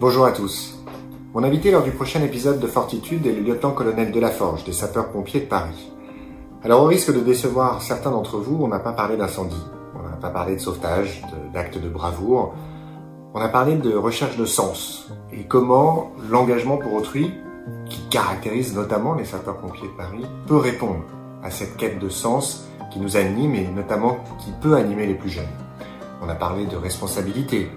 Bonjour 0.00 0.24
à 0.24 0.32
tous. 0.32 0.78
Mon 1.34 1.44
invité 1.44 1.70
lors 1.70 1.82
du 1.82 1.90
prochain 1.90 2.22
épisode 2.22 2.58
de 2.58 2.66
Fortitude 2.66 3.26
est 3.26 3.32
le 3.32 3.40
lieutenant-colonel 3.40 4.12
Delaforge 4.12 4.64
des 4.64 4.72
sapeurs-pompiers 4.72 5.40
de 5.40 5.46
Paris. 5.46 5.92
Alors 6.64 6.82
au 6.82 6.86
risque 6.86 7.12
de 7.12 7.20
décevoir 7.20 7.82
certains 7.82 8.10
d'entre 8.10 8.38
vous, 8.38 8.58
on 8.62 8.68
n'a 8.68 8.78
pas 8.78 8.92
parlé 8.92 9.16
d'incendie, 9.16 9.62
on 9.94 10.08
n'a 10.08 10.16
pas 10.16 10.30
parlé 10.30 10.56
de 10.56 10.60
sauvetage, 10.60 11.22
d'actes 11.52 11.78
de 11.78 11.88
bravoure, 11.88 12.54
on 13.34 13.40
a 13.40 13.48
parlé 13.48 13.76
de 13.76 13.94
recherche 13.94 14.36
de 14.36 14.46
sens 14.46 15.10
et 15.32 15.44
comment 15.44 16.12
l'engagement 16.30 16.78
pour 16.78 16.94
autrui, 16.94 17.32
qui 17.90 18.00
caractérise 18.08 18.74
notamment 18.74 19.14
les 19.14 19.24
sapeurs-pompiers 19.24 19.88
de 19.88 19.96
Paris, 19.96 20.24
peut 20.46 20.56
répondre 20.56 21.04
à 21.42 21.50
cette 21.50 21.76
quête 21.76 21.98
de 21.98 22.08
sens 22.08 22.68
qui 22.90 23.00
nous 23.00 23.16
anime 23.16 23.54
et 23.54 23.68
notamment 23.68 24.18
qui 24.38 24.50
peut 24.62 24.76
animer 24.76 25.06
les 25.06 25.14
plus 25.14 25.30
jeunes. 25.30 25.44
On 26.22 26.28
a 26.28 26.34
parlé 26.34 26.66
de 26.66 26.76
responsabilité, 26.76 27.70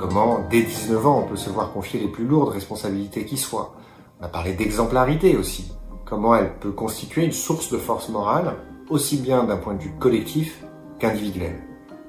comment 0.00 0.40
dès 0.50 0.62
19 0.62 1.06
ans 1.06 1.22
on 1.24 1.28
peut 1.28 1.36
se 1.36 1.50
voir 1.50 1.72
confier 1.72 2.00
les 2.00 2.08
plus 2.08 2.24
lourdes 2.24 2.48
responsabilités 2.48 3.24
qui 3.26 3.36
soient. 3.36 3.74
On 4.20 4.24
a 4.24 4.28
parlé 4.28 4.54
d'exemplarité 4.54 5.36
aussi, 5.36 5.72
comment 6.06 6.34
elle 6.34 6.54
peut 6.58 6.72
constituer 6.72 7.24
une 7.24 7.32
source 7.32 7.70
de 7.70 7.76
force 7.76 8.08
morale, 8.08 8.56
aussi 8.88 9.18
bien 9.18 9.44
d'un 9.44 9.58
point 9.58 9.74
de 9.74 9.82
vue 9.82 9.94
collectif 9.98 10.64
qu'individuel. 10.98 11.60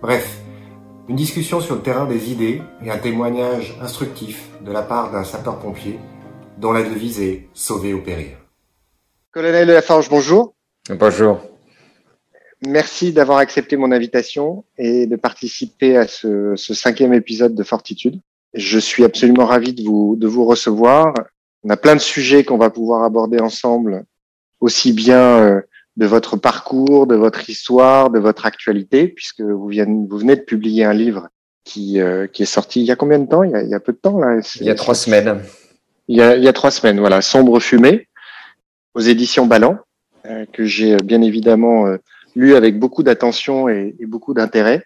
Bref, 0.02 0.40
une 1.09 1.16
discussion 1.16 1.59
sur 1.59 1.76
le 1.76 1.81
terrain 1.81 2.05
des 2.05 2.31
idées 2.31 2.62
et 2.84 2.90
un 2.90 2.98
témoignage 2.98 3.77
instructif 3.81 4.50
de 4.62 4.72
la 4.72 4.81
part 4.81 5.12
d'un 5.12 5.23
sapeur-pompier 5.23 6.00
dont 6.58 6.72
la 6.72 6.84
devise 6.84 7.20
est 7.20 7.50
sauver 7.53 7.94
ou 7.94 8.02
périr. 8.02 8.38
Colonel 9.31 9.67
Lafarge, 9.67 10.09
bonjour. 10.09 10.53
Bonjour. 10.89 11.51
Merci 12.66 13.12
d'avoir 13.12 13.40
accepté 13.40 13.76
mon 13.76 13.92
invitation 13.92 14.64
et 14.78 15.08
de 15.08 15.16
participer 15.16 15.98
à 15.98 16.08
ce, 16.08 16.54
ce, 16.56 16.76
cinquième 16.76 17.14
épisode 17.14 17.56
de 17.56 17.64
Fortitude. 17.64 18.20
Je 18.54 18.78
suis 18.78 19.04
absolument 19.04 19.46
ravi 19.46 19.74
de 19.74 19.82
vous, 19.82 20.16
de 20.16 20.28
vous 20.28 20.46
recevoir. 20.46 21.16
On 21.64 21.72
a 21.72 21.78
plein 21.78 21.96
de 21.96 22.02
sujets 22.02 22.44
qu'on 22.44 22.60
va 22.60 22.70
pouvoir 22.70 23.03
aborder 23.03 23.40
ensemble, 23.40 24.03
aussi 24.59 24.94
bien 24.94 25.40
euh, 25.40 25.62
de 25.98 26.06
votre 26.06 26.38
parcours, 26.38 27.08
de 27.08 27.16
votre 27.16 27.50
histoire, 27.50 28.12
de 28.12 28.20
votre 28.20 28.45
actualité, 28.45 29.08
puisque 29.08 29.42
vous, 29.42 29.70
venez, 29.70 30.08
vous 30.08 30.18
venez 30.20 30.36
de 30.36 30.42
publier 30.42 30.86
un 30.86 30.94
livre 30.94 31.30
qui, 31.64 32.00
euh, 32.00 32.28
qui 32.28 32.44
est 32.44 32.48
sorti 32.48 32.81
il 32.81 32.86
y 32.86 32.92
a 32.92 32.96
combien 32.96 33.18
de 33.18 33.28
temps? 33.28 33.42
Il 33.42 33.52
y 33.52 33.56
a, 33.56 33.64
il 33.64 33.70
y 33.70 33.75
a, 33.75 33.80
peu 33.80 33.92
de 33.92 33.98
temps 33.98 34.20
là? 34.20 34.40
Il 34.59 34.68
y 34.68 34.70
a 34.70 34.75
trois 34.75 34.96
semaines. 34.96 35.42
Il 36.08 36.16
y 36.16 36.22
a, 36.22 36.36
il 36.36 36.44
y 36.44 36.48
a 36.48 36.53
trois 36.53 36.72
semaines, 36.72 37.00
voilà, 37.00 37.22
Sombre 37.22 37.59
fumée, 37.59 38.08
aux 38.94 39.00
éditions 39.00 39.48
Ballant, 39.48 39.80
euh, 40.28 40.46
que 40.53 40.64
j'ai 40.66 40.98
bien 40.98 41.23
évidemment 41.23 41.98
lu 42.36 42.56
avec 42.56 42.80
beaucoup 42.80 43.04
d'attention 43.04 43.70
et, 43.70 43.96
beaucoup 44.08 44.34
d'intérêt. 44.34 44.84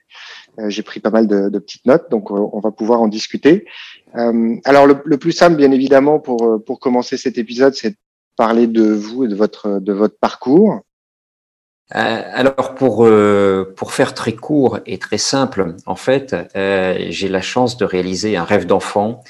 Euh, 0.59 0.69
j'ai 0.69 0.83
pris 0.83 0.99
pas 0.99 1.09
mal 1.09 1.27
de, 1.27 1.59
petites 1.59 1.85
notes, 1.85 2.09
donc 2.09 2.31
euh, 2.31 2.35
on 2.53 2.59
va 2.59 2.71
pouvoir 2.71 3.01
en 3.01 3.07
discuter. 3.07 3.65
Euh, 4.15 4.55
alors 4.63 4.87
le, 4.87 5.17
plus 5.17 5.31
simple, 5.31 5.57
bien 5.57 5.71
évidemment, 5.71 6.19
pour 6.19 6.63
pour 6.65 6.79
commencer 6.79 7.17
cet 7.17 7.37
épisode, 7.37 7.73
c'est 7.73 7.91
de 7.91 7.97
parler 8.37 8.67
de 8.67 8.93
vous 8.93 9.25
et 9.25 9.27
de 9.27 9.35
votre 9.35 9.79
de 9.79 9.93
votre 9.93 10.17
parcours. 10.17 10.81
Alors 11.91 12.73
pour 12.73 13.07
pour 13.75 13.93
faire 13.93 14.13
très 14.15 14.33
court 14.33 14.79
et 14.85 14.97
très 14.97 15.19
simple, 15.19 15.75
en 15.85 15.95
fait, 15.95 16.35
j'ai 16.55 17.27
la 17.27 17.41
chance 17.41 17.77
de 17.77 17.85
réaliser 17.85 18.37
un 18.37 18.43
rêve 18.43 18.65
d'enfant 18.65 19.21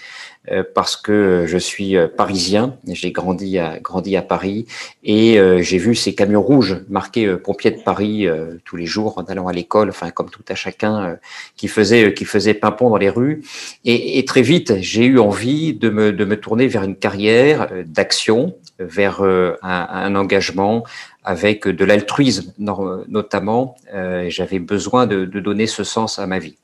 parce 0.74 0.96
que 0.96 1.46
je 1.48 1.58
suis 1.58 1.98
euh, 1.98 2.08
parisien, 2.08 2.78
j'ai 2.88 3.12
grandi 3.12 3.58
à, 3.58 3.80
grandi 3.80 4.16
à 4.16 4.22
Paris 4.22 4.66
et 5.04 5.40
euh, 5.40 5.62
j'ai 5.62 5.78
vu 5.78 5.96
ces 5.96 6.14
camions 6.14 6.42
rouges 6.42 6.78
marqués 6.90 7.28
pompiers 7.38 7.72
de 7.72 7.82
Paris 7.82 8.28
tous 8.64 8.76
les 8.76 8.86
jours 8.86 9.18
en 9.18 9.24
allant 9.24 9.48
à 9.48 9.54
l'école, 9.54 9.90
enfin 9.90 10.12
comme 10.12 10.30
tout 10.30 10.44
à 10.50 10.56
chacun 10.56 11.18
qui 11.56 11.68
faisait 11.68 12.14
qui 12.14 12.26
faisait 12.26 12.54
pimpon 12.54 12.90
dans 12.90 12.98
les 12.98 13.10
rues. 13.10 13.44
Et, 13.84 14.20
et 14.20 14.26
très 14.26 14.42
vite, 14.42 14.74
j'ai 14.80 15.06
eu 15.06 15.20
envie 15.20 15.74
de 15.74 15.90
me, 15.90 16.12
de 16.12 16.26
me 16.26 16.40
tourner 16.40 16.68
vers 16.68 16.84
une 16.84 16.96
carrière 16.96 17.70
d'action, 17.86 18.56
vers 18.80 19.22
un, 19.22 19.56
un 19.62 20.16
engagement 20.16 20.84
avec 21.24 21.68
de 21.68 21.86
l'altruisme 21.86 22.54
notamment. 22.58 23.76
J'avais 24.28 24.60
besoin 24.60 25.08
de, 25.08 25.26
de 25.26 25.40
donner 25.40 25.68
ce 25.68 25.84
sens 25.84 26.20
à 26.20 26.28
ma 26.28 26.40
vie. 26.40 26.58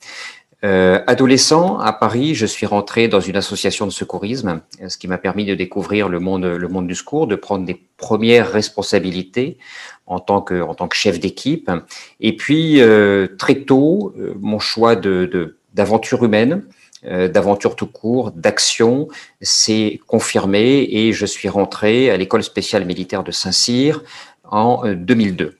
Euh, 0.63 1.01
adolescent, 1.07 1.79
à 1.79 1.91
Paris, 1.91 2.35
je 2.35 2.45
suis 2.45 2.67
rentré 2.67 3.07
dans 3.07 3.19
une 3.19 3.35
association 3.35 3.87
de 3.87 3.91
secourisme, 3.91 4.61
ce 4.87 4.97
qui 4.97 5.07
m'a 5.07 5.17
permis 5.17 5.45
de 5.45 5.55
découvrir 5.55 6.07
le 6.07 6.19
monde, 6.19 6.45
le 6.45 6.67
monde 6.67 6.87
du 6.87 6.93
secours, 6.93 7.25
de 7.25 7.35
prendre 7.35 7.65
des 7.65 7.81
premières 7.97 8.51
responsabilités 8.51 9.57
en 10.05 10.19
tant 10.19 10.41
que, 10.41 10.61
en 10.61 10.75
tant 10.75 10.87
que 10.87 10.95
chef 10.95 11.19
d'équipe. 11.19 11.71
Et 12.19 12.35
puis, 12.35 12.81
euh, 12.81 13.27
très 13.37 13.55
tôt, 13.55 14.13
euh, 14.19 14.33
mon 14.39 14.59
choix 14.59 14.95
de, 14.95 15.57
d'aventure 15.73 16.23
humaine, 16.23 16.63
euh, 17.05 17.27
d'aventure 17.27 17.75
tout 17.75 17.87
court, 17.87 18.31
d'action, 18.31 19.07
s'est 19.41 19.99
confirmé 20.05 20.87
et 20.91 21.13
je 21.13 21.25
suis 21.25 21.49
rentré 21.49 22.11
à 22.11 22.17
l'école 22.17 22.43
spéciale 22.43 22.85
militaire 22.85 23.23
de 23.23 23.31
Saint-Cyr 23.31 24.03
en 24.43 24.83
2002. 24.93 25.55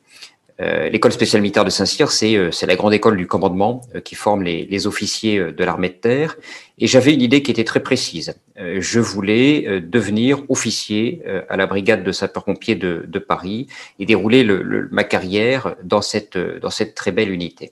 Euh, 0.62 0.90
l'école 0.90 1.12
spéciale 1.12 1.42
militaire 1.42 1.66
de 1.66 1.70
Saint-Cyr, 1.70 2.10
euh, 2.24 2.52
c'est 2.52 2.68
la 2.68 2.76
grande 2.76 2.94
école 2.94 3.18
du 3.18 3.26
commandement 3.26 3.82
euh, 3.96 4.00
qui 4.00 4.16
forme 4.16 4.44
les, 4.44 4.66
les, 4.66 4.86
officiers 4.86 5.40
de 5.40 5.64
l'armée 5.64 5.90
de 5.90 5.96
terre. 5.96 6.38
Et 6.78 6.88
j'avais 6.88 7.14
une 7.14 7.22
idée 7.22 7.42
qui 7.42 7.52
était 7.52 7.64
très 7.64 7.80
précise. 7.80 8.34
je 8.58 9.00
voulais 9.00 9.82
devenir 9.82 10.44
officier 10.50 11.22
à 11.48 11.56
la 11.56 11.68
brigade 11.68 12.04
de 12.04 12.12
sapeurs-pompiers 12.12 12.76
de, 12.76 13.06
de, 13.08 13.20
Paris 13.20 13.68
et 14.00 14.06
dérouler 14.06 14.44
le, 14.44 14.64
le, 14.64 14.90
ma 14.92 15.04
carrière 15.04 15.76
dans 15.84 16.02
cette, 16.02 16.38
dans 16.38 16.72
cette 16.72 16.96
très 16.96 17.12
belle 17.12 17.30
unité. 17.30 17.72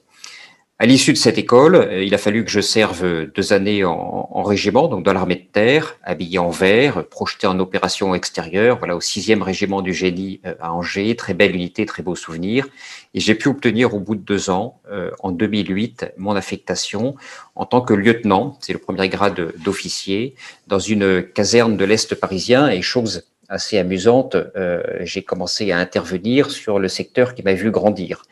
À 0.82 0.86
l'issue 0.86 1.12
de 1.12 1.18
cette 1.18 1.38
école, 1.38 1.76
euh, 1.76 2.06
il 2.06 2.16
a 2.16 2.18
fallu 2.18 2.46
que 2.46 2.50
je 2.50 2.62
serve 2.62 3.26
deux 3.36 3.52
années 3.52 3.84
en, 3.84 4.30
en 4.32 4.44
régiment, 4.44 4.88
donc 4.88 5.04
dans 5.04 5.12
l'armée 5.12 5.36
de 5.36 5.52
terre, 5.52 5.98
habillé 6.04 6.40
en 6.40 6.52
vert, 6.52 7.06
projeté 7.10 7.48
en 7.48 7.60
opération 7.60 8.16
extérieure, 8.16 8.78
voilà, 8.78 8.96
au 8.96 9.02
sixième 9.02 9.42
régiment 9.42 9.82
du 9.82 9.94
génie 9.94 10.40
euh, 10.46 10.56
à 10.62 10.72
Angers, 10.72 11.18
très 11.18 11.34
belle 11.34 11.54
unité, 11.54 11.86
très 11.86 12.02
beau 12.02 12.16
souvenir. 12.16 12.66
Et 13.14 13.20
j'ai 13.20 13.36
pu 13.36 13.50
obtenir 13.50 13.94
au 13.94 14.00
bout 14.00 14.16
de 14.16 14.22
deux 14.22 14.50
ans, 14.50 14.80
euh, 14.90 15.12
en 15.20 15.32
2008, 15.32 16.14
mon 16.16 16.38
affectation 16.38 17.16
en 17.56 17.66
tant 17.66 17.82
que 17.82 17.94
lieutenant, 17.94 18.58
c'est 18.62 18.72
le 18.72 18.80
premier 18.80 19.10
grade 19.10 19.52
d'officier, 19.58 20.36
dans 20.68 20.80
une 20.80 21.24
caserne 21.24 21.76
de 21.76 21.84
l'Est 21.84 22.16
parisien, 22.16 22.70
et 22.70 22.82
chose 22.82 23.26
assez 23.50 23.78
amusante, 23.78 24.36
euh, 24.36 24.84
j'ai 25.02 25.24
commencé 25.24 25.72
à 25.72 25.78
intervenir 25.78 26.52
sur 26.52 26.80
le 26.80 26.88
secteur 26.88 27.34
qui 27.34 27.44
m'a 27.44 27.54
vu 27.54 27.72
grandir, 27.72 28.24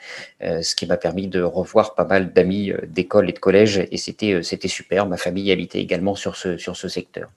euh, 0.43 0.61
ce 0.61 0.75
qui 0.75 0.85
m'a 0.85 0.97
permis 0.97 1.27
de 1.27 1.41
revoir 1.41 1.95
pas 1.95 2.05
mal 2.05 2.31
d'amis 2.31 2.71
euh, 2.71 2.77
d'école 2.87 3.29
et 3.29 3.33
de 3.33 3.39
collège, 3.39 3.85
et 3.91 3.97
c'était 3.97 4.33
euh, 4.33 4.41
c'était 4.43 4.67
super. 4.67 5.07
Ma 5.07 5.17
famille 5.17 5.51
habitait 5.51 5.79
également 5.79 6.15
sur 6.15 6.35
ce 6.35 6.57
sur 6.57 6.75
ce 6.75 6.87
secteur. 6.87 7.29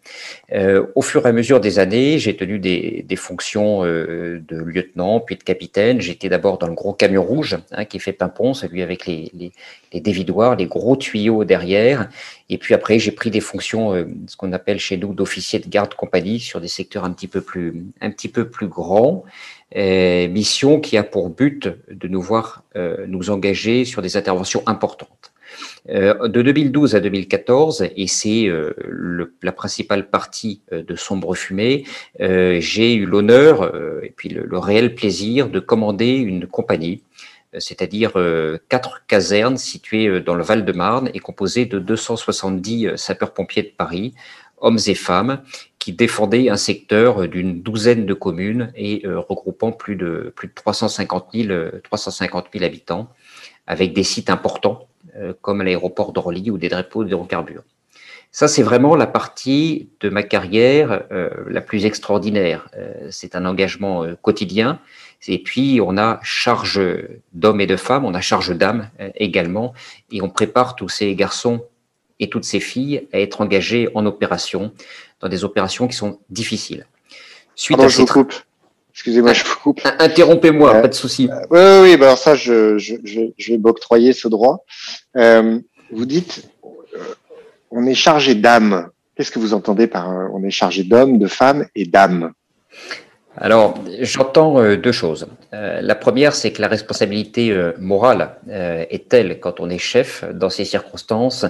Euh, 0.53 0.87
au 0.95 1.03
fur 1.03 1.25
et 1.25 1.31
à 1.31 1.33
mesure 1.33 1.61
des 1.61 1.79
années, 1.79 2.19
j'ai 2.19 2.37
tenu 2.37 2.59
des, 2.59 3.05
des 3.09 3.17
fonctions 3.17 3.85
euh, 3.85 4.43
de 4.47 4.57
lieutenant 4.57 5.21
puis 5.21 5.37
de 5.37 5.43
capitaine. 5.43 6.01
J'étais 6.01 6.29
d'abord 6.29 6.59
dans 6.59 6.67
le 6.69 6.75
gros 6.75 6.93
camion 6.93 7.23
rouge 7.23 7.57
hein, 7.73 7.85
qui 7.87 7.99
fait 7.99 8.13
pimpon, 8.13 8.53
celui 8.53 8.83
avec 8.83 9.07
les, 9.07 9.31
les, 9.35 9.53
les 9.93 10.01
dévidoirs, 10.01 10.57
les 10.57 10.67
gros 10.67 10.97
tuyaux 10.97 11.45
derrière. 11.45 12.09
Et 12.51 12.59
puis 12.59 12.75
après, 12.75 12.99
j'ai 12.99 13.13
pris 13.13 13.31
des 13.31 13.41
fonctions, 13.41 13.95
ce 14.27 14.37
qu'on 14.37 14.53
appelle 14.53 14.79
chez 14.79 14.97
nous 14.97 15.15
d'officier 15.15 15.61
de 15.61 15.69
garde 15.69 15.95
compagnie 15.95 16.41
sur 16.41 16.61
des 16.61 16.69
secteurs 16.69 17.05
un 17.05 17.13
petit 17.13 17.29
peu 17.29 17.41
plus 17.41 17.85
un 18.01 18.11
petit 18.11 18.29
peu 18.29 18.51
plus 18.51 18.67
grand, 18.67 19.25
euh, 19.77 20.29
mission 20.29 20.81
qui 20.81 20.97
a 20.97 21.05
pour 21.05 21.31
but 21.31 21.69
de 21.89 22.09
nous 22.09 22.21
voir 22.21 22.65
euh, 22.75 23.07
nous 23.07 23.31
engager 23.31 23.85
sur 23.85 24.03
des 24.03 24.17
interventions 24.17 24.65
importantes. 24.67 25.31
Euh, 25.89 26.29
de 26.29 26.43
2012 26.43 26.95
à 26.95 27.01
2014, 27.01 27.89
et 27.97 28.07
c'est 28.07 28.47
euh, 28.47 28.73
la 29.43 29.53
principale 29.53 30.09
partie 30.09 30.61
euh, 30.73 30.83
de 30.83 30.95
Sombre 30.95 31.35
Fumée, 31.35 31.85
j'ai 32.19 32.95
eu 32.95 33.07
l'honneur 33.07 33.75
et 34.03 34.13
puis 34.15 34.29
le, 34.29 34.59
réel 34.59 34.95
plaisir 34.95 35.49
de 35.49 35.61
commander 35.61 36.17
une 36.17 36.47
compagnie, 36.47 37.03
c'est-à-dire 37.59 38.13
quatre 38.69 39.07
casernes 39.07 39.57
situées 39.57 40.21
dans 40.21 40.35
le 40.35 40.43
Val-de-Marne 40.43 41.11
et 41.15 41.19
composées 41.19 41.67
de 41.67 41.79
270 41.79 42.97
sapeurs-pompiers 42.97 43.63
de 43.63 43.73
Paris, 43.77 44.15
hommes 44.61 44.79
et 44.87 44.95
femmes, 44.95 45.43
qui 45.79 45.93
défendaient 45.93 46.51
un 46.51 46.57
secteur 46.57 47.27
d'une 47.27 47.63
douzaine 47.63 48.07
de 48.07 48.15
communes 48.15 48.71
et 48.77 49.05
euh, 49.07 49.19
regroupant 49.19 49.73
plus 49.73 49.97
de, 49.97 50.33
plus 50.37 50.49
de 50.49 50.55
350 50.55 51.29
000, 51.33 51.71
350 51.83 52.47
000 52.53 52.65
habitants, 52.65 53.09
avec 53.67 53.95
des 53.95 54.03
sites 54.03 54.31
importants 54.31 54.87
euh, 55.17 55.33
comme 55.41 55.63
l'aéroport 55.63 56.13
d'Orly 56.13 56.51
ou 56.51 56.59
des 56.59 56.69
dépôts 56.69 57.05
d'hydrocarbures. 57.05 57.65
Ça, 58.33 58.47
c'est 58.47 58.63
vraiment 58.63 58.95
la 58.95 59.09
partie 59.09 59.89
de 60.01 60.09
ma 60.09 60.23
carrière 60.23 61.03
euh, 61.11 61.31
la 61.49 61.61
plus 61.61 61.85
extraordinaire. 61.85 62.69
Euh, 62.77 63.09
c'est 63.11 63.35
un 63.35 63.45
engagement 63.45 64.05
euh, 64.05 64.15
quotidien. 64.23 64.79
Et 65.29 65.43
puis, 65.43 65.81
on 65.85 65.99
a 65.99 66.19
charge 66.23 66.81
d'hommes 67.33 67.61
et 67.61 67.67
de 67.67 67.77
femmes, 67.77 68.05
on 68.05 68.15
a 68.15 68.21
charge 68.21 68.57
d'âmes 68.57 68.91
également. 69.17 69.75
Et 70.11 70.23
on 70.23 70.31
prépare 70.31 70.77
tous 70.77 70.89
ces 70.89 71.15
garçons 71.15 71.65
et 72.19 72.29
toutes 72.29 72.45
ces 72.45 72.61
filles 72.61 73.07
à 73.13 73.21
être 73.21 73.41
engagées 73.41 73.89
en 73.95 74.07
opération, 74.07 74.73
dans 75.21 75.29
des 75.29 75.45
opérations 75.45 75.89
qui 75.89 75.97
sont 75.97 76.21
difficiles. 76.31 76.87
Suite 77.55 77.77
Pardon, 77.77 77.89
à 77.89 77.93
je 77.93 77.99
vous 77.99 78.07
coupe. 78.07 78.35
Excusez-moi, 78.93 79.33
je 79.33 79.45
vous 79.45 79.57
coupe. 79.57 79.81
Interrompez-moi, 79.99 80.75
euh, 80.75 80.83
pas 80.83 80.89
de 80.89 80.95
souci. 80.95 81.29
Euh, 81.31 81.41
oui, 81.51 81.61
oui, 81.61 81.97
oui, 81.99 82.05
alors 82.05 82.19
ça, 82.19 82.35
je, 82.35 82.77
je, 82.79 82.97
je, 83.05 83.21
je 83.37 83.53
vais 83.53 83.59
m'octroyer 83.59 84.13
ce 84.13 84.29
droit. 84.29 84.65
Euh, 85.17 85.59
vous 85.93 86.07
dites, 86.07 86.51
euh, 86.65 86.99
on 87.71 87.87
est 87.87 87.95
chargé 87.95 88.35
d'âme. 88.35 88.91
Qu'est-ce 89.15 89.31
que 89.31 89.39
vous 89.39 89.55
entendez 89.55 89.87
par 89.87 90.09
on 90.09 90.43
est 90.45 90.51
chargé 90.51 90.83
d'hommes, 90.83 91.19
de 91.19 91.27
femmes 91.27 91.67
et 91.75 91.85
d'âmes? 91.85 92.33
Alors, 93.43 93.75
j'entends 94.03 94.61
euh, 94.61 94.77
deux 94.77 94.93
choses. 94.93 95.27
Euh, 95.55 95.81
la 95.81 95.95
première, 95.95 96.35
c'est 96.35 96.53
que 96.53 96.61
la 96.61 96.69
responsabilité 96.69 97.53
euh, 97.53 97.73
morale 97.79 98.37
est 98.51 99.09
telle 99.09 99.41
quand 99.41 99.61
on 99.61 99.71
est 99.71 99.79
chef 99.79 100.25
dans 100.35 100.51
ces 100.51 100.67
circonstances 100.67 101.47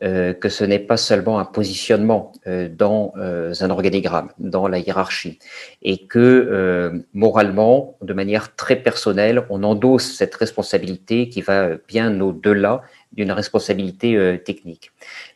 que 0.00 0.48
ce 0.50 0.64
n'est 0.64 0.80
pas 0.80 0.98
seulement 0.98 1.38
un 1.38 1.46
positionnement 1.46 2.32
dans 2.76 3.14
un 3.16 3.70
organigramme, 3.70 4.28
dans 4.38 4.68
la 4.68 4.78
hiérarchie, 4.78 5.38
et 5.82 6.06
que 6.06 7.04
moralement, 7.14 7.96
de 8.02 8.12
manière 8.12 8.54
très 8.54 8.76
personnelle, 8.76 9.44
on 9.48 9.62
endosse 9.62 10.14
cette 10.14 10.34
responsabilité 10.34 11.30
qui 11.30 11.40
va 11.40 11.70
bien 11.88 12.20
au-delà 12.20 12.82
d'une 13.14 13.32
responsabilité 13.32 14.16
euh, 14.16 14.36
technique. 14.36 14.90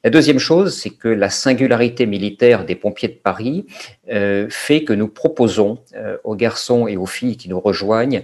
La 0.05 0.11
deuxième 0.11 0.39
chose, 0.39 0.77
c'est 0.77 0.91
que 0.91 1.09
la 1.09 1.31
singularité 1.31 2.07
militaire 2.07 2.65
des 2.65 2.75
pompiers 2.75 3.09
de 3.09 3.15
Paris 3.15 3.67
euh, 4.11 4.47
fait 4.51 4.85
que 4.85 4.93
nous 4.93 5.09
proposons 5.09 5.79
euh, 5.95 6.17
aux 6.25 6.35
garçons 6.35 6.87
et 6.89 6.97
aux 6.97 7.07
filles 7.07 7.37
qui 7.37 7.49
nous 7.49 7.61
rejoignent 7.61 8.23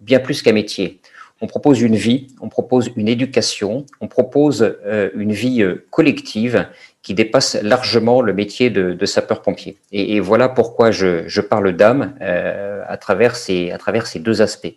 bien 0.00 0.18
plus 0.18 0.42
qu'un 0.42 0.52
métier. 0.52 1.00
On 1.40 1.46
propose 1.46 1.80
une 1.80 1.96
vie, 1.96 2.28
on 2.40 2.48
propose 2.48 2.90
une 2.96 3.08
éducation, 3.08 3.86
on 4.00 4.08
propose 4.08 4.76
une 5.14 5.32
vie 5.32 5.64
collective 5.90 6.66
qui 7.02 7.14
dépasse 7.14 7.56
largement 7.62 8.20
le 8.20 8.32
métier 8.32 8.70
de, 8.70 9.06
sapeur-pompier. 9.06 9.76
Et, 9.92 10.18
voilà 10.20 10.48
pourquoi 10.48 10.90
je, 10.90 11.40
parle 11.40 11.72
d'âme 11.72 12.14
à, 12.20 12.92
à 12.92 12.96
travers 12.96 13.36
ces 13.36 14.18
deux 14.18 14.42
aspects. 14.42 14.74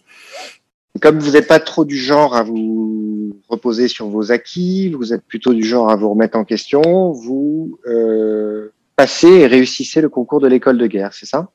Comme 1.01 1.19
vous 1.19 1.31
n'êtes 1.31 1.47
pas 1.47 1.59
trop 1.59 1.85
du 1.85 1.97
genre 1.97 2.35
à 2.35 2.43
vous 2.43 3.35
reposer 3.49 3.87
sur 3.87 4.07
vos 4.07 4.31
acquis, 4.31 4.89
vous 4.89 5.13
êtes 5.13 5.23
plutôt 5.23 5.53
du 5.53 5.63
genre 5.63 5.89
à 5.89 5.95
vous 5.95 6.09
remettre 6.09 6.37
en 6.37 6.45
question, 6.45 7.11
vous 7.11 7.79
euh, 7.87 8.71
passez 8.95 9.27
et 9.27 9.47
réussissez 9.47 10.01
le 10.01 10.09
concours 10.09 10.39
de 10.39 10.47
l'école 10.47 10.77
de 10.77 10.87
guerre, 10.87 11.13
c'est 11.13 11.25
ça? 11.25 11.49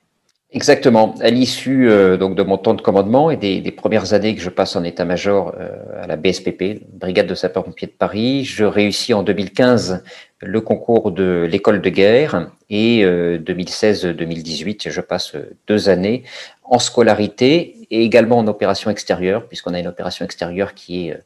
Exactement. 0.52 1.14
À 1.20 1.30
l'issue 1.30 1.88
euh, 1.88 2.16
donc 2.16 2.34
de 2.34 2.42
mon 2.42 2.58
temps 2.58 2.74
de 2.74 2.82
commandement 2.82 3.30
et 3.30 3.36
des, 3.36 3.70
premières 3.70 4.14
années 4.14 4.34
que 4.34 4.42
je 4.42 4.50
passe 4.50 4.74
en 4.74 4.82
état-major 4.82 5.54
euh, 5.60 6.02
à 6.02 6.08
la 6.08 6.16
BSPP, 6.16 6.82
Brigade 6.92 7.28
de 7.28 7.36
sapeurs-pompiers 7.36 7.86
de 7.86 7.92
Paris, 7.92 8.44
je 8.44 8.64
réussis 8.64 9.14
en 9.14 9.22
2015 9.22 10.02
le 10.40 10.60
concours 10.60 11.12
de 11.12 11.46
l'école 11.48 11.80
de 11.80 11.88
guerre 11.88 12.50
et 12.68 13.04
2016-2018, 13.04 14.88
euh, 14.88 14.90
je 14.90 15.00
passe 15.00 15.36
deux 15.68 15.88
années 15.88 16.24
en 16.64 16.80
scolarité 16.80 17.79
et 17.90 18.02
également 18.02 18.38
en 18.38 18.46
opération 18.46 18.90
extérieure, 18.90 19.46
puisqu'on 19.46 19.74
a 19.74 19.78
une 19.80 19.86
opération 19.86 20.24
extérieure 20.24 20.74
qui 20.74 21.08
est, 21.08 21.22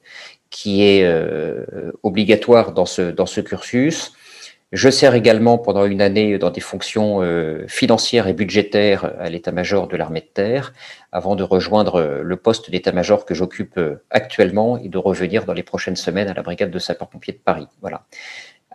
est 0.67 1.05
euh, 1.05 1.93
obligatoire 2.03 2.73
dans 2.73 2.87
ce, 2.87 3.41
cursus. 3.41 4.13
Je 4.73 4.89
sers 4.89 5.15
également 5.15 5.59
pendant 5.59 5.85
une 5.85 6.01
année 6.01 6.37
dans 6.39 6.51
des 6.51 6.61
fonctions 6.61 7.23
euh, 7.23 7.65
financières 7.69 8.27
et 8.27 8.33
budgétaires 8.33 9.13
à 9.21 9.29
l'état-major 9.31 9.87
de 9.87 9.97
l'armée 9.97 10.21
de 10.21 10.27
terre, 10.27 10.73
avant 11.13 11.37
de 11.37 11.45
rejoindre 11.45 12.21
le 12.23 12.37
poste 12.37 12.71
d'état-major 12.71 13.25
que 13.25 13.35
j'occupe 13.35 13.79
actuellement 14.11 14.79
et 14.79 14.89
de 14.89 14.99
revenir 14.99 15.45
dans 15.45 15.53
les 15.53 15.63
prochaines 15.63 15.97
semaines 15.97 16.29
à 16.29 16.35
la 16.35 16.43
brigade 16.43 16.71
de 16.71 16.79
sapeurs-pompiers 16.79 17.35
de 17.35 17.39
Paris. 17.39 17.69
Voilà. 17.83 18.07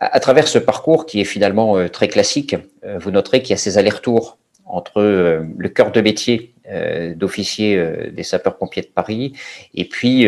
À, 0.00 0.18
travers 0.18 0.48
ce 0.48 0.58
parcours 0.58 1.04
qui 1.04 1.20
est 1.20 1.24
finalement 1.24 1.76
euh, 1.76 1.88
très 1.88 2.08
classique, 2.08 2.56
euh, 2.84 2.98
vous 2.98 3.10
noterez 3.10 3.42
qu'il 3.42 3.50
y 3.50 3.52
a 3.52 3.58
ces 3.58 3.76
allers-retours 3.76 4.38
entre 4.64 5.02
euh, 5.02 5.42
le 5.58 5.68
cœur 5.68 5.92
de 5.92 6.00
métier 6.00 6.54
d'officier 7.16 8.10
des 8.12 8.22
sapeurs-pompiers 8.22 8.82
de 8.82 8.88
Paris 8.88 9.32
et 9.74 9.84
puis 9.84 10.26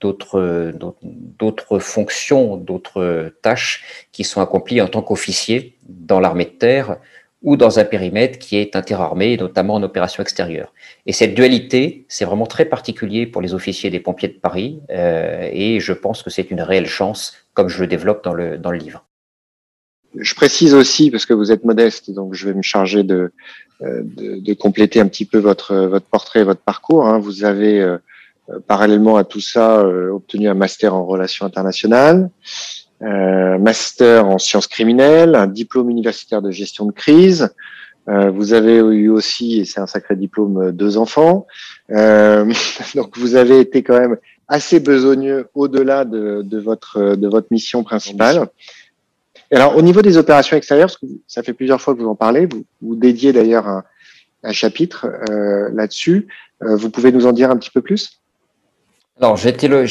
d'autres 0.00 0.72
d'autres 1.02 1.78
fonctions, 1.78 2.56
d'autres 2.56 3.32
tâches 3.42 4.06
qui 4.12 4.24
sont 4.24 4.40
accomplies 4.40 4.80
en 4.80 4.88
tant 4.88 5.02
qu'officier 5.02 5.76
dans 5.88 6.20
l'armée 6.20 6.44
de 6.44 6.50
terre 6.50 6.98
ou 7.42 7.56
dans 7.56 7.78
un 7.78 7.84
périmètre 7.84 8.38
qui 8.38 8.56
est 8.56 8.74
interarmé, 8.74 9.36
notamment 9.36 9.74
en 9.74 9.82
opération 9.82 10.22
extérieure. 10.22 10.72
Et 11.06 11.12
cette 11.12 11.34
dualité, 11.34 12.04
c'est 12.08 12.24
vraiment 12.24 12.46
très 12.46 12.64
particulier 12.64 13.26
pour 13.26 13.42
les 13.42 13.54
officiers 13.54 13.90
des 13.90 14.00
pompiers 14.00 14.28
de 14.28 14.38
Paris, 14.38 14.80
et 14.90 15.78
je 15.78 15.92
pense 15.92 16.22
que 16.22 16.30
c'est 16.30 16.50
une 16.50 16.60
réelle 16.60 16.86
chance 16.86 17.36
comme 17.54 17.68
je 17.68 17.80
le 17.80 17.86
développe 17.86 18.24
dans 18.24 18.34
le, 18.34 18.58
dans 18.58 18.72
le 18.72 18.78
livre. 18.78 19.04
Je 20.16 20.34
précise 20.34 20.74
aussi, 20.74 21.10
parce 21.10 21.26
que 21.26 21.34
vous 21.34 21.52
êtes 21.52 21.64
modeste, 21.64 22.10
donc 22.10 22.34
je 22.34 22.48
vais 22.48 22.54
me 22.54 22.62
charger 22.62 23.04
de, 23.04 23.32
euh, 23.82 24.02
de, 24.02 24.54
compléter 24.54 24.98
un 24.98 25.06
petit 25.06 25.24
peu 25.24 25.38
votre, 25.38 25.76
votre 25.76 26.06
portrait, 26.06 26.42
votre 26.42 26.60
parcours. 26.60 27.06
Hein. 27.06 27.20
Vous 27.20 27.44
avez, 27.44 27.80
euh, 27.80 27.98
parallèlement 28.66 29.16
à 29.16 29.22
tout 29.22 29.40
ça, 29.40 29.80
euh, 29.80 30.10
obtenu 30.10 30.48
un 30.48 30.54
master 30.54 30.96
en 30.96 31.06
relations 31.06 31.46
internationales, 31.46 32.28
un 33.00 33.58
master 33.58 34.26
en 34.26 34.38
sciences 34.38 34.66
criminelles, 34.66 35.36
un 35.36 35.46
diplôme 35.46 35.90
universitaire 35.90 36.42
de 36.42 36.50
gestion 36.50 36.86
de 36.86 36.92
crise. 36.92 37.54
vous 38.08 38.54
avez 38.54 38.78
eu 38.78 39.10
aussi, 39.10 39.60
et 39.60 39.64
c'est 39.64 39.78
un 39.78 39.86
sacré 39.86 40.16
diplôme, 40.16 40.72
deux 40.72 40.96
enfants. 40.96 41.46
donc 41.88 43.16
vous 43.16 43.36
avez 43.36 43.60
été 43.60 43.84
quand 43.84 44.00
même 44.00 44.16
assez 44.48 44.80
besogneux 44.80 45.46
au-delà 45.54 46.04
de, 46.04 46.42
de, 46.42 46.58
votre, 46.58 47.14
de 47.14 47.28
votre 47.28 47.48
mission 47.52 47.84
principale. 47.84 48.48
Et 49.50 49.56
alors, 49.56 49.76
au 49.76 49.82
niveau 49.82 50.02
des 50.02 50.18
opérations 50.18 50.56
extérieures, 50.56 50.88
parce 50.88 50.98
que 50.98 51.06
ça 51.26 51.42
fait 51.42 51.54
plusieurs 51.54 51.80
fois 51.80 51.94
que 51.94 52.00
vous 52.00 52.08
en 52.08 52.14
parlez, 52.14 52.48
vous, 52.82 52.94
dédiez 52.96 53.32
d'ailleurs 53.32 53.66
un, 53.66 53.84
chapitre 54.52 55.06
euh, 55.30 55.68
là-dessus. 55.72 56.28
Euh, 56.62 56.76
vous 56.76 56.90
pouvez 56.90 57.12
nous 57.12 57.26
en 57.26 57.32
dire 57.32 57.50
un 57.50 57.56
petit 57.56 57.70
peu 57.70 57.82
plus? 57.82 58.20
Alors, 59.20 59.36
j'ai 59.36 59.50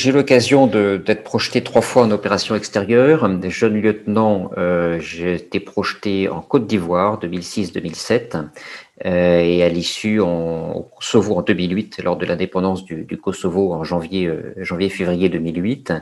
eu 0.10 0.12
l'occasion 0.14 0.68
d'être 0.68 1.24
projeté 1.24 1.62
trois 1.62 1.82
fois 1.82 2.04
en 2.04 2.12
opération 2.12 2.56
extérieure. 2.56 3.28
Des 3.28 3.50
jeunes 3.50 3.82
lieutenants, 3.82 4.52
euh, 4.58 5.00
j'ai 5.02 5.36
été 5.36 5.60
projeté 5.60 6.30
en 6.30 6.40
Côte 6.40 6.66
d'Ivoire 6.66 7.20
2006-2007 7.20 8.38
euh, 8.38 8.42
et 9.04 9.64
à 9.64 9.70
l'issue 9.70 10.20
au 10.20 10.90
Kosovo 10.96 11.36
en 11.36 11.42
2008 11.42 12.02
lors 12.04 12.18
de 12.18 12.26
l'indépendance 12.26 12.84
du, 12.84 13.04
du, 13.04 13.18
Kosovo 13.18 13.74
en 13.74 13.84
janvier 13.84 14.26
euh, 14.26 14.54
janvier 14.58 14.90
février 14.90 15.30
2008 15.30 15.94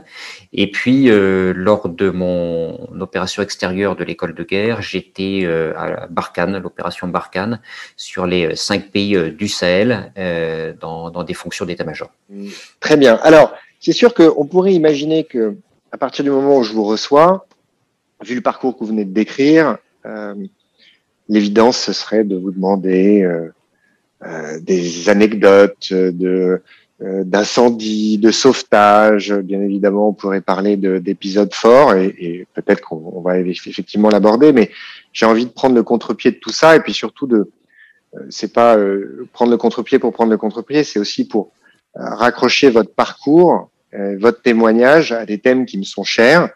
et 0.54 0.70
puis 0.70 1.10
euh, 1.10 1.52
lors 1.54 1.90
de 1.90 2.08
mon 2.08 2.88
opération 3.00 3.42
extérieure 3.42 3.96
de 3.96 4.04
l'école 4.04 4.34
de 4.34 4.42
guerre 4.44 4.80
j'étais 4.80 5.42
euh, 5.44 5.74
à 5.76 6.06
Barkhane 6.06 6.58
l'opération 6.58 7.06
Barkhane 7.06 7.60
sur 7.96 8.26
les 8.26 8.56
cinq 8.56 8.90
pays 8.90 9.30
du 9.32 9.48
Sahel 9.48 10.12
dans, 10.80 11.10
dans 11.10 11.22
des 11.22 11.34
fonctions 11.34 11.66
d'état-major. 11.66 12.10
Très 12.80 12.96
bien. 12.96 13.16
Alors 13.22 13.52
c'est 13.80 13.92
sûr 13.92 14.14
qu'on 14.14 14.46
pourrait 14.46 14.72
imaginer 14.72 15.24
que 15.24 15.56
à 15.92 15.98
partir 15.98 16.24
du 16.24 16.30
moment 16.30 16.58
où 16.58 16.62
je 16.62 16.72
vous 16.72 16.84
reçois, 16.84 17.46
vu 18.24 18.34
le 18.34 18.40
parcours 18.40 18.74
que 18.74 18.80
vous 18.80 18.90
venez 18.90 19.04
de 19.04 19.12
décrire, 19.12 19.78
euh, 20.04 20.34
l'évidence, 21.28 21.78
ce 21.78 21.92
serait 21.92 22.24
de 22.24 22.36
vous 22.36 22.50
demander 22.50 23.22
euh, 23.22 23.52
euh, 24.24 24.60
des 24.60 25.08
anecdotes 25.08 25.92
de 25.92 26.62
euh, 27.02 27.24
d'incendies, 27.24 28.16
de 28.16 28.30
sauvetage. 28.30 29.34
Bien 29.34 29.60
évidemment, 29.60 30.08
on 30.08 30.12
pourrait 30.14 30.40
parler 30.40 30.78
d'épisodes 30.78 31.52
forts 31.52 31.94
et, 31.94 32.14
et 32.18 32.46
peut-être 32.54 32.80
qu'on 32.80 33.20
va 33.20 33.38
effectivement 33.38 34.08
l'aborder, 34.08 34.52
mais 34.52 34.70
j'ai 35.12 35.26
envie 35.26 35.44
de 35.44 35.50
prendre 35.50 35.74
le 35.74 35.82
contre-pied 35.82 36.30
de 36.30 36.36
tout 36.36 36.52
ça 36.52 36.74
et 36.74 36.80
puis 36.80 36.94
surtout 36.94 37.26
de 37.26 37.50
c'est 38.30 38.54
pas 38.54 38.78
prendre 39.34 39.50
le 39.50 39.58
contre-pied 39.58 39.98
pour 39.98 40.14
prendre 40.14 40.30
le 40.30 40.38
contre-pied, 40.38 40.84
c'est 40.84 40.98
aussi 40.98 41.28
pour 41.28 41.52
raccrocher 41.94 42.70
votre 42.70 42.94
parcours, 42.94 43.68
votre 43.92 44.40
témoignage 44.40 45.12
à 45.12 45.26
des 45.26 45.36
thèmes 45.36 45.66
qui 45.66 45.76
me 45.76 45.84
sont 45.84 46.04
chers 46.04 46.48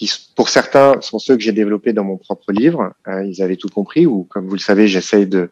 qui, 0.00 0.10
pour 0.34 0.48
certains, 0.48 0.98
sont 1.02 1.18
ceux 1.18 1.36
que 1.36 1.42
j'ai 1.42 1.52
développés 1.52 1.92
dans 1.92 2.04
mon 2.04 2.16
propre 2.16 2.52
livre. 2.52 2.94
Euh, 3.06 3.22
ils 3.26 3.42
avaient 3.42 3.56
tout 3.56 3.68
compris, 3.68 4.06
ou 4.06 4.24
comme 4.24 4.46
vous 4.46 4.54
le 4.54 4.60
savez, 4.60 4.88
j'essaye 4.88 5.26
de, 5.26 5.50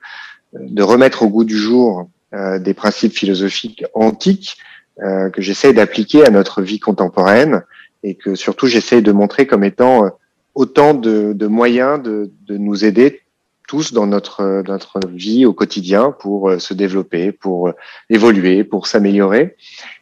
de 0.55 0.83
remettre 0.83 1.23
au 1.23 1.29
goût 1.29 1.45
du 1.45 1.57
jour 1.57 2.09
euh, 2.35 2.59
des 2.59 2.75
principes 2.75 3.13
philosophiques 3.13 3.85
antiques 3.93 4.57
euh, 5.03 5.29
que 5.29 5.43
j'essaye 5.43 5.75
d'appliquer 5.75 6.27
à 6.27 6.31
notre 6.31 6.63
vie 6.63 6.81
contemporaine 6.81 7.63
et 8.03 8.15
que 8.15 8.35
surtout 8.35 8.67
j'essaye 8.67 9.03
de 9.03 9.13
montrer 9.13 9.47
comme 9.47 9.65
étant 9.65 10.07
euh, 10.07 10.09
autant 10.55 10.95
de, 10.95 11.35
de 11.35 11.47
moyens 11.47 12.03
de, 12.03 12.31
de, 12.47 12.57
nous 12.57 12.85
aider 12.85 13.21
tous 13.69 13.93
dans 13.93 14.07
notre, 14.07 14.63
notre 14.67 15.07
vie 15.09 15.45
au 15.45 15.53
quotidien 15.53 16.11
pour 16.11 16.51
se 16.59 16.73
développer, 16.73 17.33
pour 17.33 17.71
évoluer, 18.09 18.65
pour 18.65 18.87
s'améliorer. 18.87 19.57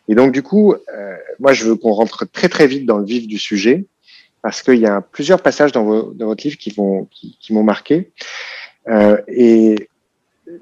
Et 0.08 0.14
donc 0.14 0.30
du 0.30 0.42
coup, 0.42 0.76
moi 1.40 1.52
je 1.52 1.64
veux 1.64 1.74
qu'on 1.74 1.90
rentre 1.90 2.24
très 2.30 2.48
très 2.48 2.68
vite 2.68 2.86
dans 2.86 2.98
le 2.98 3.04
vif 3.04 3.26
du 3.26 3.38
sujet 3.38 3.86
parce 4.42 4.62
qu'il 4.62 4.78
y 4.78 4.86
a 4.86 5.00
plusieurs 5.00 5.42
passages 5.42 5.72
dans, 5.72 5.84
votre 5.84 6.44
livre 6.44 6.56
qui 6.56 6.72
m'ont 6.76 7.08
qui, 7.10 7.52
marqué, 7.52 8.12
euh, 8.88 9.20
et 9.26 9.88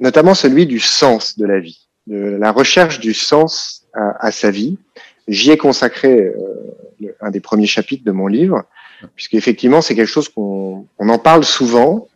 notamment 0.00 0.34
celui 0.34 0.66
du 0.66 0.80
sens 0.80 1.36
de 1.38 1.46
la 1.46 1.60
vie, 1.60 1.86
de 2.06 2.16
la 2.16 2.52
recherche 2.52 3.00
du 3.00 3.12
sens 3.12 3.86
à, 3.92 4.32
sa 4.32 4.50
vie. 4.50 4.78
J'y 5.28 5.50
ai 5.50 5.56
consacré 5.56 6.18
euh, 6.18 7.14
un 7.20 7.30
des 7.30 7.40
premiers 7.40 7.66
chapitres 7.66 8.04
de 8.04 8.10
mon 8.10 8.26
livre, 8.26 8.64
puisque 9.14 9.34
effectivement 9.34 9.82
c'est 9.82 9.94
quelque 9.94 10.06
chose 10.08 10.28
qu'on 10.28 10.86
en 10.98 11.18
parle 11.18 11.44
souvent. 11.44 12.08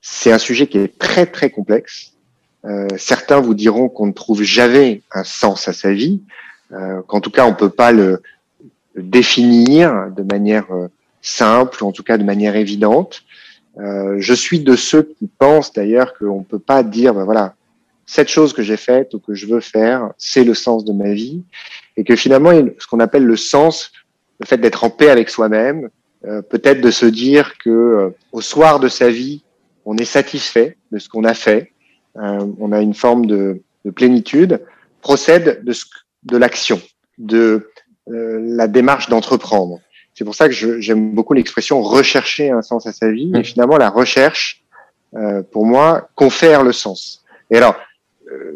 C'est 0.00 0.32
un 0.32 0.38
sujet 0.38 0.66
qui 0.66 0.78
est 0.78 0.98
très 0.98 1.26
très 1.26 1.50
complexe. 1.50 2.12
Euh, 2.64 2.88
certains 2.96 3.40
vous 3.40 3.54
diront 3.54 3.88
qu'on 3.88 4.06
ne 4.06 4.12
trouve 4.12 4.42
jamais 4.42 5.02
un 5.12 5.24
sens 5.24 5.68
à 5.68 5.72
sa 5.72 5.92
vie, 5.92 6.22
qu'en 7.06 7.20
tout 7.20 7.30
cas 7.30 7.46
on 7.46 7.54
peut 7.54 7.70
pas 7.70 7.92
le, 7.92 8.20
définir 9.02 10.10
de 10.16 10.22
manière 10.22 10.70
euh, 10.72 10.88
simple, 11.22 11.84
en 11.84 11.92
tout 11.92 12.02
cas 12.02 12.18
de 12.18 12.24
manière 12.24 12.56
évidente. 12.56 13.22
Euh, 13.78 14.16
je 14.18 14.34
suis 14.34 14.60
de 14.60 14.76
ceux 14.76 15.02
qui 15.18 15.28
pensent 15.38 15.72
d'ailleurs 15.72 16.16
qu'on 16.18 16.40
ne 16.40 16.44
peut 16.44 16.58
pas 16.58 16.82
dire, 16.82 17.14
ben 17.14 17.24
voilà, 17.24 17.54
cette 18.06 18.28
chose 18.28 18.52
que 18.52 18.62
j'ai 18.62 18.76
faite 18.76 19.14
ou 19.14 19.20
que 19.20 19.34
je 19.34 19.46
veux 19.46 19.60
faire, 19.60 20.12
c'est 20.16 20.44
le 20.44 20.54
sens 20.54 20.84
de 20.84 20.92
ma 20.92 21.12
vie, 21.12 21.42
et 21.96 22.04
que 22.04 22.16
finalement, 22.16 22.50
ce 22.78 22.86
qu'on 22.86 23.00
appelle 23.00 23.24
le 23.24 23.36
sens, 23.36 23.92
le 24.40 24.46
fait 24.46 24.56
d'être 24.56 24.82
en 24.84 24.90
paix 24.90 25.10
avec 25.10 25.28
soi-même, 25.28 25.90
euh, 26.24 26.42
peut-être 26.42 26.80
de 26.80 26.90
se 26.90 27.06
dire 27.06 27.58
que 27.58 27.70
euh, 27.70 28.10
au 28.32 28.40
soir 28.40 28.80
de 28.80 28.88
sa 28.88 29.10
vie, 29.10 29.42
on 29.84 29.96
est 29.96 30.04
satisfait 30.04 30.76
de 30.90 30.98
ce 30.98 31.08
qu'on 31.08 31.24
a 31.24 31.34
fait, 31.34 31.72
euh, 32.16 32.46
on 32.58 32.72
a 32.72 32.80
une 32.80 32.94
forme 32.94 33.26
de, 33.26 33.62
de 33.84 33.90
plénitude, 33.90 34.60
procède 35.00 35.62
de, 35.64 35.74
de 36.24 36.36
l'action, 36.36 36.80
de 37.18 37.70
la 38.08 38.68
démarche 38.68 39.08
d'entreprendre. 39.08 39.80
C'est 40.14 40.24
pour 40.24 40.34
ça 40.34 40.48
que 40.48 40.80
j'aime 40.80 41.14
beaucoup 41.14 41.34
l'expression 41.34 41.82
rechercher 41.82 42.50
un 42.50 42.62
sens 42.62 42.86
à 42.86 42.92
sa 42.92 43.10
vie. 43.10 43.30
Et 43.34 43.40
mmh. 43.40 43.44
finalement, 43.44 43.76
la 43.76 43.90
recherche, 43.90 44.64
pour 45.52 45.66
moi, 45.66 46.08
confère 46.14 46.64
le 46.64 46.72
sens. 46.72 47.24
Et 47.50 47.56
alors, 47.56 47.76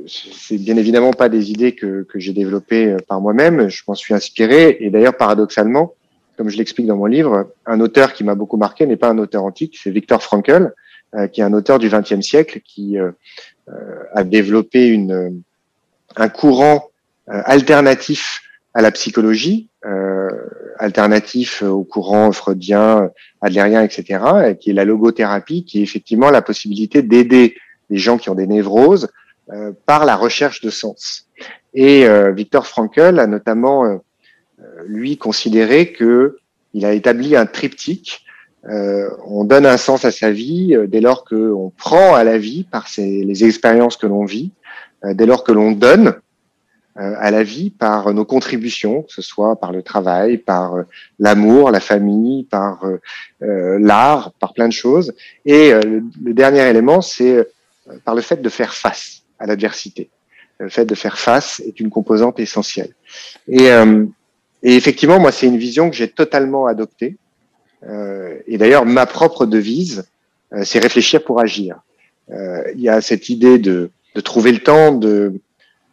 c'est 0.07 0.59
bien 0.59 0.77
évidemment 0.77 1.13
pas 1.13 1.29
des 1.29 1.51
idées 1.51 1.75
que, 1.75 2.03
que 2.03 2.19
j'ai 2.19 2.33
développées 2.33 2.97
par 3.09 3.21
moi-même. 3.21 3.69
Je 3.69 3.83
m'en 3.87 3.95
suis 3.95 4.15
inspiré. 4.15 4.79
Et 4.81 4.91
d'ailleurs, 4.91 5.17
paradoxalement, 5.17 5.95
comme 6.37 6.49
je 6.49 6.57
l'explique 6.57 6.87
dans 6.87 6.97
mon 6.97 7.07
livre, 7.07 7.53
un 7.67 7.81
auteur 7.81 8.13
qui 8.13 8.25
m'a 8.25 8.35
beaucoup 8.35 8.57
marqué 8.57 8.87
n'est 8.87 8.97
pas 8.97 9.09
un 9.09 9.19
auteur 9.19 9.45
antique, 9.45 9.79
c'est 9.81 9.91
Viktor 9.91 10.23
Frankl, 10.23 10.73
euh, 11.15 11.27
qui 11.29 11.41
est 11.41 11.45
un 11.45 11.53
auteur 11.53 11.79
du 11.79 11.89
XXe 11.89 12.21
siècle, 12.21 12.61
qui 12.65 12.99
euh, 12.99 13.13
euh, 13.69 14.03
a 14.15 14.25
développé 14.25 14.89
une, 14.89 15.43
un 16.17 16.29
courant 16.29 16.89
alternatif 17.27 18.43
à 18.75 18.83
la 18.83 18.91
psychologie, 18.91 19.69
alternatif 20.79 21.63
au 21.63 21.85
courant 21.85 22.33
freudien, 22.33 23.11
adlérien, 23.41 23.83
etc., 23.83 24.55
qui 24.59 24.71
est 24.71 24.73
la 24.73 24.85
logothérapie, 24.85 25.65
qui 25.65 25.81
est 25.81 25.83
effectivement 25.83 26.31
la 26.31 26.43
possibilité 26.43 27.03
d'aider 27.03 27.57
les 27.91 27.99
gens 27.99 28.17
qui 28.17 28.31
ont 28.31 28.35
des 28.35 28.47
névroses 28.47 29.09
par 29.87 30.05
la 30.05 30.17
recherche 30.17 30.61
de 30.63 30.71
sens. 30.71 31.29
Et 31.75 32.07
Viktor 32.33 32.67
Frankl 32.67 33.19
a 33.19 33.27
notamment 33.27 34.01
lui 34.87 35.19
considérait 35.19 35.93
que 35.93 36.39
il 36.75 36.85
a 36.85 36.93
établi 36.93 37.37
un 37.37 37.47
triptyque. 37.47 38.25
Euh, 38.69 39.09
on 39.27 39.45
donne 39.45 39.67
un 39.67 39.77
sens 39.77 40.05
à 40.05 40.11
sa 40.11 40.31
vie 40.31 40.75
euh, 40.75 40.87
dès 40.87 41.01
lors 41.01 41.25
qu'on 41.25 41.73
prend 41.77 42.15
à 42.15 42.23
la 42.23 42.39
vie 42.39 42.65
par 42.65 42.87
les 42.97 43.45
expériences 43.45 43.97
que 43.97 44.07
l'on 44.07 44.25
vit, 44.25 44.53
euh, 45.05 45.15
dès 45.15 45.27
lors 45.27 45.43
que 45.43 45.51
l'on 45.51 45.73
donne 45.73 46.15
à 46.97 47.31
la 47.31 47.43
vie 47.43 47.71
par 47.71 48.13
nos 48.13 48.27
contributions, 48.27 49.03
que 49.03 49.13
ce 49.13 49.23
soit 49.23 49.57
par 49.57 49.73
le 49.73 49.83
travail, 49.83 50.37
par 50.37 50.77
l'amour, 51.19 51.71
la 51.71 51.81
famille, 51.81 52.45
par 52.45 52.85
l'art, 53.41 54.33
par 54.33 54.53
plein 54.53 54.69
de 54.69 54.75
choses. 54.75 55.15
Et 55.47 55.73
le, 55.73 56.35
dernier 56.35 56.69
élément, 56.69 57.01
c'est 57.01 57.49
par 58.05 58.15
le 58.15 58.21
fait 58.21 58.43
de 58.43 58.49
faire 58.51 58.75
face 58.75 59.23
à 59.39 59.47
l'adversité. 59.47 60.11
Le 60.59 60.69
fait 60.69 60.85
de 60.85 60.95
faire 60.95 61.19
face 61.19 61.61
est 61.61 61.81
une 61.81 61.89
composante 61.89 62.39
essentielle. 62.39 62.93
Et 63.49 63.71
et 64.63 64.77
effectivement, 64.77 65.19
moi, 65.19 65.33
c'est 65.33 65.47
une 65.47 65.59
vision 65.59 65.91
que 65.91 65.97
j'ai 65.97 66.09
totalement 66.09 66.67
adoptée. 66.67 67.17
Euh, 67.85 68.39
et 68.47 68.59
d'ailleurs, 68.59 68.87
ma 68.87 69.07
propre 69.07 69.45
devise, 69.45 70.09
euh, 70.53 70.63
c'est 70.65 70.79
réfléchir 70.79 71.25
pour 71.25 71.41
agir. 71.41 71.81
Euh, 72.31 72.63
il 72.75 72.81
y 72.81 72.89
a 72.89 73.01
cette 73.01 73.29
idée 73.29 73.59
de, 73.59 73.91
de 74.15 74.21
trouver 74.21 74.53
le 74.53 74.61
temps 74.61 74.93
de, 74.93 75.41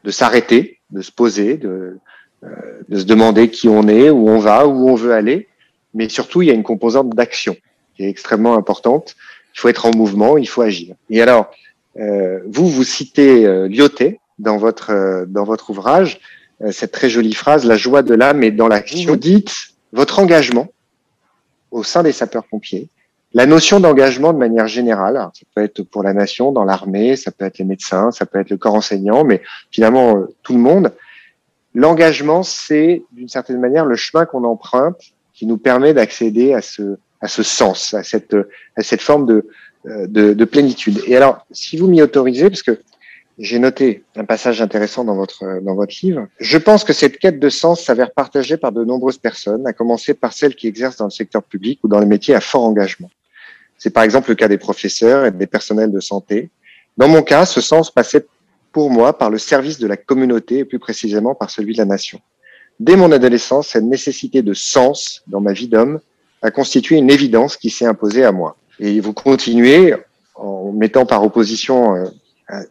de 0.03 0.11
s'arrêter, 0.11 0.78
de 0.91 1.01
se 1.01 1.11
poser, 1.11 1.57
de, 1.57 1.97
euh, 2.43 2.47
de 2.87 2.99
se 2.99 3.05
demander 3.05 3.49
qui 3.49 3.67
on 3.67 3.87
est, 3.87 4.09
où 4.09 4.29
on 4.29 4.39
va, 4.39 4.67
où 4.67 4.89
on 4.89 4.95
veut 4.95 5.13
aller. 5.13 5.47
Mais 5.93 6.09
surtout, 6.09 6.41
il 6.41 6.47
y 6.47 6.51
a 6.51 6.53
une 6.53 6.63
composante 6.63 7.09
d'action 7.11 7.55
qui 7.95 8.03
est 8.03 8.09
extrêmement 8.09 8.55
importante. 8.55 9.15
Il 9.55 9.59
faut 9.59 9.69
être 9.69 9.85
en 9.85 9.95
mouvement, 9.95 10.37
il 10.37 10.47
faut 10.47 10.61
agir. 10.61 10.95
Et 11.09 11.21
alors, 11.21 11.51
euh, 11.97 12.39
vous, 12.47 12.69
vous 12.69 12.83
citez 12.83 13.45
euh, 13.45 13.67
Lyoté 13.67 14.19
dans 14.37 14.57
votre, 14.57 15.25
dans 15.27 15.43
votre 15.43 15.69
ouvrage. 15.69 16.19
Euh, 16.61 16.71
cette 16.71 16.91
très 16.91 17.09
jolie 17.09 17.33
phrase, 17.33 17.65
la 17.65 17.77
joie 17.77 18.03
de 18.03 18.13
l'âme 18.13 18.43
est 18.43 18.51
dans 18.51 18.67
l'action. 18.67 19.11
Vous 19.11 19.17
dites 19.17 19.55
votre 19.91 20.19
engagement 20.19 20.67
au 21.71 21.83
sein 21.83 22.03
des 22.03 22.11
sapeurs-pompiers, 22.11 22.89
la 23.33 23.45
notion 23.45 23.79
d'engagement 23.79 24.33
de 24.33 24.39
manière 24.39 24.67
générale, 24.67 25.29
ça 25.33 25.45
peut 25.53 25.63
être 25.63 25.83
pour 25.83 26.01
la 26.01 26.13
nation, 26.13 26.51
dans 26.51 26.63
l'armée, 26.63 27.15
ça 27.15 27.31
peut 27.31 27.45
être 27.45 27.59
les 27.59 27.65
médecins, 27.65 28.11
ça 28.11 28.25
peut 28.25 28.39
être 28.39 28.49
le 28.49 28.57
corps 28.57 28.73
enseignant, 28.73 29.23
mais 29.23 29.41
finalement 29.69 30.17
euh, 30.17 30.35
tout 30.41 30.53
le 30.53 30.59
monde. 30.59 30.91
L'engagement, 31.75 32.41
c'est 32.41 33.03
d'une 33.11 33.29
certaine 33.29 33.59
manière 33.59 33.85
le 33.85 33.95
chemin 33.95 34.25
qu'on 34.25 34.43
emprunte 34.43 34.99
qui 35.33 35.45
nous 35.45 35.57
permet 35.57 35.93
d'accéder 35.93 36.53
à 36.53 36.61
ce, 36.61 36.97
à 37.21 37.27
ce 37.27 37.43
sens, 37.43 37.93
à 37.93 38.03
cette, 38.03 38.35
à 38.75 38.81
cette 38.81 39.01
forme 39.01 39.27
de, 39.27 39.47
euh, 39.85 40.07
de, 40.07 40.33
de 40.33 40.45
plénitude. 40.45 40.99
Et 41.05 41.15
alors, 41.15 41.45
si 41.51 41.77
vous 41.77 41.87
m'y 41.87 42.01
autorisez, 42.01 42.49
parce 42.49 42.63
que 42.63 42.79
j'ai 43.37 43.59
noté 43.59 44.03
un 44.15 44.25
passage 44.25 44.61
intéressant 44.61 45.05
dans 45.05 45.15
votre, 45.15 45.61
dans 45.61 45.73
votre 45.73 45.93
livre. 46.03 46.27
Je 46.39 46.57
pense 46.57 46.83
que 46.83 46.91
cette 46.91 47.19
quête 47.19 47.39
de 47.39 47.49
sens 47.49 47.81
s'avère 47.81 48.11
partagée 48.11 48.57
par 48.57 48.73
de 48.73 48.83
nombreuses 48.83 49.17
personnes, 49.17 49.65
à 49.65 49.71
commencer 49.71 50.13
par 50.13 50.33
celles 50.33 50.55
qui 50.55 50.67
exercent 50.67 50.97
dans 50.97 51.05
le 51.05 51.11
secteur 51.11 51.43
public 51.43 51.79
ou 51.83 51.87
dans 51.87 51.99
les 51.99 52.05
métiers 52.05 52.35
à 52.35 52.41
fort 52.41 52.65
engagement. 52.65 53.09
C'est 53.79 53.89
par 53.89 54.03
exemple 54.03 54.29
le 54.29 54.35
cas 54.35 54.47
des 54.47 54.57
professeurs 54.57 55.25
et 55.25 55.31
des 55.31 55.47
personnels 55.47 55.91
de 55.91 55.99
santé. 55.99 56.49
Dans 56.97 57.07
mon 57.07 57.23
cas, 57.23 57.45
ce 57.45 57.61
sens 57.61 57.89
passait 57.89 58.27
pour 58.71 58.91
moi 58.91 59.17
par 59.17 59.29
le 59.29 59.37
service 59.37 59.79
de 59.79 59.87
la 59.87 59.97
communauté 59.97 60.59
et 60.59 60.65
plus 60.65 60.79
précisément 60.79 61.33
par 61.33 61.49
celui 61.49 61.73
de 61.73 61.79
la 61.79 61.85
nation. 61.85 62.19
Dès 62.79 62.95
mon 62.95 63.11
adolescence, 63.11 63.69
cette 63.69 63.85
nécessité 63.85 64.41
de 64.41 64.53
sens 64.53 65.23
dans 65.27 65.41
ma 65.41 65.53
vie 65.53 65.67
d'homme 65.67 65.99
a 66.41 66.51
constitué 66.51 66.97
une 66.97 67.09
évidence 67.09 67.57
qui 67.57 67.69
s'est 67.69 67.85
imposée 67.85 68.23
à 68.23 68.31
moi. 68.31 68.57
Et 68.79 68.99
vous 68.99 69.13
continuez 69.13 69.95
en 70.35 70.71
mettant 70.71 71.05
par 71.05 71.23
opposition 71.23 71.95
euh, 71.95 72.05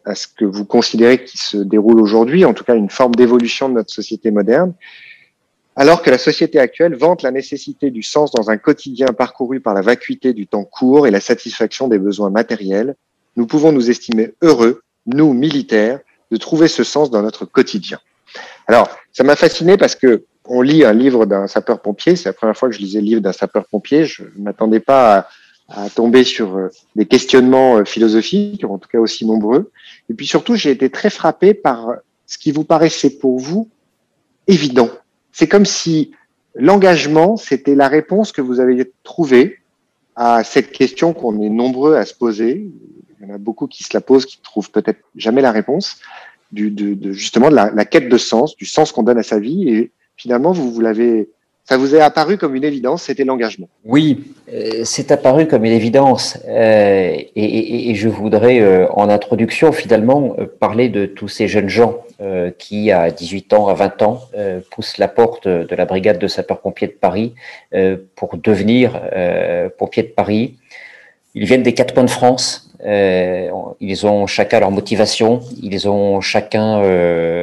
à, 0.04 0.14
ce 0.14 0.26
que 0.26 0.44
vous 0.44 0.64
considérez 0.64 1.24
qui 1.24 1.38
se 1.38 1.56
déroule 1.56 2.00
aujourd'hui, 2.00 2.44
en 2.44 2.54
tout 2.54 2.64
cas 2.64 2.74
une 2.74 2.90
forme 2.90 3.14
d'évolution 3.14 3.68
de 3.68 3.74
notre 3.74 3.92
société 3.92 4.30
moderne, 4.30 4.72
alors 5.78 6.02
que 6.02 6.10
la 6.10 6.18
société 6.18 6.58
actuelle 6.58 6.96
vante 6.96 7.22
la 7.22 7.30
nécessité 7.30 7.92
du 7.92 8.02
sens 8.02 8.32
dans 8.32 8.50
un 8.50 8.56
quotidien 8.56 9.06
parcouru 9.06 9.60
par 9.60 9.74
la 9.74 9.80
vacuité 9.80 10.32
du 10.32 10.48
temps 10.48 10.64
court 10.64 11.06
et 11.06 11.12
la 11.12 11.20
satisfaction 11.20 11.86
des 11.86 12.00
besoins 12.00 12.30
matériels, 12.30 12.96
nous 13.36 13.46
pouvons 13.46 13.70
nous 13.70 13.88
estimer 13.88 14.34
heureux, 14.42 14.82
nous, 15.06 15.32
militaires, 15.32 16.00
de 16.32 16.36
trouver 16.36 16.66
ce 16.66 16.82
sens 16.82 17.12
dans 17.12 17.22
notre 17.22 17.44
quotidien. 17.44 18.00
Alors, 18.66 18.90
ça 19.12 19.22
m'a 19.22 19.36
fasciné 19.36 19.76
parce 19.76 19.94
que 19.94 20.24
on 20.46 20.62
lit 20.62 20.84
un 20.84 20.92
livre 20.92 21.26
d'un 21.26 21.46
sapeur-pompier, 21.46 22.16
c'est 22.16 22.28
la 22.28 22.32
première 22.32 22.56
fois 22.56 22.68
que 22.68 22.74
je 22.74 22.80
lisais 22.80 23.00
le 23.00 23.06
livre 23.06 23.20
d'un 23.20 23.32
sapeur-pompier, 23.32 24.04
je 24.04 24.24
ne 24.36 24.42
m'attendais 24.42 24.80
pas 24.80 25.28
à, 25.68 25.84
à 25.84 25.90
tomber 25.90 26.24
sur 26.24 26.56
euh, 26.56 26.70
des 26.96 27.06
questionnements 27.06 27.76
euh, 27.76 27.84
philosophiques, 27.84 28.64
en 28.64 28.78
tout 28.78 28.88
cas 28.88 28.98
aussi 28.98 29.24
nombreux. 29.24 29.70
Et 30.10 30.14
puis 30.14 30.26
surtout, 30.26 30.56
j'ai 30.56 30.72
été 30.72 30.90
très 30.90 31.10
frappé 31.10 31.54
par 31.54 31.92
ce 32.26 32.36
qui 32.36 32.50
vous 32.50 32.64
paraissait 32.64 33.10
pour 33.10 33.38
vous 33.38 33.68
évident. 34.48 34.90
C'est 35.38 35.46
comme 35.46 35.66
si 35.66 36.10
l'engagement, 36.56 37.36
c'était 37.36 37.76
la 37.76 37.86
réponse 37.86 38.32
que 38.32 38.40
vous 38.40 38.58
avez 38.58 38.92
trouvée 39.04 39.60
à 40.16 40.42
cette 40.42 40.72
question 40.72 41.12
qu'on 41.12 41.40
est 41.40 41.48
nombreux 41.48 41.94
à 41.94 42.04
se 42.04 42.12
poser. 42.12 42.68
Il 43.20 43.28
y 43.28 43.30
en 43.30 43.34
a 43.36 43.38
beaucoup 43.38 43.68
qui 43.68 43.84
se 43.84 43.90
la 43.94 44.00
posent, 44.00 44.26
qui 44.26 44.38
ne 44.38 44.42
trouvent 44.42 44.72
peut-être 44.72 44.98
jamais 45.14 45.40
la 45.40 45.52
réponse, 45.52 46.00
justement 46.52 47.50
de 47.50 47.54
la, 47.54 47.70
la, 47.70 47.84
quête 47.84 48.08
de 48.08 48.18
sens, 48.18 48.56
du 48.56 48.66
sens 48.66 48.90
qu'on 48.90 49.04
donne 49.04 49.18
à 49.18 49.22
sa 49.22 49.38
vie. 49.38 49.68
Et 49.68 49.92
finalement, 50.16 50.50
vous, 50.50 50.72
vous 50.72 50.80
l'avez 50.80 51.30
ça 51.68 51.76
vous 51.76 51.94
est 51.94 52.00
apparu 52.00 52.38
comme 52.38 52.54
une 52.54 52.64
évidence, 52.64 53.02
c'était 53.02 53.24
l'engagement. 53.24 53.68
Oui, 53.84 54.24
euh, 54.50 54.84
c'est 54.84 55.12
apparu 55.12 55.46
comme 55.46 55.66
une 55.66 55.72
évidence. 55.72 56.38
Euh, 56.48 57.14
et, 57.36 57.94
je 57.94 58.08
voudrais, 58.08 58.60
euh, 58.60 58.90
en 58.92 59.10
introduction, 59.10 59.70
finalement, 59.70 60.34
parler 60.60 60.88
de 60.88 61.04
tous 61.04 61.28
ces 61.28 61.46
jeunes 61.46 61.68
gens 61.68 61.98
qui, 62.58 62.90
à 62.90 63.12
18 63.12 63.52
ans, 63.52 63.68
à 63.68 63.74
20 63.74 64.02
ans, 64.02 64.22
poussent 64.72 64.98
la 64.98 65.06
porte 65.06 65.46
de 65.46 65.76
la 65.76 65.84
brigade 65.84 66.18
de 66.18 66.26
sapeurs-pompiers 66.26 66.88
de 66.88 66.92
Paris 66.92 67.34
pour 68.16 68.36
devenir 68.36 69.00
pompiers 69.78 70.02
de 70.02 70.08
Paris. 70.08 70.56
Ils 71.38 71.46
viennent 71.46 71.62
des 71.62 71.74
quatre 71.74 71.94
coins 71.94 72.04
de 72.04 72.10
France. 72.10 72.70
ils 72.84 74.06
ont 74.06 74.26
chacun 74.26 74.60
leur 74.60 74.70
motivation, 74.70 75.40
ils 75.62 75.88
ont 75.88 76.20
chacun 76.20 76.82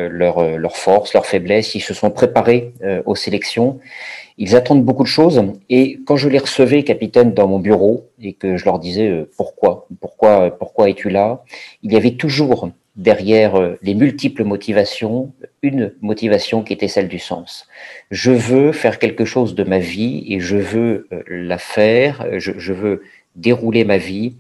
leur, 0.10 0.58
leur 0.58 0.76
force, 0.76 1.14
leur 1.14 1.26
faiblesse. 1.26 1.76
Ils 1.76 1.82
se 1.82 1.94
sont 1.94 2.12
préparés 2.12 2.74
aux 3.06 3.16
sélections 3.16 3.80
ils 4.38 4.56
attendent 4.56 4.84
beaucoup 4.84 5.04
de 5.04 5.08
choses. 5.08 5.42
Et 5.70 6.00
quand 6.06 6.18
je 6.18 6.30
les 6.30 6.40
recevais, 6.40 6.84
capitaine, 6.84 7.34
dans 7.34 7.48
mon 7.48 7.60
bureau, 7.60 8.10
et 8.22 8.34
que 8.34 8.58
je 8.58 8.66
leur 8.66 8.80
disais 8.80 9.08
euh, 9.08 9.30
pourquoi, 9.38 9.88
pourquoi, 10.02 10.52
pourquoi 10.58 10.90
es-tu 10.90 11.10
là, 11.10 11.44
il 11.84 11.94
y 11.94 11.96
avait 11.96 12.12
toujours 12.12 12.70
derrière 12.96 13.56
euh, 13.56 13.78
les 13.82 13.94
multiples 13.94 14.44
motivations, 14.44 15.32
une 15.62 15.94
motivation 16.02 16.64
qui 16.64 16.74
était 16.74 16.88
celle 16.88 17.08
du 17.08 17.20
sens. 17.20 17.68
Je 18.12 18.32
veux 18.32 18.72
faire 18.72 19.00
quelque 19.00 19.26
chose 19.26 19.56
de 19.56 19.64
ma 19.64 19.80
vie 19.80 20.26
et 20.30 20.40
je 20.40 20.58
veux 20.58 21.08
euh, 21.12 21.24
la 21.28 21.58
faire, 21.58 22.26
je, 22.38 22.74
veux 22.74 23.04
dérouler 23.36 23.84
ma 23.84 23.98
vie 23.98 24.36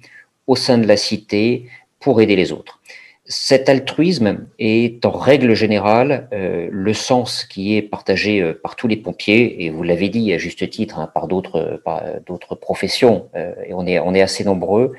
au 0.47 0.55
sein 0.55 0.77
de 0.77 0.87
la 0.87 0.97
cité 0.97 1.67
pour 1.99 2.21
aider 2.21 2.35
les 2.35 2.51
autres. 2.51 2.79
cet 3.27 3.69
altruisme 3.69 4.45
est 4.59 5.03
en 5.03 5.11
règle 5.11 5.55
générale 5.55 6.27
euh, 6.31 6.67
le 6.71 6.93
sens 6.93 7.43
qui 7.43 7.75
est 7.75 7.81
partagé 7.81 8.39
euh, 8.39 8.53
par 8.53 8.75
tous 8.75 8.87
les 8.87 8.97
pompiers 8.97 9.65
et 9.65 9.71
vous 9.71 9.81
l'avez 9.81 10.09
dit 10.09 10.31
à 10.31 10.37
juste 10.37 10.69
titre 10.69 10.99
hein, 10.99 11.09
par 11.11 11.27
d'autres 11.27 11.81
d'autres 12.27 12.53
professions 12.53 13.27
euh, 13.35 13.55
et 13.65 13.73
on 13.73 14.13
est 14.13 14.21
assez 14.21 14.43
nombreux 14.43 14.93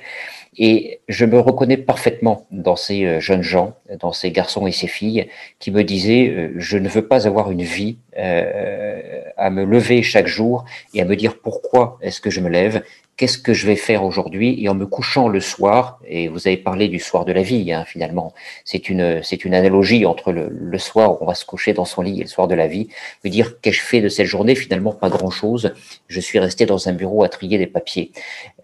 et 0.58 1.00
je 1.06 1.24
me 1.24 1.38
reconnais 1.38 1.76
parfaitement 1.76 2.46
dans 2.50 2.74
ces 2.76 3.20
jeunes 3.20 3.42
gens, 3.42 3.74
dans 4.00 4.12
ces 4.12 4.32
garçons 4.32 4.66
et 4.66 4.72
ces 4.72 4.88
filles 4.88 5.28
qui 5.60 5.70
me 5.70 5.84
disaient 5.84 6.50
je 6.56 6.78
ne 6.78 6.88
veux 6.88 7.06
pas 7.06 7.28
avoir 7.28 7.52
une 7.52 7.62
vie 7.62 7.98
à 8.16 9.50
me 9.50 9.64
lever 9.64 10.02
chaque 10.02 10.26
jour 10.26 10.64
et 10.94 11.02
à 11.02 11.04
me 11.04 11.14
dire 11.14 11.38
pourquoi 11.38 11.98
est-ce 12.00 12.22
que 12.22 12.30
je 12.30 12.40
me 12.40 12.48
lève 12.48 12.82
qu'est-ce 13.16 13.38
que 13.38 13.54
je 13.54 13.66
vais 13.66 13.76
faire 13.76 14.04
aujourd'hui? 14.04 14.62
Et 14.62 14.68
en 14.68 14.74
me 14.74 14.86
couchant 14.86 15.28
le 15.28 15.40
soir, 15.40 15.98
et 16.06 16.28
vous 16.28 16.46
avez 16.46 16.56
parlé 16.56 16.88
du 16.88 16.98
soir 16.98 17.24
de 17.24 17.32
la 17.32 17.42
vie, 17.42 17.72
hein, 17.72 17.84
finalement, 17.86 18.34
c'est 18.64 18.88
une, 18.88 19.22
c'est 19.22 19.44
une 19.44 19.54
analogie 19.54 20.04
entre 20.04 20.32
le, 20.32 20.78
soir 20.78 21.12
où 21.12 21.18
on 21.22 21.26
va 21.26 21.34
se 21.34 21.46
coucher 21.46 21.72
dans 21.72 21.86
son 21.86 22.02
lit 22.02 22.20
et 22.20 22.22
le 22.22 22.28
soir 22.28 22.48
de 22.48 22.54
la 22.54 22.66
vie, 22.66 22.88
me 23.24 23.30
dire 23.30 23.60
qu'ai-je 23.60 23.80
fait 23.80 24.02
de 24.02 24.10
cette 24.10 24.26
journée, 24.26 24.54
finalement 24.54 24.92
pas 24.92 25.08
grand-chose, 25.08 25.72
je 26.08 26.20
suis 26.20 26.38
resté 26.38 26.66
dans 26.66 26.88
un 26.88 26.92
bureau 26.92 27.24
à 27.24 27.30
trier 27.30 27.56
des 27.56 27.66
papiers. 27.66 28.12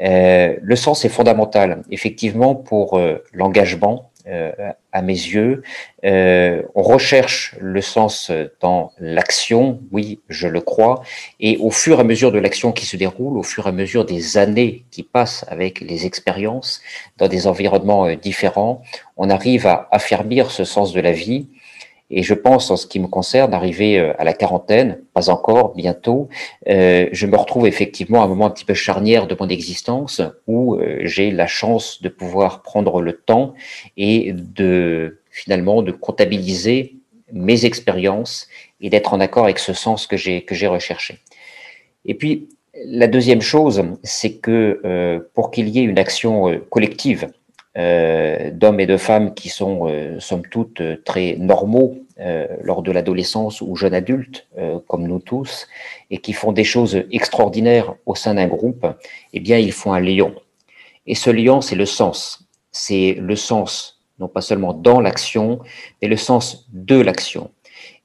Euh, 0.02 0.56
le 0.60 0.76
sens 0.76 1.04
est 1.06 1.08
fondamental, 1.08 1.82
effectivement, 1.90 2.54
pour 2.54 2.98
euh, 2.98 3.24
l'engagement, 3.32 4.11
à 4.26 5.02
mes 5.02 5.12
yeux. 5.12 5.62
Euh, 6.04 6.62
on 6.74 6.82
recherche 6.82 7.56
le 7.60 7.80
sens 7.80 8.30
dans 8.60 8.92
l'action, 8.98 9.80
oui, 9.90 10.20
je 10.28 10.48
le 10.48 10.60
crois, 10.60 11.02
et 11.40 11.56
au 11.58 11.70
fur 11.70 11.98
et 11.98 12.00
à 12.00 12.04
mesure 12.04 12.30
de 12.30 12.38
l'action 12.38 12.72
qui 12.72 12.86
se 12.86 12.96
déroule, 12.96 13.38
au 13.38 13.42
fur 13.42 13.66
et 13.66 13.70
à 13.70 13.72
mesure 13.72 14.04
des 14.04 14.36
années 14.36 14.84
qui 14.90 15.02
passent 15.02 15.44
avec 15.48 15.80
les 15.80 16.06
expériences 16.06 16.82
dans 17.18 17.28
des 17.28 17.46
environnements 17.46 18.06
euh, 18.06 18.16
différents, 18.16 18.82
on 19.16 19.30
arrive 19.30 19.66
à 19.66 19.88
affermir 19.90 20.50
ce 20.50 20.64
sens 20.64 20.92
de 20.92 21.00
la 21.00 21.12
vie 21.12 21.48
et 22.14 22.22
je 22.22 22.34
pense, 22.34 22.70
en 22.70 22.76
ce 22.76 22.86
qui 22.86 23.00
me 23.00 23.06
concerne, 23.08 23.54
arrivé 23.54 23.98
euh, 23.98 24.12
à 24.18 24.24
la 24.24 24.34
quarantaine, 24.34 25.00
pas 25.14 25.30
encore, 25.30 25.74
bientôt, 25.74 26.28
euh, 26.68 27.08
je 27.10 27.26
me 27.26 27.36
retrouve 27.36 27.66
effectivement 27.66 28.20
à 28.20 28.26
un 28.26 28.28
moment 28.28 28.46
un 28.46 28.50
petit 28.50 28.66
peu 28.66 28.74
charnière 28.74 29.26
de 29.26 29.34
mon 29.40 29.48
existence 29.48 30.20
où 30.46 30.74
euh, 30.74 30.98
j'ai 31.04 31.30
la 31.30 31.46
chance 31.46 32.02
de 32.02 32.10
pouvoir 32.10 32.60
prendre 32.60 33.00
le 33.00 33.14
temps 33.14 33.54
et 33.96 34.32
de 34.34 35.22
finalement 35.30 35.80
de 35.80 35.90
comptabiliser 35.90 36.96
mes 37.32 37.64
expériences 37.64 38.46
et 38.82 38.90
d'être 38.90 39.14
en 39.14 39.20
accord 39.20 39.44
avec 39.44 39.58
ce 39.58 39.72
sens 39.72 40.06
que 40.06 40.18
j'ai 40.18 40.66
recherché. 40.66 41.18
Et 42.04 42.12
puis 42.14 42.50
la 42.84 43.06
deuxième 43.06 43.40
chose, 43.40 43.82
c'est 44.02 44.34
que 44.34 45.22
pour 45.32 45.50
qu'il 45.50 45.70
y 45.70 45.78
ait 45.78 45.84
une 45.84 45.98
action 45.98 46.60
collective, 46.68 47.30
d'hommes 47.74 48.80
et 48.80 48.86
de 48.86 48.96
femmes 48.98 49.34
qui 49.34 49.48
sont, 49.48 49.88
euh, 49.88 50.20
somme 50.20 50.42
toute, 50.42 50.82
très 51.04 51.36
normaux 51.38 51.96
euh, 52.20 52.46
lors 52.62 52.82
de 52.82 52.92
l'adolescence 52.92 53.60
ou 53.60 53.74
jeunes 53.76 53.94
adultes, 53.94 54.46
euh, 54.58 54.78
comme 54.86 55.06
nous 55.06 55.18
tous, 55.18 55.66
et 56.10 56.18
qui 56.18 56.32
font 56.32 56.52
des 56.52 56.64
choses 56.64 57.04
extraordinaires 57.10 57.94
au 58.06 58.14
sein 58.14 58.34
d'un 58.34 58.46
groupe, 58.46 58.86
eh 59.32 59.40
bien, 59.40 59.58
ils 59.58 59.72
font 59.72 59.92
un 59.92 60.00
lion. 60.00 60.34
Et 61.06 61.14
ce 61.14 61.30
lion, 61.30 61.60
c'est 61.60 61.74
le 61.74 61.86
sens. 61.86 62.46
C'est 62.70 63.16
le 63.18 63.36
sens, 63.36 64.00
non 64.18 64.28
pas 64.28 64.40
seulement 64.40 64.72
dans 64.74 65.00
l'action, 65.00 65.60
mais 66.00 66.08
le 66.08 66.16
sens 66.16 66.66
de 66.72 67.00
l'action. 67.00 67.50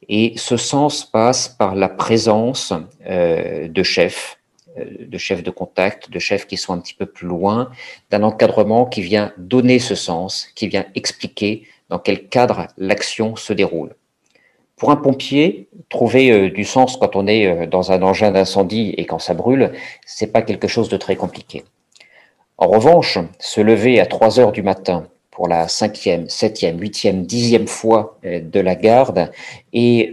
Et 0.10 0.34
ce 0.38 0.58
sens 0.58 1.06
passe 1.06 1.50
par 1.50 1.76
la 1.76 1.90
présence 1.90 2.74
euh, 3.08 3.68
de 3.68 3.84
chefs, 3.84 4.40
euh, 4.78 4.86
de 5.06 5.18
chefs 5.18 5.44
de 5.44 5.52
contact, 5.52 6.10
de 6.10 6.20
chefs 6.20 6.48
qui 6.48 6.58
sont 6.58 6.74
un 6.74 6.80
petit 6.80 6.94
peu 6.94 7.06
plus 7.06 7.28
loin, 7.28 7.72
d'un 8.10 8.24
encadrement 8.24 8.86
qui 8.86 9.02
vient 9.02 9.34
donner 9.38 9.80
ce 9.80 9.96
sens, 9.96 10.48
qui 10.56 10.68
vient 10.68 10.86
expliquer 10.96 11.68
dans 11.90 12.00
quel 12.00 12.28
cadre 12.28 12.68
l'action 12.78 13.36
se 13.36 13.54
déroule. 13.54 13.96
Pour 14.76 14.92
un 14.92 14.96
pompier, 14.96 15.70
trouver 15.90 16.32
euh, 16.32 16.50
du 16.52 16.64
sens 16.64 16.98
quand 16.98 17.16
on 17.16 17.26
est 17.26 17.48
euh, 17.48 17.66
dans 17.66 17.92
un 17.92 18.02
engin 18.04 18.32
d'incendie 18.32 18.94
et 18.98 19.06
quand 19.06 19.20
ça 19.20 19.34
brûle, 19.34 19.72
c'est 20.06 20.32
pas 20.32 20.44
quelque 20.44 20.68
chose 20.68 20.90
de 20.90 20.98
très 20.98 21.16
compliqué. 21.16 21.64
En 22.60 22.68
revanche, 22.68 23.18
se 23.40 23.62
lever 23.62 24.00
à 24.00 24.06
3 24.06 24.40
heures 24.40 24.52
du 24.52 24.62
matin 24.62 25.08
pour 25.38 25.48
la 25.48 25.68
cinquième, 25.68 26.28
septième, 26.30 26.82
huitième, 26.82 27.28
dixième 27.28 27.68
fois 27.68 28.18
de 28.24 28.60
la 28.60 28.74
garde 28.74 29.32
et 29.72 30.12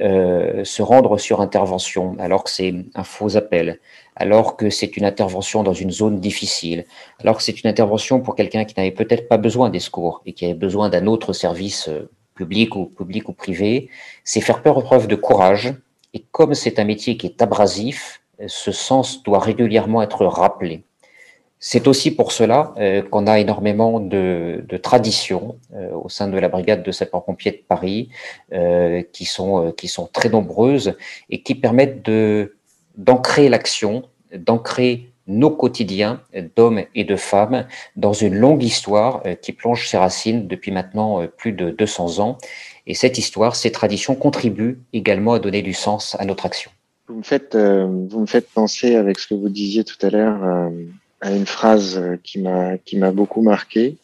se 0.65 0.83
rendre 0.83 1.17
sur 1.17 1.41
intervention 1.41 2.15
alors 2.19 2.45
que 2.45 2.51
c'est 2.51 2.75
un 2.95 3.05
faux 3.05 3.35
appel, 3.39 3.81
alors 4.17 4.59
que 4.59 4.69
c'est 4.69 4.99
une 4.99 5.07
intervention 5.07 5.63
dans 5.63 5.73
une 5.73 5.91
zone 5.91 6.21
difficile, 6.21 6.85
alors 7.21 7.39
que 7.39 7.43
c'est 7.43 7.59
une 7.63 7.71
intervention 7.71 8.21
pour 8.21 8.37
quelqu'un 8.37 8.67
qui 8.67 8.75
n'avait 8.77 8.91
peut-être 8.91 9.27
pas 9.27 9.39
besoin 9.39 9.71
des 9.71 9.81
secours 9.81 10.21
et 10.27 10.35
qui 10.35 10.45
avait 10.45 10.53
besoin 10.53 10.91
d'un 10.91 11.07
autre 11.07 11.33
service 11.33 11.89
euh, 11.89 12.11
public 12.35 12.77
ou 12.77 12.85
public 12.85 13.31
ou 13.31 13.33
privé, 13.33 13.89
c'est 14.25 14.43
faire 14.43 14.63
preuve 14.63 15.07
de 15.07 15.17
courage. 15.17 15.75
Et 16.13 16.23
comme 16.33 16.53
c'est 16.53 16.79
un 16.79 16.85
métier 16.85 17.17
qui 17.17 17.29
est 17.29 17.41
abrasif, 17.41 18.21
ce 18.47 18.73
sens 18.73 19.23
doit 19.23 19.39
régulièrement 19.39 20.03
être 20.03 20.27
rappelé. 20.27 20.85
C'est 21.67 21.89
aussi 21.89 22.11
pour 22.11 22.33
cela 22.33 22.75
euh, 22.77 23.01
qu'on 23.01 23.27
a 23.27 23.39
énormément 23.39 23.99
de, 23.99 24.63
traditions 24.83 25.57
euh, 25.75 25.93
au 25.95 26.11
sein 26.11 26.29
de 26.29 26.37
la 26.37 26.51
brigade 26.51 26.83
de 26.83 26.93
sapeurs-pompiers 26.93 27.53
de 27.53 27.63
Paris, 27.67 28.11
euh, 28.53 29.03
qui 29.13 29.25
sont 29.25 29.73
très 30.13 30.29
nombreuses 30.29 30.95
et 31.31 31.43
qui 31.43 31.55
permettent 31.55 32.07
d'ancrer 32.99 33.49
l'action, 33.49 34.03
d'ancrer 34.37 35.09
nos 35.27 35.49
quotidiens 35.49 36.21
d'hommes 36.55 36.83
et 36.95 37.05
de 37.05 37.17
femmes 37.17 37.67
dans 37.97 38.13
une 38.13 38.35
longue 38.35 38.63
histoire 38.63 39.23
qui 39.41 39.53
plonge 39.53 39.89
ses 39.89 39.97
racines 39.97 40.47
depuis 40.47 40.71
maintenant 40.71 41.27
plus 41.39 41.53
de 41.53 41.71
200 41.71 42.19
ans. 42.19 42.37
Et 42.87 42.93
cette 42.93 43.17
histoire, 43.17 43.57
ces 43.57 43.73
traditions 43.73 44.17
contribuent 44.17 44.81
également 44.93 45.33
à 45.33 45.39
donner 45.39 45.63
du 45.63 45.73
sens 45.73 46.15
à 46.21 46.27
notre 46.27 46.45
action. 46.45 46.71
Vous 47.09 47.17
me 47.17 47.23
faites, 47.23 47.57
vous 47.57 48.21
me 48.21 48.27
faites 48.27 48.51
penser 48.51 48.97
avec 48.97 49.19
ce 49.19 49.29
que 49.29 49.35
vous 49.35 49.49
disiez 49.49 49.83
tout 49.83 49.97
à 50.05 50.11
l'heure 50.11 50.71
une 51.31 51.47
phrase 51.47 52.01
qui 52.23 52.41
m'a 52.41 52.79
qui 52.79 52.99
m'a 52.99 53.13
beaucoup 53.13 53.43
marqué. 53.43 53.97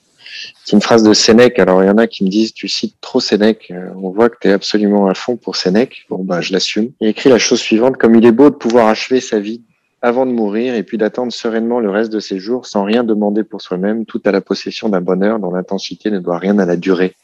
C'est 0.64 0.76
une 0.76 0.82
phrase 0.82 1.02
de 1.02 1.12
Sénèque. 1.12 1.58
Alors, 1.58 1.82
il 1.82 1.86
y 1.86 1.90
en 1.90 1.98
a 1.98 2.06
qui 2.06 2.24
me 2.24 2.28
disent, 2.28 2.52
tu 2.52 2.68
cites 2.68 2.96
trop 3.00 3.20
Sénèque. 3.20 3.70
Euh, 3.70 3.90
on 3.96 4.10
voit 4.10 4.28
que 4.28 4.36
tu 4.40 4.48
es 4.48 4.52
absolument 4.52 5.08
à 5.08 5.14
fond 5.14 5.36
pour 5.36 5.56
Sénèque. 5.56 6.06
Bon, 6.08 6.22
bah, 6.22 6.40
je 6.40 6.52
l'assume. 6.52 6.90
Il 7.00 7.08
écrit 7.08 7.30
la 7.30 7.38
chose 7.38 7.60
suivante. 7.60 7.96
Comme 7.96 8.14
il 8.14 8.24
est 8.26 8.32
beau 8.32 8.50
de 8.50 8.54
pouvoir 8.54 8.88
achever 8.88 9.20
sa 9.20 9.40
vie 9.40 9.62
avant 10.02 10.26
de 10.26 10.32
mourir 10.32 10.74
et 10.74 10.82
puis 10.82 10.96
d'attendre 10.96 11.32
sereinement 11.32 11.78
le 11.78 11.90
reste 11.90 12.12
de 12.12 12.20
ses 12.20 12.38
jours 12.38 12.64
sans 12.66 12.84
rien 12.84 13.04
demander 13.04 13.44
pour 13.44 13.60
soi-même, 13.60 14.06
tout 14.06 14.22
à 14.24 14.32
la 14.32 14.40
possession 14.40 14.88
d'un 14.88 15.02
bonheur 15.02 15.38
dont 15.40 15.50
l'intensité 15.50 16.10
ne 16.10 16.20
doit 16.20 16.38
rien 16.38 16.58
à 16.58 16.64
la 16.64 16.76
durée. 16.76 17.14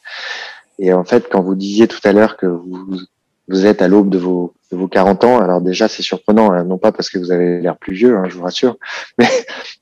Et 0.79 0.93
en 0.93 1.05
fait, 1.05 1.29
quand 1.31 1.41
vous 1.41 1.55
disiez 1.55 1.89
tout 1.89 2.01
à 2.05 2.13
l'heure 2.13 2.37
que 2.37 2.45
vous, 2.45 3.01
vous 3.49 3.67
êtes 3.67 3.83
à 3.83 3.89
l'aube 3.89 4.11
de 4.11 4.19
vos, 4.19 4.55
de 4.73 4.77
vos 4.77 4.89
40 4.89 5.25
ans, 5.25 5.39
alors 5.41 5.61
déjà 5.61 5.89
c'est 5.89 6.03
surprenant, 6.03 6.53
hein, 6.53 6.65
non 6.65 6.79
pas 6.79 6.93
parce 6.93 7.11
que 7.11 7.19
vous 7.19 7.31
avez 7.31 7.61
l'air 7.61 7.77
plus 7.77 7.95
vieux, 7.95 8.17
hein, 8.17 8.25
je 8.29 8.35
vous 8.35 8.43
rassure, 8.43 8.77
mais, 9.19 9.29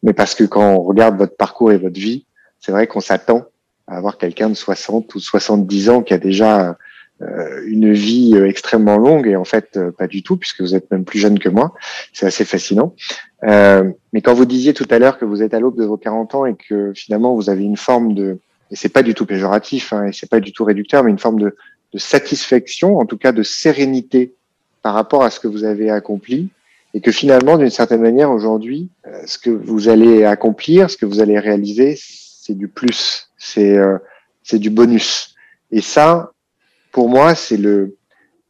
mais 0.02 0.12
parce 0.12 0.34
que 0.34 0.44
quand 0.44 0.74
on 0.74 0.82
regarde 0.82 1.16
votre 1.16 1.36
parcours 1.36 1.72
et 1.72 1.78
votre 1.78 1.98
vie, 1.98 2.26
c'est 2.60 2.72
vrai 2.72 2.86
qu'on 2.86 3.00
s'attend 3.00 3.44
à 3.86 3.96
avoir 3.96 4.18
quelqu'un 4.18 4.48
de 4.48 4.54
60 4.54 5.14
ou 5.14 5.20
70 5.20 5.90
ans 5.90 6.02
qui 6.02 6.14
a 6.14 6.18
déjà 6.18 6.76
euh, 7.22 7.62
une 7.66 7.92
vie 7.92 8.32
euh, 8.34 8.48
extrêmement 8.48 8.96
longue 8.96 9.28
et 9.28 9.36
en 9.36 9.44
fait 9.44 9.76
euh, 9.76 9.92
pas 9.92 10.08
du 10.08 10.24
tout 10.24 10.36
puisque 10.36 10.60
vous 10.62 10.74
êtes 10.74 10.90
même 10.90 11.04
plus 11.04 11.20
jeune 11.20 11.38
que 11.38 11.48
moi. 11.48 11.72
C'est 12.12 12.26
assez 12.26 12.44
fascinant. 12.44 12.94
mais 13.42 14.22
quand 14.22 14.34
vous 14.34 14.46
disiez 14.46 14.74
tout 14.74 14.86
à 14.90 14.98
l'heure 14.98 15.18
que 15.18 15.24
vous 15.24 15.42
êtes 15.42 15.54
à 15.54 15.60
l'aube 15.60 15.76
de 15.76 15.84
vos 15.84 15.96
40 15.96 16.34
ans 16.34 16.46
et 16.46 16.56
que 16.56 16.92
finalement 16.94 17.34
vous 17.34 17.50
avez 17.50 17.62
une 17.62 17.76
forme 17.76 18.14
de 18.14 18.38
et 18.70 18.76
c'est 18.76 18.88
pas 18.88 19.02
du 19.02 19.14
tout 19.14 19.26
péjoratif 19.26 19.92
hein, 19.92 20.06
et 20.06 20.12
c'est 20.12 20.28
pas 20.28 20.40
du 20.40 20.52
tout 20.52 20.64
réducteur 20.64 21.04
mais 21.04 21.10
une 21.10 21.18
forme 21.18 21.38
de, 21.38 21.54
de 21.94 21.98
satisfaction 21.98 22.98
en 22.98 23.06
tout 23.06 23.16
cas 23.16 23.32
de 23.32 23.42
sérénité 23.42 24.34
par 24.82 24.92
rapport 24.92 25.22
à 25.22 25.30
ce 25.30 25.40
que 25.40 25.48
vous 25.48 25.64
avez 25.64 25.88
accompli 25.88 26.50
et 26.92 27.00
que 27.00 27.10
finalement 27.10 27.56
d'une 27.56 27.70
certaine 27.70 28.02
manière 28.02 28.30
aujourd'hui 28.30 28.90
ce 29.24 29.38
que 29.38 29.50
vous 29.50 29.88
allez 29.88 30.24
accomplir 30.24 30.90
ce 30.90 30.98
que 30.98 31.06
vous 31.06 31.20
allez 31.20 31.38
réaliser 31.38 31.96
c'est 32.44 32.54
du 32.54 32.68
plus, 32.68 33.30
c'est 33.38 33.76
euh, 33.76 33.96
c'est 34.42 34.58
du 34.58 34.68
bonus. 34.68 35.34
Et 35.70 35.80
ça, 35.80 36.32
pour 36.92 37.08
moi, 37.08 37.34
c'est 37.34 37.56
le 37.56 37.96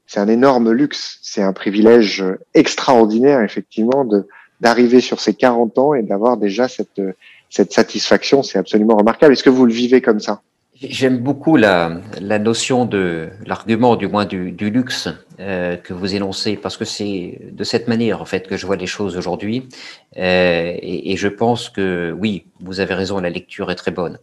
c'est 0.06 0.18
un 0.18 0.26
énorme 0.26 0.72
luxe, 0.72 1.18
c'est 1.22 1.42
un 1.42 1.52
privilège 1.52 2.24
extraordinaire 2.54 3.40
effectivement 3.42 4.04
d'arriver 4.60 5.00
sur 5.00 5.20
ces 5.20 5.34
40 5.34 5.78
ans 5.78 5.94
et 5.94 6.02
d'avoir 6.02 6.36
déjà 6.36 6.66
cette 6.66 7.00
cette 7.50 7.72
satisfaction, 7.72 8.42
c'est 8.42 8.58
absolument 8.58 8.96
remarquable. 8.96 9.32
Est-ce 9.32 9.44
que 9.44 9.50
vous 9.50 9.64
le 9.64 9.72
vivez 9.72 10.00
comme 10.00 10.18
ça? 10.18 10.42
J'aime 10.82 11.18
beaucoup 11.18 11.56
la, 11.56 12.00
la, 12.20 12.40
notion 12.40 12.84
de 12.84 13.30
l'argument, 13.46 13.94
du 13.94 14.08
moins 14.08 14.24
du, 14.24 14.50
du 14.50 14.70
luxe 14.70 15.08
euh, 15.38 15.76
que 15.76 15.94
vous 15.94 16.16
énoncez, 16.16 16.56
parce 16.56 16.76
que 16.76 16.84
c'est 16.84 17.38
de 17.52 17.62
cette 17.62 17.86
manière 17.86 18.20
en 18.20 18.24
fait 18.24 18.48
que 18.48 18.56
je 18.56 18.66
vois 18.66 18.74
les 18.74 18.88
choses 18.88 19.16
aujourd'hui, 19.16 19.68
euh, 20.16 20.74
et, 20.76 21.12
et, 21.12 21.16
je 21.16 21.28
pense 21.28 21.68
que 21.68 22.12
oui, 22.18 22.46
vous 22.60 22.80
avez 22.80 22.94
raison, 22.94 23.20
la 23.20 23.30
lecture 23.30 23.70
est 23.70 23.76
très 23.76 23.92
bonne. 23.92 24.18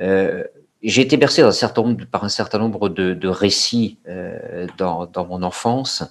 Euh, 0.00 0.42
J'ai 0.82 1.02
été 1.02 1.16
bercé 1.16 1.42
un 1.42 1.52
certain 1.52 1.94
par 2.10 2.24
un 2.24 2.28
certain 2.28 2.58
nombre 2.58 2.88
de, 2.88 3.14
de 3.14 3.28
récits 3.28 3.98
euh, 4.08 4.66
dans, 4.76 5.06
dans, 5.06 5.26
mon 5.26 5.44
enfance, 5.44 6.02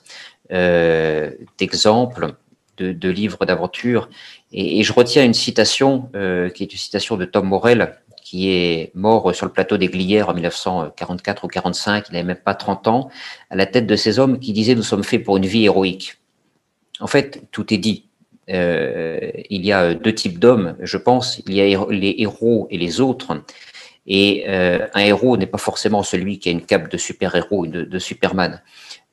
euh, 0.53 1.29
d'exemples, 1.57 2.35
de, 2.77 2.93
de, 2.93 3.09
livres 3.09 3.45
d'aventure, 3.45 4.09
et, 4.53 4.79
et, 4.79 4.83
je 4.83 4.93
retiens 4.93 5.25
une 5.25 5.33
citation 5.33 6.09
qui 6.55 6.63
est 6.63 6.71
une 6.71 6.79
citation 6.79 7.17
de 7.17 7.25
Tom 7.25 7.47
Morel 7.47 7.97
qui 8.33 8.49
est 8.49 8.89
mort 8.95 9.35
sur 9.35 9.45
le 9.45 9.51
plateau 9.51 9.77
des 9.77 9.89
Glières 9.89 10.27
en 10.27 10.33
1944 10.33 11.43
ou 11.43 11.47
45, 11.47 12.05
il 12.09 12.13
n'avait 12.13 12.23
même 12.23 12.35
pas 12.35 12.55
30 12.55 12.87
ans, 12.87 13.11
à 13.51 13.55
la 13.55 13.67
tête 13.67 13.85
de 13.85 13.95
ces 13.95 14.17
hommes 14.17 14.39
qui 14.39 14.53
disaient 14.53 14.73
nous 14.73 14.81
sommes 14.81 15.03
faits 15.03 15.23
pour 15.23 15.37
une 15.37 15.45
vie 15.45 15.65
héroïque. 15.65 16.17
En 16.99 17.05
fait, 17.05 17.43
tout 17.51 17.71
est 17.71 17.77
dit. 17.77 18.09
Euh, 18.49 19.19
il 19.51 19.63
y 19.63 19.71
a 19.71 19.93
deux 19.93 20.15
types 20.15 20.39
d'hommes, 20.39 20.75
je 20.79 20.97
pense. 20.97 21.43
Il 21.45 21.53
y 21.53 21.61
a 21.61 21.85
les 21.91 22.15
héros 22.17 22.67
et 22.71 22.79
les 22.79 23.01
autres. 23.01 23.39
Et 24.07 24.45
euh, 24.47 24.87
un 24.95 25.01
héros 25.01 25.37
n'est 25.37 25.45
pas 25.45 25.59
forcément 25.59 26.01
celui 26.01 26.39
qui 26.39 26.49
a 26.49 26.53
une 26.53 26.65
cape 26.65 26.89
de 26.89 26.97
super-héros, 26.97 27.67
de, 27.67 27.83
de 27.83 27.99
Superman. 27.99 28.63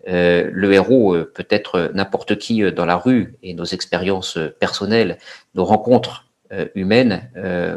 Euh, 0.08 0.48
le 0.50 0.72
héros 0.72 1.14
euh, 1.14 1.30
peut 1.34 1.46
être 1.50 1.90
n'importe 1.94 2.38
qui 2.38 2.62
euh, 2.62 2.70
dans 2.70 2.86
la 2.86 2.96
rue 2.96 3.36
et 3.42 3.52
nos 3.52 3.64
expériences 3.64 4.38
personnelles, 4.58 5.18
nos 5.54 5.64
rencontres 5.64 6.29
humaines 6.74 7.30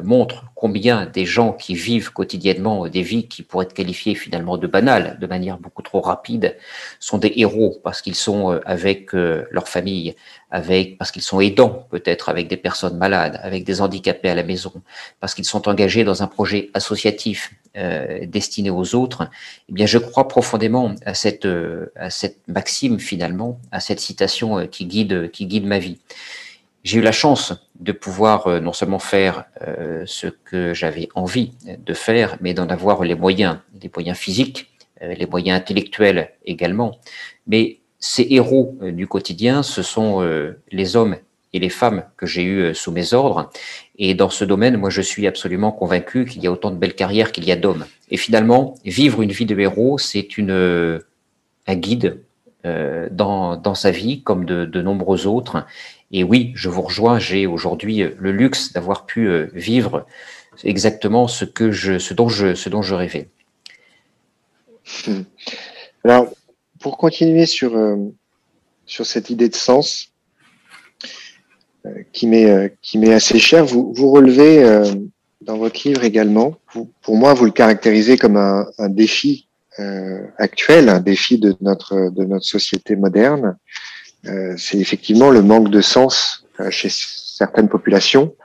montrent 0.04 0.46
combien 0.56 1.06
des 1.06 1.26
gens 1.26 1.54
qui 1.54 1.76
vivent 1.76 2.12
quotidiennement 2.12 2.88
des 2.88 3.02
vies 3.02 3.28
qui 3.28 3.44
pourraient 3.44 3.66
être 3.66 3.74
qualifiées 3.74 4.16
finalement 4.16 4.58
de 4.58 4.68
banales, 4.68 5.18
de 5.20 5.28
manière 5.28 5.58
beaucoup 5.58 5.82
trop 5.82 6.02
rapide, 6.02 6.58
sont 7.00 7.18
des 7.18 7.34
héros 7.36 7.80
parce 7.84 8.02
qu'ils 8.02 8.16
sont 8.16 8.60
avec 8.66 9.14
leur 9.14 9.68
famille, 9.68 10.16
avec 10.50 10.98
parce 10.98 11.12
qu'ils 11.12 11.22
sont 11.22 11.40
aidants 11.40 11.88
peut-être 11.92 12.30
avec 12.30 12.48
des 12.48 12.58
personnes 12.58 12.98
malades, 12.98 13.40
avec 13.44 13.64
des 13.64 13.82
handicapés 13.82 14.30
à 14.30 14.36
la 14.36 14.44
maison, 14.44 14.74
parce 15.20 15.36
qu'ils 15.36 15.46
sont 15.46 15.68
engagés 15.68 16.04
dans 16.04 16.24
un 16.24 16.28
projet 16.28 16.70
associatif 16.74 17.52
euh, 17.76 18.28
destiné 18.28 18.70
aux 18.70 18.94
autres, 18.94 19.28
eh 19.68 19.74
bien, 19.74 19.88
je 19.88 19.98
crois 19.98 20.28
profondément 20.28 20.94
à 21.08 21.16
cette, 21.16 21.48
euh, 21.48 21.92
à 21.96 22.12
cette 22.12 22.48
maxime 22.48 23.00
finalement, 23.00 23.60
à 23.72 23.80
cette 23.80 24.00
citation 24.00 24.60
euh, 24.60 24.66
qui 24.66 24.86
guide, 24.86 25.32
qui 25.32 25.48
guide 25.48 25.66
ma 25.66 25.80
vie. 25.80 25.98
J'ai 26.84 27.00
eu 27.00 27.02
la 27.02 27.12
chance 27.12 27.52
de 27.84 27.92
pouvoir 27.92 28.48
euh, 28.48 28.60
non 28.60 28.74
seulement 28.74 29.00
faire 29.00 29.46
ce 30.06 30.28
que 30.28 30.74
j'avais 30.74 31.08
envie 31.16 31.54
de 31.66 31.94
faire, 31.94 32.38
mais 32.42 32.54
d'en 32.54 32.68
avoir 32.68 33.04
les 33.04 33.16
moyens, 33.16 33.60
les 33.82 33.90
moyens 33.94 34.18
physiques, 34.18 34.72
les 35.02 35.26
moyens 35.26 35.58
intellectuels 35.58 36.32
également. 36.46 36.98
Mais 37.48 37.80
ces 38.00 38.28
héros 38.30 38.78
du 38.82 39.08
quotidien, 39.08 39.64
ce 39.64 39.82
sont 39.82 40.22
les 40.72 40.96
hommes 40.98 41.16
et 41.54 41.60
les 41.60 41.70
femmes 41.70 42.04
que 42.18 42.26
j'ai 42.26 42.44
eues 42.44 42.76
sous 42.76 42.92
mes 42.92 43.14
ordres. 43.14 43.50
Et 43.98 44.16
dans 44.16 44.30
ce 44.30 44.44
domaine, 44.44 44.78
moi, 44.78 44.90
je 44.90 45.02
suis 45.02 45.28
absolument 45.28 45.72
convaincu 45.72 46.26
qu'il 46.26 46.44
y 46.44 46.48
a 46.48 46.52
autant 46.52 46.72
de 46.72 46.78
belles 46.78 46.96
carrières 46.96 47.32
qu'il 47.32 47.46
y 47.46 47.52
a 47.52 47.56
d'hommes. 47.56 47.86
Et 48.10 48.18
finalement, 48.18 48.76
vivre 48.86 49.22
une 49.22 49.32
vie 49.32 49.46
de 49.46 49.58
héros, 49.58 49.98
c'est 49.98 50.38
une 50.38 50.52
euh, 50.52 51.00
un 51.68 51.76
guide 51.76 52.22
euh, 52.66 53.08
dans, 53.12 53.56
dans 53.56 53.76
sa 53.76 53.92
vie, 53.92 54.22
comme 54.22 54.46
de, 54.46 54.66
de 54.66 54.82
nombreux 54.82 55.28
autres. 55.28 55.66
Et 56.14 56.24
oui, 56.24 56.54
je 56.56 56.70
vous 56.70 56.82
rejoins. 56.82 57.20
J'ai 57.20 57.46
aujourd'hui 57.46 58.06
le 58.18 58.32
luxe 58.32 58.72
d'avoir 58.72 59.06
pu 59.06 59.28
euh, 59.28 59.48
vivre 59.54 60.06
exactement 60.64 61.28
ce 61.28 61.44
que 61.44 61.72
je, 61.72 62.00
ce 62.00 62.14
dont 62.14 62.30
je, 62.30 62.56
ce 62.56 62.70
dont 62.70 62.82
je 62.82 62.96
rêvais. 62.96 63.30
Alors, 66.06 66.32
pour 66.80 66.98
continuer 66.98 67.46
sur 67.46 67.74
sur 68.86 69.06
cette 69.06 69.30
idée 69.30 69.50
de 69.50 69.56
sens, 69.56 70.14
euh, 71.86 72.04
qui 72.14 72.28
m'est 72.28 72.50
euh, 72.50 73.16
assez 73.16 73.40
cher. 73.40 73.66
Vous, 73.66 73.94
vous 73.94 74.10
relevez 74.10 74.64
euh, 74.64 74.86
dans 75.42 75.58
votre 75.58 75.86
livre 75.86 76.06
également, 76.06 76.56
pour 77.02 77.18
moi, 77.18 77.34
vous 77.34 77.44
le 77.44 77.52
caractérisez 77.52 78.18
comme 78.18 78.38
un, 78.38 78.66
un 78.78 78.90
défi 78.90 79.48
actuel, 80.38 80.88
un 80.88 81.00
défi 81.00 81.40
de 81.40 81.56
notre 81.60 82.12
de 82.12 82.26
notre 82.26 82.46
société 82.46 82.96
moderne. 82.96 83.58
C'est 84.24 84.78
effectivement 84.78 85.30
le 85.30 85.42
manque 85.42 85.70
de 85.70 85.82
sens 85.82 86.46
chez 86.70 86.90
certaines 86.90 87.68
populations, 87.68 88.36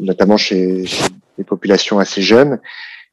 notamment 0.00 0.36
chez, 0.36 0.84
chez, 0.86 1.04
des 1.38 1.44
populations 1.44 1.98
assez 1.98 2.22
jeunes. 2.22 2.58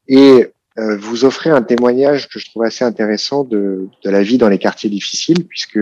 Et 0.08 0.52
vous 0.76 1.24
offrez 1.24 1.50
un 1.50 1.62
témoignage 1.62 2.28
que 2.28 2.38
je 2.38 2.50
trouve 2.50 2.64
assez 2.64 2.84
intéressant 2.84 3.44
de, 3.44 3.88
de 4.04 4.10
la 4.10 4.22
vie 4.22 4.36
dans 4.36 4.48
les 4.48 4.58
quartiers 4.58 4.90
difficiles, 4.90 5.46
puisque 5.46 5.80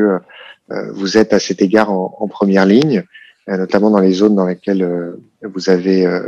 vous 0.68 1.18
êtes 1.18 1.32
à 1.32 1.40
cet 1.40 1.60
égard 1.60 1.90
en, 1.90 2.28
première 2.28 2.66
ligne. 2.66 3.04
Euh, 3.50 3.58
notamment 3.58 3.90
dans 3.90 4.00
les 4.00 4.12
zones 4.12 4.34
dans 4.34 4.46
lesquelles 4.46 4.82
euh, 4.82 5.20
vous 5.42 5.68
avez 5.68 6.06
euh, 6.06 6.26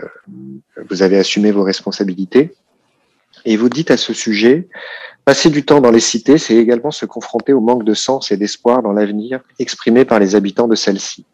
vous 0.91 1.03
avez 1.03 1.17
assumé 1.17 1.51
vos 1.51 1.63
responsabilités. 1.63 2.55
Et 3.47 3.57
vous 3.57 3.71
dites 3.71 3.91
à 3.91 3.97
ce 3.97 4.13
sujet, 4.13 4.69
passer 5.27 5.51
du 5.51 5.65
temps 5.65 5.81
dans 5.81 5.91
les 5.91 6.01
cités, 6.01 6.39
c'est 6.39 6.55
également 6.55 6.93
se 6.93 7.05
confronter 7.05 7.53
au 7.53 7.61
manque 7.61 7.83
de 7.83 7.95
sens 7.95 8.31
et 8.31 8.37
d'espoir 8.37 8.81
dans 8.81 8.93
l'avenir 8.93 9.41
exprimé 9.59 10.05
par 10.05 10.21
les 10.21 10.37
habitants 10.37 10.69
de 10.69 10.77
celles-ci. 10.77 11.27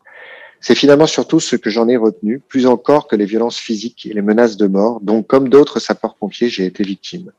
C'est 0.61 0.75
finalement 0.75 1.07
surtout 1.07 1.41
ce 1.41 1.57
que 1.57 1.69
j'en 1.69 1.87
ai 1.89 1.99
retenu, 1.99 2.39
plus 2.39 2.67
encore 2.67 3.07
que 3.07 3.17
les 3.17 3.27
violences 3.27 3.59
physiques 3.59 4.07
et 4.07 4.15
les 4.15 4.23
menaces 4.23 4.57
de 4.57 4.67
mort, 4.67 5.01
dont, 5.03 5.23
comme 5.23 5.51
d'autres 5.51 5.79
sapeurs-pompiers, 5.79 6.49
j'ai 6.49 6.65
été 6.65 6.83
victime. 6.83 7.33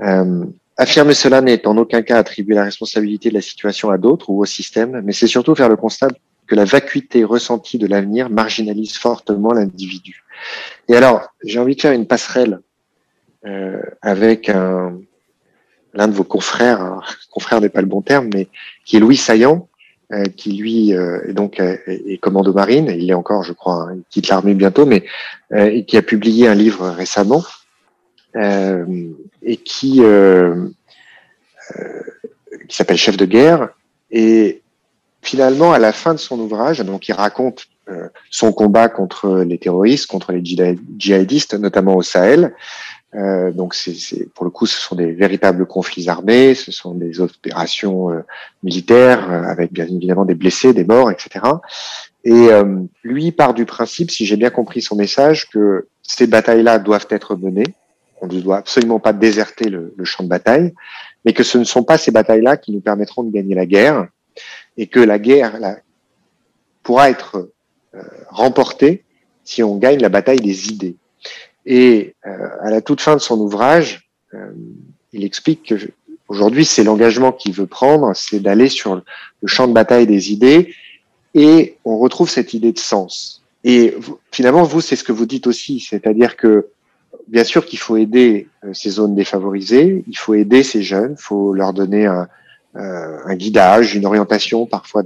Euh, 0.00 0.44
affirmer 0.76 1.14
cela 1.14 1.40
n'est 1.40 1.66
en 1.66 1.76
aucun 1.76 2.02
cas 2.02 2.18
attribuer 2.18 2.54
la 2.54 2.64
responsabilité 2.64 3.30
de 3.30 3.34
la 3.34 3.40
situation 3.40 3.90
à 3.90 3.98
d'autres 3.98 4.30
ou 4.30 4.40
au 4.40 4.46
système, 4.46 5.02
mais 5.04 5.12
c'est 5.12 5.26
surtout 5.26 5.56
faire 5.56 5.68
le 5.68 5.76
constat 5.76 6.08
que 6.46 6.54
la 6.54 6.64
vacuité 6.64 7.24
ressentie 7.24 7.78
de 7.78 7.88
l'avenir 7.88 8.30
marginalise 8.30 8.96
fortement 8.96 9.52
l'individu. 9.52 10.22
Et 10.86 10.94
alors, 10.94 11.30
j'ai 11.42 11.58
envie 11.58 11.74
de 11.74 11.80
faire 11.80 11.92
une 11.92 12.06
passerelle 12.06 12.60
avec 14.02 14.48
un, 14.48 14.98
l'un 15.94 16.08
de 16.08 16.12
vos 16.12 16.24
confrères, 16.24 17.00
confrère 17.30 17.60
n'est 17.60 17.68
pas 17.68 17.80
le 17.80 17.86
bon 17.86 18.02
terme, 18.02 18.30
mais 18.32 18.48
qui 18.84 18.96
est 18.96 19.00
Louis 19.00 19.16
Saillant, 19.16 19.68
euh, 20.12 20.24
qui 20.24 20.52
lui 20.52 20.94
euh, 20.94 21.28
est 21.28 21.32
donc 21.32 21.60
euh, 21.60 21.76
est 21.86 22.18
commando 22.18 22.52
marine, 22.52 22.88
il 22.88 23.10
est 23.10 23.14
encore, 23.14 23.44
je 23.44 23.52
crois, 23.52 23.88
hein, 23.88 23.94
il 23.96 24.02
quitte 24.10 24.28
l'armée 24.28 24.54
bientôt, 24.54 24.84
mais 24.84 25.04
euh, 25.52 25.66
et 25.66 25.84
qui 25.84 25.96
a 25.96 26.02
publié 26.02 26.48
un 26.48 26.54
livre 26.54 26.88
récemment 26.88 27.44
et 28.34 29.56
qui 29.56 30.02
qui 32.68 32.76
s'appelle 32.76 32.96
Chef 32.96 33.16
de 33.16 33.24
guerre 33.24 33.70
et 34.10 34.62
finalement, 35.22 35.72
à 35.72 35.78
la 35.78 35.92
fin 35.92 36.14
de 36.14 36.18
son 36.18 36.38
ouvrage, 36.40 36.80
donc 36.80 37.08
il 37.08 37.12
raconte 37.12 37.66
euh, 37.88 38.08
son 38.30 38.52
combat 38.52 38.88
contre 38.88 39.40
les 39.40 39.58
terroristes, 39.58 40.06
contre 40.06 40.32
les 40.32 40.42
djihadistes, 40.98 41.54
notamment 41.54 41.96
au 41.96 42.02
Sahel. 42.02 42.54
Euh, 43.14 43.50
donc, 43.50 43.74
pour 44.34 44.44
le 44.44 44.50
coup, 44.50 44.66
ce 44.66 44.80
sont 44.80 44.94
des 44.94 45.12
véritables 45.12 45.66
conflits 45.66 46.08
armés, 46.08 46.54
ce 46.54 46.70
sont 46.70 46.94
des 46.94 47.20
opérations 47.20 48.10
euh, 48.10 48.20
militaires 48.62 49.30
euh, 49.30 49.42
avec 49.42 49.72
bien 49.72 49.86
évidemment 49.86 50.24
des 50.24 50.34
blessés, 50.34 50.72
des 50.72 50.84
morts, 50.84 51.10
etc. 51.10 51.44
Et 52.22 52.50
lui 53.02 53.32
part 53.32 53.54
du 53.54 53.64
principe, 53.64 54.10
si 54.10 54.26
j'ai 54.26 54.36
bien 54.36 54.50
compris 54.50 54.82
son 54.82 54.94
message, 54.94 55.48
que 55.48 55.88
ces 56.02 56.26
batailles-là 56.26 56.78
doivent 56.78 57.06
être 57.08 57.34
menées. 57.34 57.74
On 58.20 58.26
ne 58.26 58.38
doit 58.42 58.58
absolument 58.58 59.00
pas 59.00 59.14
déserter 59.14 59.70
le, 59.70 59.94
le 59.96 60.04
champ 60.04 60.22
de 60.22 60.28
bataille, 60.28 60.74
mais 61.24 61.32
que 61.32 61.42
ce 61.42 61.56
ne 61.56 61.64
sont 61.64 61.82
pas 61.82 61.96
ces 61.96 62.10
batailles-là 62.10 62.58
qui 62.58 62.72
nous 62.72 62.82
permettront 62.82 63.22
de 63.22 63.32
gagner 63.32 63.54
la 63.54 63.64
guerre, 63.64 64.06
et 64.76 64.86
que 64.86 65.00
la 65.00 65.18
guerre 65.18 65.58
pourra 66.82 67.10
être 67.10 67.50
euh, 67.94 68.02
remportée 68.28 69.04
si 69.44 69.62
on 69.62 69.76
gagne 69.76 70.00
la 70.00 70.08
bataille 70.08 70.40
des 70.40 70.68
idées. 70.68 70.96
Et 71.70 72.16
euh, 72.26 72.48
à 72.62 72.68
la 72.68 72.80
toute 72.80 73.00
fin 73.00 73.14
de 73.14 73.20
son 73.20 73.38
ouvrage, 73.38 74.10
euh, 74.34 74.50
il 75.12 75.22
explique 75.22 75.68
que 75.68 75.76
aujourd'hui 76.26 76.64
c'est 76.64 76.82
l'engagement 76.82 77.30
qu'il 77.30 77.52
veut 77.52 77.68
prendre, 77.68 78.10
c'est 78.16 78.40
d'aller 78.40 78.68
sur 78.68 78.96
le 78.96 79.46
champ 79.46 79.68
de 79.68 79.72
bataille 79.72 80.08
des 80.08 80.32
idées, 80.32 80.74
et 81.34 81.76
on 81.84 81.98
retrouve 81.98 82.28
cette 82.28 82.54
idée 82.54 82.72
de 82.72 82.80
sens. 82.80 83.44
Et 83.62 83.94
finalement, 84.32 84.64
vous, 84.64 84.80
c'est 84.80 84.96
ce 84.96 85.04
que 85.04 85.12
vous 85.12 85.26
dites 85.26 85.46
aussi, 85.46 85.78
c'est-à-dire 85.78 86.36
que 86.36 86.66
bien 87.28 87.44
sûr 87.44 87.64
qu'il 87.64 87.78
faut 87.78 87.96
aider 87.96 88.48
ces 88.72 88.90
zones 88.90 89.14
défavorisées, 89.14 90.02
il 90.08 90.18
faut 90.18 90.34
aider 90.34 90.64
ces 90.64 90.82
jeunes, 90.82 91.14
il 91.16 91.22
faut 91.22 91.54
leur 91.54 91.72
donner 91.72 92.06
un, 92.06 92.26
euh, 92.74 93.34
guidage, 93.34 93.94
une 93.94 94.06
orientation, 94.06 94.66
parfois 94.66 95.04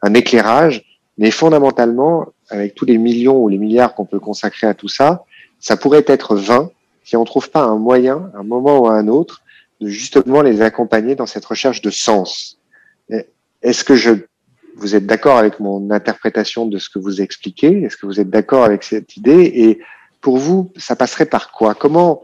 un 0.00 0.14
éclairage, 0.14 0.82
mais 1.18 1.30
fondamentalement, 1.30 2.28
avec 2.48 2.74
tous 2.74 2.86
les 2.86 2.96
millions 2.96 3.36
ou 3.36 3.50
les 3.50 3.58
milliards 3.58 3.94
qu'on 3.94 4.06
peut 4.06 4.20
consacrer 4.20 4.66
à 4.66 4.72
tout 4.72 4.88
ça, 4.88 5.26
ça 5.66 5.76
pourrait 5.76 6.04
être 6.06 6.36
vain 6.36 6.70
si 7.02 7.16
on 7.16 7.22
ne 7.22 7.26
trouve 7.26 7.50
pas 7.50 7.64
un 7.64 7.74
moyen, 7.76 8.30
un 8.38 8.44
moment 8.44 8.78
ou 8.78 8.86
un 8.86 9.08
autre, 9.08 9.42
de 9.80 9.88
justement 9.88 10.40
les 10.42 10.62
accompagner 10.62 11.16
dans 11.16 11.26
cette 11.26 11.44
recherche 11.44 11.82
de 11.82 11.90
sens. 11.90 12.58
Est-ce 13.62 13.82
que 13.82 13.96
je, 13.96 14.12
vous 14.76 14.94
êtes 14.94 15.06
d'accord 15.06 15.38
avec 15.38 15.58
mon 15.58 15.90
interprétation 15.90 16.66
de 16.66 16.78
ce 16.78 16.88
que 16.88 17.00
vous 17.00 17.20
expliquez? 17.20 17.82
Est-ce 17.82 17.96
que 17.96 18.06
vous 18.06 18.20
êtes 18.20 18.30
d'accord 18.30 18.62
avec 18.62 18.84
cette 18.84 19.16
idée? 19.16 19.42
Et 19.64 19.80
pour 20.20 20.36
vous, 20.36 20.70
ça 20.76 20.94
passerait 20.94 21.26
par 21.26 21.50
quoi? 21.50 21.74
Comment 21.74 22.22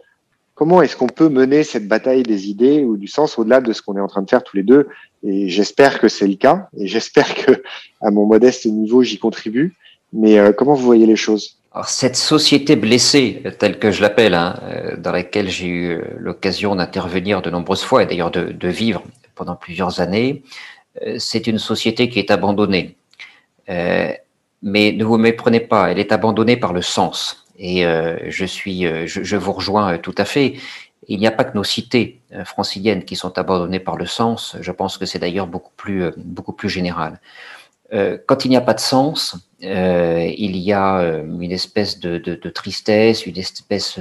Comment 0.55 0.81
est-ce 0.81 0.97
qu'on 0.97 1.09
peut 1.09 1.31
mener 1.31 1.65
cette 1.65 1.89
bataille 1.89 2.23
des 2.23 2.49
idées 2.49 2.85
ou 2.85 2.97
du 2.97 3.09
sens 3.09 3.39
au-delà 3.41 3.61
de 3.61 3.73
ce 3.73 3.83
qu'on 3.83 3.97
est 3.97 4.01
en 4.01 4.07
train 4.07 4.23
de 4.23 4.31
faire 4.31 4.45
tous 4.45 4.57
les 4.57 4.63
deux? 4.63 4.87
Et 5.25 5.49
j'espère 5.49 5.99
que 5.99 6.07
c'est 6.07 6.29
le 6.29 6.37
cas, 6.37 6.69
et 6.77 6.87
j'espère 6.87 7.35
que, 7.35 7.53
à 8.01 8.13
mon 8.13 8.27
modeste 8.27 8.67
niveau, 8.67 9.03
j'y 9.03 9.19
contribue. 9.19 9.75
Mais 10.13 10.39
euh, 10.39 10.53
comment 10.53 10.75
vous 10.75 10.85
voyez 10.85 11.07
les 11.07 11.17
choses? 11.17 11.57
Alors, 11.75 11.89
cette 11.89 12.17
société 12.17 12.77
blessée, 12.77 13.43
telle 13.59 13.79
que 13.79 13.91
je 13.91 14.03
l'appelle, 14.03 14.35
hein, 14.35 14.61
euh, 14.65 14.97
dans 14.99 15.13
laquelle 15.13 15.49
j'ai 15.49 15.67
eu 15.67 15.91
euh, 15.93 16.03
l'occasion 16.19 16.77
d'intervenir 16.77 17.41
de 17.41 17.49
nombreuses 17.49 17.83
fois 17.83 18.03
et 18.03 18.07
d'ailleurs 18.07 18.31
de, 18.31 18.53
de, 18.53 18.69
vivre 18.69 19.03
pendant 19.35 19.57
plusieurs 19.57 20.01
années, 20.01 20.43
c'est 21.17 21.47
une 21.47 21.59
société 21.59 22.11
qui 22.11 22.19
est 22.19 22.31
abandonnée. 22.31 22.97
Euh, 23.71 24.13
mais 24.61 24.93
ne 24.93 25.05
vous 25.05 25.17
méprenez 25.17 25.61
pas, 25.61 25.91
elle 25.91 25.99
est 25.99 26.13
abandonnée 26.13 26.59
par 26.59 26.75
le 26.75 26.83
sens. 26.83 27.47
Et 27.59 27.85
je 27.85 28.45
suis, 28.45 28.87
je, 29.07 29.37
vous 29.37 29.53
rejoins 29.53 29.99
tout 29.99 30.15
à 30.19 30.25
fait. 30.25 30.55
Il 31.09 31.19
n'y 31.19 31.27
a 31.27 31.31
pas 31.31 31.45
que 31.45 31.57
nos 31.57 31.65
cités 31.65 32.21
franciliennes 32.45 33.05
qui 33.05 33.17
sont 33.17 33.39
abandonnées 33.39 33.81
par 33.81 33.97
le 33.97 34.07
sens. 34.07 34.57
Je 34.61 34.73
pense 34.73 34.99
que 34.99 35.07
c'est 35.07 35.19
d'ailleurs 35.19 35.47
beaucoup 35.47 35.73
plus, 35.77 36.11
beaucoup 36.17 36.53
plus 36.53 36.69
général. 36.69 37.21
quand 37.91 38.45
il 38.45 38.49
n'y 38.49 38.57
a 38.57 38.61
pas 38.61 38.75
de 38.75 38.81
sens, 38.81 39.37
il 39.63 40.57
y 40.57 40.73
a 40.73 41.23
une 41.25 41.53
espèce 41.53 42.01
de, 42.01 42.35
tristesse, 42.51 43.27
une 43.27 43.39
espèce 43.39 44.01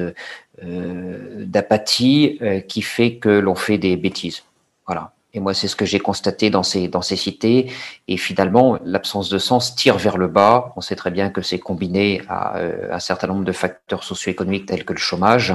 d'apathie 0.62 2.40
qui 2.68 2.82
fait 2.82 3.16
que 3.16 3.30
l'on 3.30 3.56
fait 3.56 3.78
des 3.78 3.96
bêtises. 3.96 4.44
Voilà. 4.88 5.14
Et 5.34 5.40
moi, 5.40 5.54
c'est 5.54 5.68
ce 5.68 5.76
que 5.76 5.86
j'ai 5.86 6.00
constaté 6.00 6.50
dans 6.50 6.64
ces, 6.64 6.88
dans 6.88 7.02
ces 7.02 7.16
cités. 7.16 7.72
Et 8.08 8.18
finalement, 8.18 8.78
l'absence 8.84 9.30
de 9.30 9.38
sens 9.38 9.76
tire 9.76 9.98
vers 9.98 10.18
le 10.18 10.28
bas. 10.28 10.74
On 10.76 10.82
sait 10.82 10.96
très 10.96 11.12
bien 11.12 11.30
que 11.30 11.42
c'est 11.42 11.60
combiné 11.60 12.22
à 12.28 12.58
euh, 12.58 12.94
un 12.94 13.00
certain 13.00 13.28
nombre 13.28 13.46
de 13.46 13.52
facteurs 13.52 14.04
socio-économiques 14.04 14.66
tels 14.66 14.84
que 14.84 14.94
le 14.94 15.00
chômage. 15.00 15.54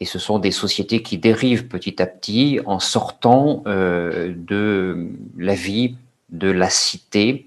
Et 0.00 0.04
ce 0.04 0.18
sont 0.18 0.38
des 0.38 0.50
sociétés 0.50 1.02
qui 1.02 1.18
dérivent 1.18 1.66
petit 1.66 2.00
à 2.02 2.06
petit 2.06 2.60
en 2.66 2.78
sortant 2.78 3.62
euh, 3.66 4.34
de 4.36 5.08
la 5.36 5.54
vie 5.54 5.96
de 6.30 6.50
la 6.50 6.70
cité, 6.70 7.46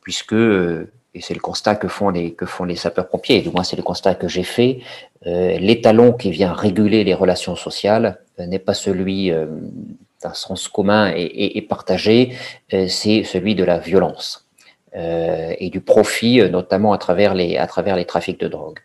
puisque, 0.00 0.32
euh, 0.32 0.90
et 1.14 1.20
c'est 1.20 1.34
le 1.34 1.40
constat 1.40 1.76
que 1.76 1.88
font 1.88 2.10
les, 2.10 2.32
que 2.32 2.46
font 2.46 2.64
les 2.64 2.76
sapeurs-pompiers, 2.76 3.40
du 3.40 3.50
moins 3.50 3.64
c'est 3.64 3.76
le 3.76 3.82
constat 3.82 4.14
que 4.14 4.28
j'ai 4.28 4.42
fait, 4.42 4.80
l'étalon 5.24 6.12
qui 6.12 6.30
vient 6.30 6.52
réguler 6.52 7.02
les 7.04 7.14
relations 7.14 7.56
sociales 7.56 8.18
n'est 8.38 8.58
pas 8.58 8.74
celui 8.74 9.32
un 10.24 10.34
sens 10.34 10.68
commun 10.68 11.12
et, 11.14 11.62
partagé, 11.62 12.34
euh, 12.72 12.88
c'est 12.88 13.24
celui 13.24 13.54
de 13.54 13.64
la 13.64 13.78
violence 13.78 14.48
euh, 14.96 15.54
et 15.58 15.70
du 15.70 15.80
profit, 15.80 16.40
euh, 16.40 16.48
notamment 16.48 16.92
à 16.92 16.98
travers 16.98 17.34
les, 17.34 17.56
à 17.56 17.66
travers 17.66 17.96
les 17.96 18.04
trafics 18.04 18.40
de 18.40 18.48
drogue. 18.48 18.78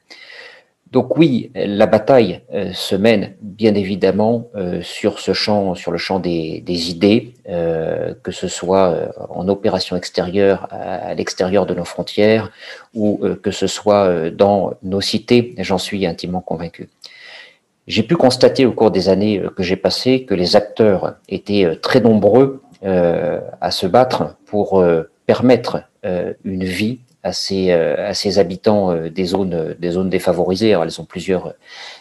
Donc 0.92 1.18
oui, 1.18 1.52
la 1.54 1.86
bataille 1.86 2.42
se 2.74 2.96
mène 2.96 3.36
bien 3.42 3.76
évidemment 3.76 4.48
sur 4.82 5.20
ce 5.20 5.34
champ, 5.34 5.76
sur 5.76 5.92
le 5.92 6.00
champ 6.00 6.20
des, 6.20 6.64
idées, 6.90 7.34
que 7.46 8.32
ce 8.32 8.48
soit 8.48 9.12
en 9.30 9.48
opération 9.50 9.96
extérieure 9.96 10.68
à, 10.72 11.14
l'extérieur 11.14 11.68
de 11.68 11.76
nos 11.76 11.86
frontières 11.86 12.52
ou 12.96 13.22
que 13.44 13.52
ce 13.52 13.68
soit 13.68 14.32
dans 14.32 14.74
nos 14.82 15.02
cités. 15.02 15.54
J'en 15.60 15.78
suis 15.78 16.08
intimement 16.08 16.42
convaincu. 16.42 16.90
J'ai 17.90 18.04
pu 18.04 18.16
constater 18.16 18.68
au 18.68 18.72
cours 18.72 18.92
des 18.92 19.10
années 19.10 19.40
euh, 19.40 19.50
que 19.50 19.64
j'ai 19.64 19.76
passées 19.76 20.24
que 20.24 20.36
les 20.36 20.56
acteurs 20.56 21.16
étaient 21.28 21.66
euh, 21.66 21.76
très 21.76 22.00
nombreux 22.00 22.62
euh, 22.84 23.42
à 23.62 23.72
se 23.72 23.88
battre 23.88 24.36
pour 24.46 24.84
permettre 25.26 25.84
une 26.44 26.64
vie 26.64 27.00
à 27.24 27.34
ces, 27.34 27.72
à 27.72 28.14
ces 28.14 28.40
habitants 28.40 28.94
des 29.10 29.26
zones, 29.26 29.76
des 29.78 29.92
zones 29.92 30.10
défavorisées. 30.10 30.72
Alors, 30.72 30.84
elles 30.84 31.02
ont 31.02 31.06
plusieurs, 31.06 31.54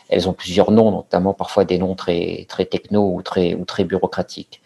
elles 0.09 0.29
ont 0.29 0.33
plusieurs 0.33 0.71
noms, 0.71 0.91
notamment 0.91 1.35
parfois 1.35 1.65
des 1.65 1.79
noms 1.79 1.95
très, 1.95 2.47
très 2.49 2.65
techno 2.65 3.15
ou 3.15 3.23
très, 3.23 3.55
ou 3.55 3.65
très 3.65 3.85
bureaucratiques. 3.85 4.63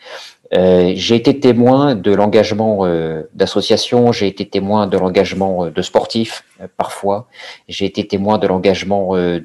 Euh, 0.55 0.93
j'ai 0.97 1.17
été 1.17 1.41
témoin 1.41 1.95
de 1.95 2.13
l'engagement 2.13 2.81
euh, 2.83 3.23
d'associations, 3.33 4.13
j'ai 4.13 4.27
été 4.27 4.47
témoin 4.47 4.87
de 4.87 4.99
l'engagement 4.99 5.65
euh, 5.65 5.71
de 5.71 5.81
sportifs 5.81 6.45
parfois, 6.77 7.27
j'ai 7.69 7.87
été 7.87 8.07
témoin 8.07 8.37
de 8.37 8.47
l'engagement 8.47 9.17
de, 9.17 9.41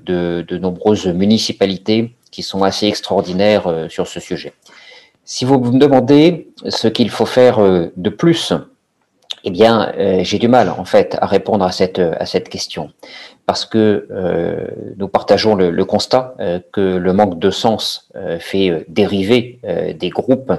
de, 0.48 0.58
nombreuses 0.58 1.08
municipalités 1.08 2.13
qui 2.30 2.43
sont 2.43 2.62
assez 2.62 2.86
extraordinaires 2.86 3.88
sur 3.89 4.06
ce 4.06 4.20
sujet. 4.20 4.54
Si 5.24 5.46
vous 5.46 5.60
me 5.60 5.80
demandez 5.80 6.50
ce 6.67 6.88
qu'il 6.88 7.10
faut 7.10 7.26
faire 7.26 7.60
de 7.60 8.10
plus, 8.10 8.54
eh 9.43 9.50
bien, 9.50 9.93
j'ai 10.21 10.39
du 10.39 10.47
mal 10.47 10.69
en 10.69 10.86
fait 10.86 11.17
à 11.21 11.26
répondre 11.26 11.63
à 11.63 11.71
cette 11.71 12.00
à 12.00 12.26
cette 12.26 12.50
question 12.50 12.91
parce 13.45 13.65
que 13.65 14.08
nous 14.97 15.08
partageons 15.08 15.56
le, 15.56 15.86
constat 15.86 16.36
que 16.73 16.97
le 16.97 17.13
manque 17.13 17.39
de 17.39 17.50
sens 17.50 18.10
fait 18.39 18.86
dériver 18.89 19.60
des 19.97 20.10
groupes 20.10 20.52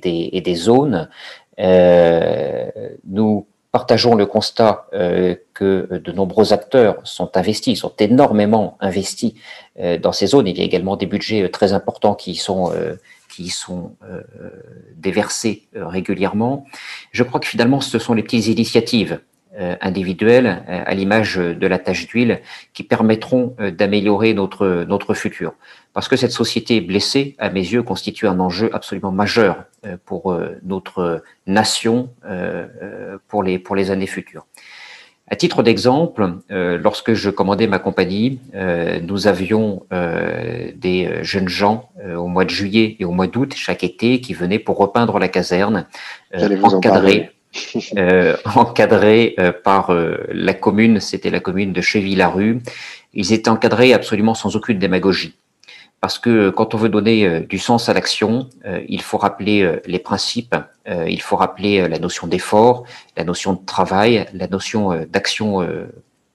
et 0.00 0.40
des, 0.40 0.54
zones. 0.54 1.08
Euh, 1.58 2.66
nous 3.06 3.46
partageons 3.70 4.14
le 4.14 4.26
constat 4.26 4.86
euh, 4.92 5.34
que 5.54 6.00
de 6.04 6.12
nombreux 6.12 6.52
acteurs 6.52 6.96
sont 7.04 7.36
investis, 7.36 7.78
sont 7.78 7.92
énormément 7.98 8.76
investis 8.80 9.34
euh, 9.80 9.98
dans 9.98 10.12
ces 10.12 10.28
zones. 10.28 10.46
Il 10.46 10.58
y 10.58 10.60
a 10.60 10.64
également 10.64 10.96
des 10.96 11.06
budgets 11.06 11.48
très 11.50 11.72
importants 11.72 12.14
qui 12.14 12.34
sont 12.34 12.72
qui 13.32 13.48
sont 13.48 13.96
déversés 14.96 15.62
régulièrement. 15.74 16.66
Je 17.12 17.22
crois 17.22 17.40
que 17.40 17.46
finalement, 17.46 17.80
ce 17.80 17.98
sont 17.98 18.14
les 18.14 18.22
petites 18.22 18.46
initiatives 18.46 19.20
individuelles, 19.80 20.62
à 20.66 20.94
l'image 20.94 21.36
de 21.36 21.66
la 21.66 21.78
tâche 21.78 22.06
d'huile, 22.06 22.40
qui 22.72 22.82
permettront 22.82 23.56
d'améliorer 23.76 24.34
notre 24.34 24.84
notre 24.86 25.14
futur 25.14 25.54
parce 25.92 26.08
que 26.08 26.16
cette 26.16 26.32
société 26.32 26.80
blessée, 26.80 27.36
à 27.38 27.50
mes 27.50 27.60
yeux, 27.60 27.82
constitue 27.82 28.26
un 28.26 28.40
enjeu 28.40 28.70
absolument 28.72 29.12
majeur 29.12 29.64
euh, 29.84 29.96
pour 30.04 30.32
euh, 30.32 30.58
notre 30.62 31.22
nation 31.46 32.10
euh, 32.24 33.18
pour 33.28 33.42
les, 33.42 33.58
pour 33.58 33.76
les 33.76 33.90
années 33.90 34.06
futures. 34.06 34.46
À 35.32 35.36
titre 35.36 35.62
d'exemple, 35.62 36.34
lorsque 36.50 37.14
je 37.14 37.30
commandais 37.30 37.66
ma 37.66 37.78
compagnie, 37.78 38.38
nous 39.00 39.26
avions 39.26 39.82
des 39.90 41.08
jeunes 41.22 41.48
gens 41.48 41.88
au 42.14 42.26
mois 42.26 42.44
de 42.44 42.50
juillet 42.50 42.96
et 43.00 43.06
au 43.06 43.12
mois 43.12 43.28
d'août 43.28 43.54
chaque 43.56 43.82
été 43.82 44.20
qui 44.20 44.34
venaient 44.34 44.58
pour 44.58 44.76
repeindre 44.76 45.18
la 45.18 45.28
caserne, 45.28 45.86
encadrés, 46.62 47.30
encadrés 48.44 49.34
par 49.64 49.96
la 50.28 50.52
commune, 50.52 51.00
c'était 51.00 51.30
la 51.30 51.40
commune 51.40 51.72
de 51.72 51.80
Cheville-la-Rue. 51.80 52.60
Ils 53.14 53.32
étaient 53.32 53.48
encadrés 53.48 53.94
absolument 53.94 54.34
sans 54.34 54.54
aucune 54.54 54.78
démagogie 54.78 55.34
parce 56.02 56.18
que 56.18 56.50
quand 56.50 56.74
on 56.74 56.78
veut 56.78 56.88
donner 56.88 57.24
euh, 57.24 57.40
du 57.40 57.58
sens 57.58 57.88
à 57.88 57.94
l'action, 57.94 58.50
euh, 58.66 58.82
il 58.88 59.00
faut 59.00 59.18
rappeler 59.18 59.62
euh, 59.62 59.80
les 59.86 60.00
principes, 60.00 60.56
il 61.06 61.22
faut 61.22 61.36
rappeler 61.36 61.86
la 61.86 62.00
notion 62.00 62.26
d'effort, 62.26 62.82
la 63.16 63.22
notion 63.22 63.52
de 63.52 63.64
travail, 63.64 64.26
la 64.34 64.48
notion 64.48 65.06
d'action 65.08 65.64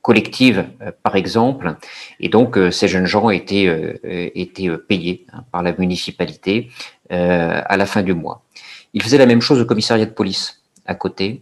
collective, 0.02 0.70
par 1.04 1.18
exemple. 1.18 1.76
Et 2.22 2.30
donc, 2.30 2.58
ces 2.72 2.88
jeunes 2.88 3.08
gens 3.08 3.30
étaient, 3.30 4.00
étaient 4.36 4.70
payés 4.78 5.26
hein, 5.34 5.44
par 5.52 5.64
la 5.64 5.74
municipalité 5.74 6.70
à 7.10 7.76
la 7.76 7.86
fin 7.86 8.04
du 8.04 8.14
mois. 8.14 8.46
Ils 8.94 9.04
faisaient 9.04 9.18
la 9.18 9.26
même 9.26 9.42
chose 9.42 9.60
au 9.60 9.66
commissariat 9.66 10.06
de 10.06 10.12
police 10.12 10.62
à 10.86 10.96
côté. 10.96 11.42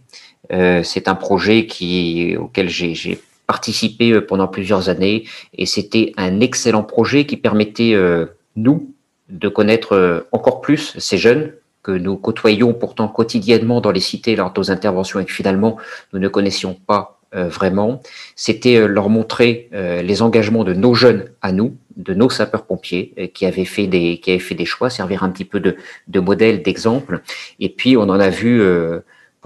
C'est 0.50 1.06
un 1.06 1.14
projet 1.14 1.66
qui, 1.66 2.36
auquel 2.36 2.68
j'ai 2.68 3.20
participé 3.46 4.12
euh, 4.12 4.20
pendant 4.20 4.48
plusieurs 4.48 4.88
années 4.88 5.24
et 5.54 5.66
c'était 5.66 6.12
un 6.16 6.40
excellent 6.40 6.82
projet 6.82 7.26
qui 7.26 7.36
permettait, 7.36 7.94
euh, 7.94 8.26
nous, 8.56 8.92
de 9.28 9.48
connaître 9.48 9.92
euh, 9.94 10.20
encore 10.32 10.60
plus 10.60 10.96
ces 10.98 11.18
jeunes 11.18 11.52
que 11.82 11.92
nous 11.92 12.16
côtoyons 12.16 12.74
pourtant 12.74 13.08
quotidiennement 13.08 13.80
dans 13.80 13.92
les 13.92 14.00
cités 14.00 14.34
lors 14.34 14.52
de 14.52 14.58
nos 14.58 14.70
interventions 14.70 15.20
et 15.20 15.24
que 15.24 15.32
finalement 15.32 15.76
nous 16.12 16.18
ne 16.18 16.28
connaissions 16.28 16.74
pas 16.74 17.12
vraiment. 17.32 18.00
C'était 18.34 18.88
leur 18.88 19.08
montrer 19.08 19.68
les 19.72 20.22
engagements 20.22 20.64
de 20.64 20.72
nos 20.72 20.94
jeunes 20.94 21.26
à 21.42 21.52
nous, 21.52 21.76
de 21.96 22.14
nos 22.14 22.30
sapeurs-pompiers 22.30 23.30
qui 23.34 23.44
avaient 23.44 23.66
fait 23.66 23.86
des 23.86 24.18
qui 24.18 24.30
avaient 24.30 24.40
fait 24.40 24.54
des 24.54 24.64
choix, 24.64 24.90
servir 24.90 25.22
un 25.22 25.28
petit 25.28 25.44
peu 25.44 25.60
de, 25.60 25.76
de 26.08 26.18
modèle, 26.18 26.62
d'exemple. 26.62 27.20
Et 27.60 27.68
puis 27.68 27.96
on 27.96 28.02
en 28.02 28.18
a 28.18 28.30
vu 28.30 28.62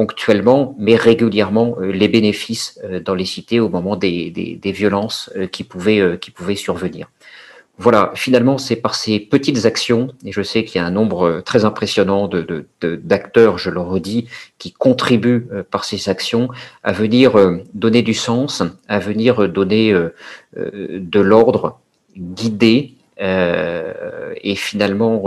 ponctuellement, 0.01 0.75
mais 0.79 0.97
régulièrement, 0.97 1.77
euh, 1.79 1.93
les 1.93 2.09
bénéfices 2.09 2.81
euh, 2.85 3.01
dans 3.01 3.15
les 3.15 3.27
cités 3.27 3.61
au 3.61 3.69
moment 3.69 3.97
des, 3.97 4.31
des, 4.31 4.73
violences 4.73 5.31
euh, 5.37 5.47
qui, 5.47 5.63
pouvaient, 5.63 6.17
qui 6.19 6.31
pouvaient 6.31 6.55
survenir. 6.55 7.11
Voilà, 7.77 8.11
finalement, 8.15 8.57
c'est 8.57 8.77
par 8.77 8.95
ces 8.95 9.21
petites 9.21 9.67
actions, 9.67 10.09
et 10.25 10.33
je 10.33 10.41
sais 10.41 10.65
qu'il 10.65 10.81
y 10.81 10.83
a 10.83 10.87
un 10.87 10.91
nombre 10.91 11.43
très 11.45 11.67
impressionnant 11.67 12.29
de, 12.29 12.67
d'acteurs, 12.83 13.59
je 13.59 13.69
le 13.69 13.81
redis, 13.81 14.27
qui 14.57 14.73
contribuent 14.73 15.47
par 15.71 15.85
ces 15.85 16.09
actions 16.09 16.49
à 16.83 16.93
venir 16.93 17.33
donner 17.75 18.01
du 18.01 18.15
sens, 18.15 18.63
à 18.89 18.99
venir 19.01 19.49
donner 19.49 19.95
de 20.57 21.21
l'ordre, 21.21 21.79
guider 22.19 22.95
et 23.19 24.55
finalement 24.57 25.25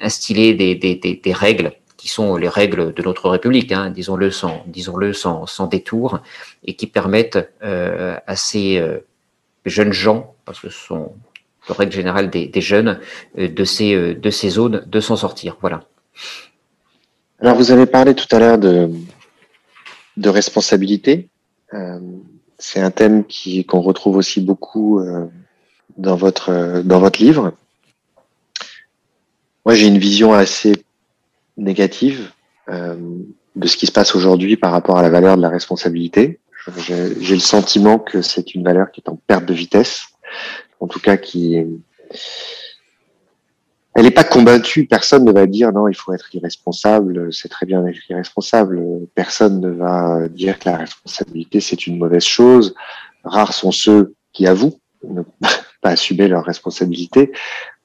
instiller 0.00 0.54
des, 0.54 0.74
des, 0.74 0.96
des 0.96 1.32
règles 1.32 1.72
qui 2.00 2.08
sont 2.08 2.36
les 2.36 2.48
règles 2.48 2.94
de 2.94 3.02
notre 3.02 3.28
République, 3.28 3.72
hein, 3.72 3.90
disons-le 3.90 4.30
sans, 4.30 4.64
disons-le 4.66 5.12
sans, 5.12 5.44
sans 5.44 5.66
détour, 5.66 6.20
et 6.64 6.74
qui 6.74 6.86
permettent 6.86 7.52
euh, 7.62 8.16
à 8.26 8.36
ces 8.36 8.78
euh, 8.78 9.00
jeunes 9.66 9.92
gens, 9.92 10.34
parce 10.46 10.60
que 10.60 10.70
ce 10.70 10.78
sont 10.78 11.12
de 11.68 11.72
règle 11.74 11.92
générale 11.92 12.30
des, 12.30 12.46
des 12.46 12.62
jeunes, 12.62 12.98
euh, 13.36 13.48
de, 13.48 13.64
ces, 13.64 14.14
de 14.14 14.30
ces 14.30 14.48
zones, 14.48 14.82
de 14.86 15.00
s'en 15.00 15.16
sortir. 15.16 15.58
Voilà. 15.60 15.84
Alors, 17.38 17.54
vous 17.54 17.70
avez 17.70 17.84
parlé 17.84 18.14
tout 18.14 18.34
à 18.34 18.38
l'heure 18.38 18.56
de, 18.56 18.88
de 20.16 20.28
responsabilité. 20.30 21.28
C'est 22.58 22.80
un 22.80 22.90
thème 22.90 23.26
qui, 23.26 23.66
qu'on 23.66 23.82
retrouve 23.82 24.16
aussi 24.16 24.40
beaucoup 24.40 25.00
dans, 25.98 26.16
votre, 26.16 26.82
dans 26.82 26.98
votre 26.98 27.22
livre. 27.22 27.52
Moi, 29.64 29.74
j'ai 29.74 29.86
une 29.86 29.98
vision 29.98 30.32
assez 30.32 30.72
négative 31.60 32.32
euh, 32.68 32.96
de 33.56 33.66
ce 33.66 33.76
qui 33.76 33.86
se 33.86 33.92
passe 33.92 34.14
aujourd'hui 34.14 34.56
par 34.56 34.72
rapport 34.72 34.98
à 34.98 35.02
la 35.02 35.10
valeur 35.10 35.36
de 35.36 35.42
la 35.42 35.48
responsabilité. 35.48 36.40
J'ai 36.86 37.34
le 37.34 37.40
sentiment 37.40 37.98
que 37.98 38.22
c'est 38.22 38.54
une 38.54 38.64
valeur 38.64 38.90
qui 38.90 39.00
est 39.00 39.08
en 39.08 39.16
perte 39.16 39.46
de 39.46 39.54
vitesse, 39.54 40.04
en 40.78 40.86
tout 40.86 41.00
cas 41.00 41.16
qui 41.16 41.56
elle 43.94 44.04
n'est 44.04 44.10
pas 44.10 44.24
combattue. 44.24 44.86
Personne 44.86 45.24
ne 45.24 45.32
va 45.32 45.46
dire 45.46 45.72
non, 45.72 45.88
il 45.88 45.94
faut 45.94 46.12
être 46.12 46.32
irresponsable. 46.34 47.32
C'est 47.32 47.48
très 47.48 47.66
bien 47.66 47.82
d'être 47.82 48.08
irresponsable. 48.08 48.80
Personne 49.14 49.60
ne 49.60 49.70
va 49.70 50.28
dire 50.28 50.58
que 50.58 50.68
la 50.68 50.76
responsabilité 50.76 51.60
c'est 51.60 51.86
une 51.86 51.98
mauvaise 51.98 52.24
chose. 52.24 52.74
Rares 53.24 53.52
sont 53.52 53.72
ceux 53.72 54.14
qui 54.32 54.46
avouent 54.46 54.78
ne 55.02 55.22
pas 55.82 55.90
assumer 55.90 56.28
leurs 56.28 56.44
responsabilités. 56.44 57.32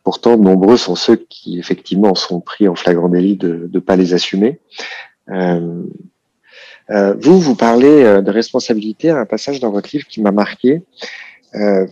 Pourtant, 0.05 0.37
nombreux 0.37 0.77
sont 0.77 0.95
ceux 0.95 1.15
qui 1.15 1.57
effectivement 1.57 2.13
sont 2.13 2.39
pris 2.39 2.67
en 2.67 2.75
flagrant 2.75 3.09
délit 3.09 3.35
de 3.35 3.69
ne 3.73 3.79
pas 3.79 3.95
les 3.95 4.13
assumer. 4.13 4.59
Euh, 5.29 5.83
euh, 6.91 7.15
vous, 7.19 7.39
vous 7.39 7.55
parlez 7.55 8.03
euh, 8.03 8.21
de 8.21 8.29
responsabilité 8.29 9.09
à 9.09 9.17
un 9.17 9.25
passage 9.25 9.59
dans 9.59 9.71
votre 9.71 9.89
livre 9.91 10.05
qui 10.07 10.21
m'a 10.21 10.31
marqué, 10.31 10.83
euh, 11.55 11.87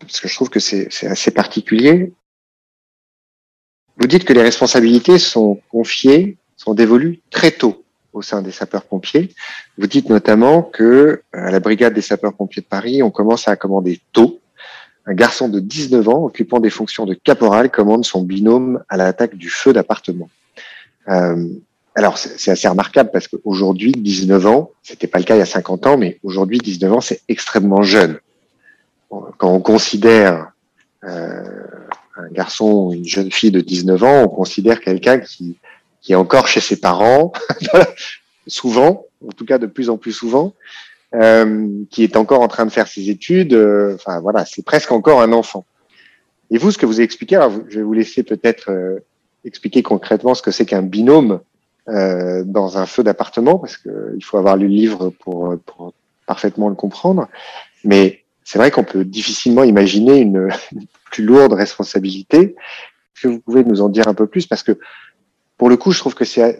parce 0.00 0.20
que 0.20 0.26
je 0.26 0.34
trouve 0.34 0.50
que 0.50 0.58
c'est 0.58 1.06
assez 1.06 1.30
particulier. 1.30 2.12
Vous 3.98 4.08
dites 4.08 4.24
que 4.24 4.32
les 4.32 4.42
responsabilités 4.42 5.20
sont 5.20 5.60
confiées, 5.70 6.38
sont 6.56 6.74
dévolues 6.74 7.20
très 7.30 7.52
tôt 7.52 7.84
au 8.12 8.22
sein 8.22 8.42
des 8.42 8.50
sapeurs-pompiers. 8.50 9.30
Vous 9.78 9.86
dites 9.86 10.08
notamment 10.10 10.62
que 10.62 11.22
à 11.32 11.52
la 11.52 11.60
brigade 11.60 11.94
des 11.94 12.02
sapeurs-pompiers 12.02 12.62
de 12.62 12.66
Paris, 12.66 13.04
on 13.04 13.12
commence 13.12 13.46
à 13.46 13.54
commander 13.54 14.00
tôt, 14.12 14.40
un 15.06 15.14
garçon 15.14 15.48
de 15.48 15.60
19 15.60 16.08
ans 16.08 16.24
occupant 16.24 16.60
des 16.60 16.70
fonctions 16.70 17.06
de 17.06 17.14
caporal 17.14 17.70
commande 17.70 18.04
son 18.04 18.22
binôme 18.22 18.82
à 18.88 18.96
l'attaque 18.96 19.36
du 19.36 19.50
feu 19.50 19.72
d'appartement. 19.72 20.30
Euh, 21.08 21.48
alors, 21.94 22.16
c'est 22.16 22.50
assez 22.50 22.68
remarquable 22.68 23.10
parce 23.12 23.28
qu'aujourd'hui, 23.28 23.92
19 23.92 24.46
ans, 24.46 24.70
c'était 24.82 25.06
pas 25.06 25.18
le 25.18 25.24
cas 25.24 25.36
il 25.36 25.40
y 25.40 25.42
a 25.42 25.46
50 25.46 25.86
ans, 25.86 25.98
mais 25.98 26.18
aujourd'hui, 26.22 26.58
19 26.58 26.92
ans, 26.92 27.00
c'est 27.00 27.20
extrêmement 27.28 27.82
jeune. 27.82 28.18
Quand 29.10 29.52
on 29.52 29.60
considère 29.60 30.52
euh, 31.04 31.42
un 32.16 32.28
garçon 32.30 32.92
une 32.92 33.04
jeune 33.04 33.30
fille 33.30 33.50
de 33.50 33.60
19 33.60 34.02
ans, 34.04 34.22
on 34.22 34.28
considère 34.28 34.80
quelqu'un 34.80 35.18
qui, 35.18 35.58
est 36.08 36.14
encore 36.14 36.48
chez 36.48 36.60
ses 36.60 36.76
parents, 36.76 37.32
souvent, 38.46 39.04
en 39.26 39.32
tout 39.32 39.44
cas 39.44 39.58
de 39.58 39.66
plus 39.66 39.90
en 39.90 39.98
plus 39.98 40.12
souvent, 40.12 40.54
qui 41.90 42.04
est 42.04 42.16
encore 42.16 42.40
en 42.40 42.48
train 42.48 42.64
de 42.64 42.70
faire 42.70 42.88
ses 42.88 43.10
études. 43.10 43.54
Euh, 43.54 43.94
enfin 43.94 44.20
voilà, 44.20 44.44
c'est 44.44 44.64
presque 44.64 44.92
encore 44.92 45.20
un 45.20 45.32
enfant. 45.32 45.64
Et 46.50 46.58
vous, 46.58 46.70
ce 46.70 46.78
que 46.78 46.86
vous 46.86 46.94
avez 46.94 47.04
expliqué, 47.04 47.36
alors 47.36 47.52
je 47.68 47.78
vais 47.78 47.82
vous 47.82 47.92
laisser 47.92 48.22
peut-être 48.22 48.70
euh, 48.70 49.00
expliquer 49.44 49.82
concrètement 49.82 50.34
ce 50.34 50.42
que 50.42 50.50
c'est 50.50 50.66
qu'un 50.66 50.82
binôme 50.82 51.40
euh, 51.88 52.44
dans 52.44 52.78
un 52.78 52.86
feu 52.86 53.02
d'appartement, 53.02 53.58
parce 53.58 53.76
qu'il 53.76 54.22
faut 54.22 54.38
avoir 54.38 54.56
lu 54.56 54.68
le 54.68 54.74
livre 54.74 55.10
pour, 55.10 55.56
pour 55.66 55.94
parfaitement 56.26 56.68
le 56.68 56.74
comprendre. 56.74 57.28
Mais 57.84 58.22
c'est 58.44 58.58
vrai 58.58 58.70
qu'on 58.70 58.84
peut 58.84 59.04
difficilement 59.04 59.64
imaginer 59.64 60.18
une, 60.18 60.50
une 60.72 60.86
plus 61.10 61.24
lourde 61.24 61.52
responsabilité. 61.52 62.38
Est-ce 63.14 63.22
que 63.22 63.28
vous 63.28 63.40
pouvez 63.40 63.64
nous 63.64 63.80
en 63.80 63.88
dire 63.88 64.08
un 64.08 64.14
peu 64.14 64.26
plus? 64.26 64.46
Parce 64.46 64.62
que 64.62 64.78
pour 65.58 65.68
le 65.68 65.76
coup, 65.76 65.92
je 65.92 65.98
trouve 65.98 66.14
que 66.14 66.24
ça 66.24 66.52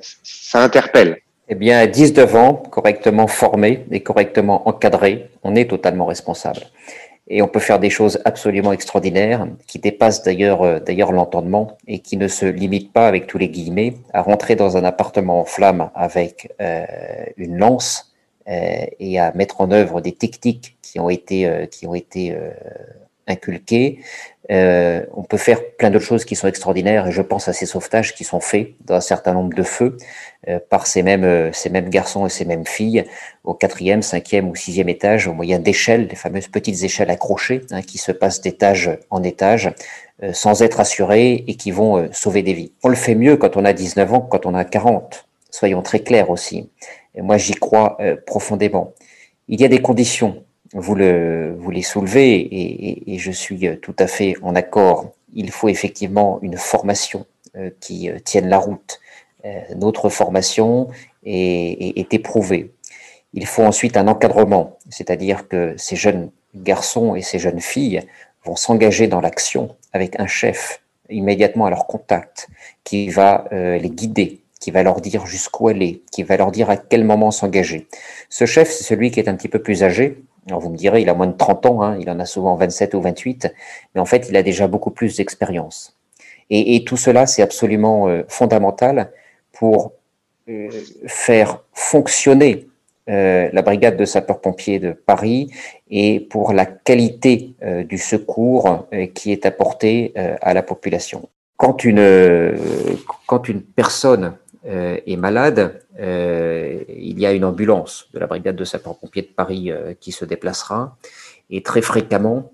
interpelle. 0.55 1.23
Eh 1.49 1.55
bien, 1.55 1.79
à 1.79 1.87
19 1.87 2.37
ans, 2.37 2.55
correctement 2.55 3.27
formé 3.27 3.85
et 3.91 4.01
correctement 4.01 4.69
encadré, 4.69 5.29
on 5.43 5.55
est 5.55 5.69
totalement 5.69 6.07
responsable. 6.07 6.61
Et 7.29 7.43
on 7.43 7.49
peut 7.49 7.61
faire 7.61 7.79
des 7.79 7.91
choses 7.91 8.21
absolument 8.25 8.73
extraordinaires 8.73 9.47
qui 9.67 9.79
dépassent 9.79 10.23
d'ailleurs 10.23 10.63
euh, 10.63 10.81
l'entendement 11.13 11.77
et 11.87 11.99
qui 11.99 12.17
ne 12.17 12.29
se 12.29 12.47
limitent 12.47 12.93
pas 12.93 13.09
avec 13.09 13.27
tous 13.27 13.39
les 13.39 13.49
guillemets 13.49 13.95
à 14.13 14.23
rentrer 14.23 14.55
dans 14.57 14.77
un 14.77 14.85
appartement 14.85 15.41
en 15.41 15.45
flammes 15.45 15.91
avec 15.95 16.53
euh, 16.61 16.85
une 17.37 17.59
lance 17.59 18.13
euh, 18.49 18.87
et 18.99 19.19
à 19.19 19.33
mettre 19.33 19.61
en 19.61 19.71
œuvre 19.73 20.01
des 20.01 20.13
techniques 20.13 20.77
qui 20.83 21.01
ont 21.01 21.11
été 21.11 21.69
qui 21.71 21.87
ont 21.87 21.95
été 21.95 22.37
inculquées 23.27 24.01
euh, 24.51 25.07
on 25.15 25.23
peut 25.23 25.37
faire 25.37 25.61
plein 25.79 25.91
d'autres 25.91 26.05
choses 26.05 26.25
qui 26.25 26.35
sont 26.35 26.49
extraordinaires 26.49 27.07
et 27.07 27.13
je 27.13 27.23
pense 27.23 27.47
à 27.47 27.53
ces 27.53 27.65
sauvetages 27.65 28.15
qui 28.15 28.25
sont 28.25 28.41
faits 28.41 28.73
dans 28.85 28.97
un 28.97 29.01
certain 29.01 29.35
nombre 29.35 29.55
de 29.55 29.63
feux 29.63 29.97
euh, 30.49 30.59
par 30.69 30.89
ces 30.89 31.05
mêmes, 31.05 31.25
euh, 31.25 31.53
ces 31.53 31.71
mêmes 31.71 31.89
garçons 31.89 32.27
et 32.27 32.29
ces 32.29 32.45
mêmes 32.45 32.67
filles 32.67 33.05
au 33.45 33.55
quatrième, 33.55 34.03
cinquième 34.03 34.49
ou 34.49 34.57
sixième 34.57 34.89
étage 34.89 35.29
au 35.29 35.33
moyen 35.33 35.61
d'échelles, 35.61 36.09
les 36.09 36.17
fameuses 36.17 36.49
petites 36.49 36.83
échelles 36.83 37.11
accrochées 37.11 37.63
hein, 37.71 37.83
qui 37.83 37.99
se 37.99 38.11
passent 38.11 38.41
d'étage 38.41 38.91
en 39.11 39.23
étage 39.23 39.73
euh, 40.25 40.33
sans 40.33 40.63
être 40.63 40.81
assurées 40.81 41.45
et 41.47 41.55
qui 41.55 41.71
vont 41.71 41.99
euh, 41.99 42.09
sauver 42.11 42.43
des 42.43 42.53
vies. 42.53 42.73
On 42.83 42.89
le 42.89 42.97
fait 42.97 43.15
mieux 43.15 43.37
quand 43.37 43.57
on 43.57 43.65
a 43.65 43.73
19 43.73 44.13
ans 44.13 44.21
que 44.23 44.29
quand 44.29 44.45
on 44.45 44.55
a 44.55 44.65
40. 44.65 45.29
Soyons 45.51 45.83
très 45.83 46.01
clairs 46.01 46.31
aussi. 46.31 46.69
Moi, 47.17 47.37
j'y 47.37 47.53
crois 47.53 47.99
profondément. 48.27 48.95
Il 49.49 49.61
y 49.61 49.67
a 49.67 49.69
des 49.69 49.83
conditions 49.83 50.43
vous, 50.73 50.95
le, 50.95 51.55
vous 51.59 51.71
les 51.71 51.83
soulevez 51.83 52.35
et, 52.35 52.89
et, 52.89 53.15
et, 53.15 53.19
je 53.19 53.31
suis 53.31 53.67
euh, 53.67 53.77
tout 53.77 53.95
à 53.99 54.07
fait 54.07 54.35
en 54.43 54.55
accord. 54.55 55.13
Il 55.35 55.51
faut 55.51 55.69
effectivement 55.69 56.39
une 56.43 56.57
formation 56.57 57.27
euh, 57.57 57.71
qui 57.81 58.11
euh, 58.11 58.19
tienne 58.19 58.49
la 58.49 58.59
route. 58.59 59.01
Notre 59.75 60.09
formation 60.09 60.89
est, 61.25 61.33
est, 61.33 61.99
est, 61.99 62.15
éprouvée. 62.15 62.71
Il 63.35 63.45
faut 63.45 63.65
ensuite 63.65 63.97
un 63.97 64.07
encadrement, 64.07 64.79
c'est-à-dire 64.89 65.49
que 65.49 65.75
ces 65.77 65.97
jeunes 65.97 66.31
garçons 66.55 67.17
et 67.17 67.23
ces 67.23 67.41
jeunes 67.41 67.61
filles 67.61 68.03
vont 68.45 68.55
s'engager 68.55 69.09
dans 69.09 69.21
l'action 69.21 69.75
avec 69.93 70.21
un 70.21 70.29
chef 70.29 70.83
immédiatement 71.13 71.67
à 71.67 71.71
leur 71.71 71.87
contact 71.87 72.49
qui 72.85 73.09
va 73.09 73.45
euh, 73.53 73.79
les 73.79 73.91
guider, 73.91 74.41
qui 74.61 74.71
va 74.71 74.83
leur 74.83 75.01
dire 75.01 75.27
jusqu'où 75.27 75.69
aller, 75.69 76.03
qui 76.11 76.23
va 76.23 76.37
leur 76.37 76.51
dire 76.51 76.71
à 76.71 76.77
quel 76.77 77.05
moment 77.05 77.31
s'engager. 77.31 77.87
Ce 78.29 78.47
chef, 78.47 78.71
c'est 78.71 78.85
celui 78.85 79.11
qui 79.11 79.21
est 79.21 79.29
un 79.29 79.35
petit 79.35 79.49
peu 79.49 79.61
plus 79.61 79.83
âgé, 79.83 80.23
alors 80.49 80.61
vous 80.61 80.71
me 80.71 80.77
direz, 80.77 81.03
il 81.03 81.09
a 81.09 81.15
moins 81.15 81.29
de 81.29 81.37
30 81.37 81.67
ans, 81.67 81.83
hein, 81.83 81.97
il 82.01 82.11
en 82.11 82.19
a 82.19 82.27
souvent 82.27 82.57
27 82.57 82.95
ou 82.95 83.01
28, 83.01 83.53
mais 83.95 84.01
en 84.01 84.05
fait, 84.05 84.29
il 84.29 84.37
a 84.37 84.43
déjà 84.43 84.67
beaucoup 84.67 84.91
plus 84.91 85.17
d'expérience. 85.17 85.97
Et, 86.51 86.85
tout 86.85 86.99
cela, 86.99 87.27
c'est 87.27 87.41
absolument 87.41 88.09
euh, 88.09 88.25
fondamental 88.29 89.11
pour 89.53 89.93
euh, 90.51 90.69
faire 91.07 91.63
fonctionner 91.73 92.67
euh, 93.09 93.49
la 93.53 93.63
brigade 93.63 93.97
de 93.97 94.05
sapeurs-pompiers 94.05 94.79
de 94.79 94.93
Paris 94.93 95.51
et 95.91 96.21
pour 96.21 96.53
la 96.53 96.67
qualité 96.67 97.55
du 97.89 97.97
secours 97.97 98.87
qui 99.15 99.33
est 99.33 99.47
apporté 99.47 100.13
à 100.15 100.53
la 100.53 100.63
population. 100.63 101.29
Quand 101.57 101.85
une, 101.85 102.57
quand 103.27 103.49
une 103.49 103.63
personne 103.63 104.35
euh, 104.65 104.99
est 105.07 105.17
malade, 105.17 105.83
euh, 105.99 106.85
il 106.89 107.19
y 107.19 107.27
a 107.27 107.33
une 107.33 107.45
ambulance 107.45 108.07
de 108.15 108.21
la 108.21 108.29
brigade 108.29 108.55
de 108.55 108.65
sapeurs-pompiers 108.65 109.23
de 109.23 109.35
Paris 109.35 109.73
euh, 109.73 109.95
qui 109.99 110.13
se 110.13 110.25
déplacera. 110.25 110.97
Et 111.51 111.63
très 111.63 111.83
fréquemment, 111.83 112.53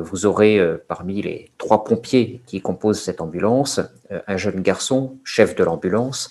vous 0.00 0.24
aurez 0.24 0.58
parmi 0.88 1.20
les 1.20 1.50
trois 1.58 1.84
pompiers 1.84 2.40
qui 2.46 2.62
composent 2.62 3.02
cette 3.02 3.20
ambulance 3.20 3.82
un 4.08 4.36
jeune 4.38 4.62
garçon, 4.62 5.18
chef 5.24 5.54
de 5.54 5.62
l'ambulance, 5.62 6.30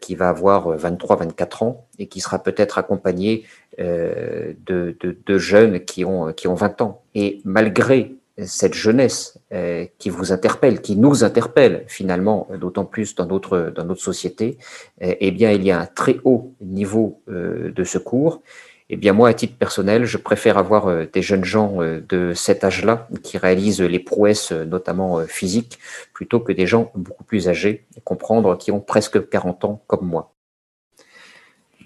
qui 0.00 0.14
va 0.14 0.28
avoir 0.28 0.76
23-24 0.76 1.64
ans 1.64 1.86
et 1.98 2.06
qui 2.06 2.20
sera 2.20 2.40
peut-être 2.40 2.78
accompagné 2.78 3.46
de, 3.76 4.94
jeunes 5.38 5.80
qui 5.80 6.04
ont, 6.04 6.32
qui 6.32 6.46
ont 6.46 6.54
20 6.54 6.80
ans. 6.82 7.02
Et 7.16 7.40
malgré 7.44 8.14
cette 8.46 8.74
jeunesse 8.74 9.38
euh, 9.52 9.86
qui 9.98 10.10
vous 10.10 10.32
interpelle, 10.32 10.80
qui 10.80 10.96
nous 10.96 11.24
interpelle 11.24 11.84
finalement, 11.88 12.48
d'autant 12.60 12.84
plus 12.84 13.14
dans 13.14 13.26
notre, 13.26 13.72
dans 13.74 13.84
notre 13.84 14.00
société, 14.00 14.58
euh, 15.02 15.14
eh 15.18 15.30
bien, 15.30 15.50
il 15.52 15.64
y 15.64 15.70
a 15.70 15.80
un 15.80 15.86
très 15.86 16.18
haut 16.24 16.54
niveau 16.60 17.22
euh, 17.28 17.72
de 17.72 17.84
secours. 17.84 18.42
Eh 18.90 18.96
bien, 18.96 19.12
moi, 19.12 19.28
à 19.28 19.34
titre 19.34 19.56
personnel, 19.58 20.06
je 20.06 20.16
préfère 20.16 20.56
avoir 20.56 20.86
euh, 20.86 21.04
des 21.12 21.20
jeunes 21.20 21.44
gens 21.44 21.82
euh, 21.82 22.00
de 22.08 22.32
cet 22.32 22.64
âge-là 22.64 23.06
qui 23.22 23.36
réalisent 23.36 23.82
les 23.82 23.98
prouesses, 23.98 24.50
euh, 24.50 24.64
notamment 24.64 25.20
physiques, 25.26 25.78
plutôt 26.14 26.40
que 26.40 26.52
des 26.52 26.66
gens 26.66 26.90
beaucoup 26.94 27.24
plus 27.24 27.48
âgés, 27.48 27.86
comprendre, 28.04 28.56
qui 28.56 28.72
ont 28.72 28.80
presque 28.80 29.28
40 29.28 29.64
ans 29.66 29.82
comme 29.86 30.06
moi. 30.06 30.32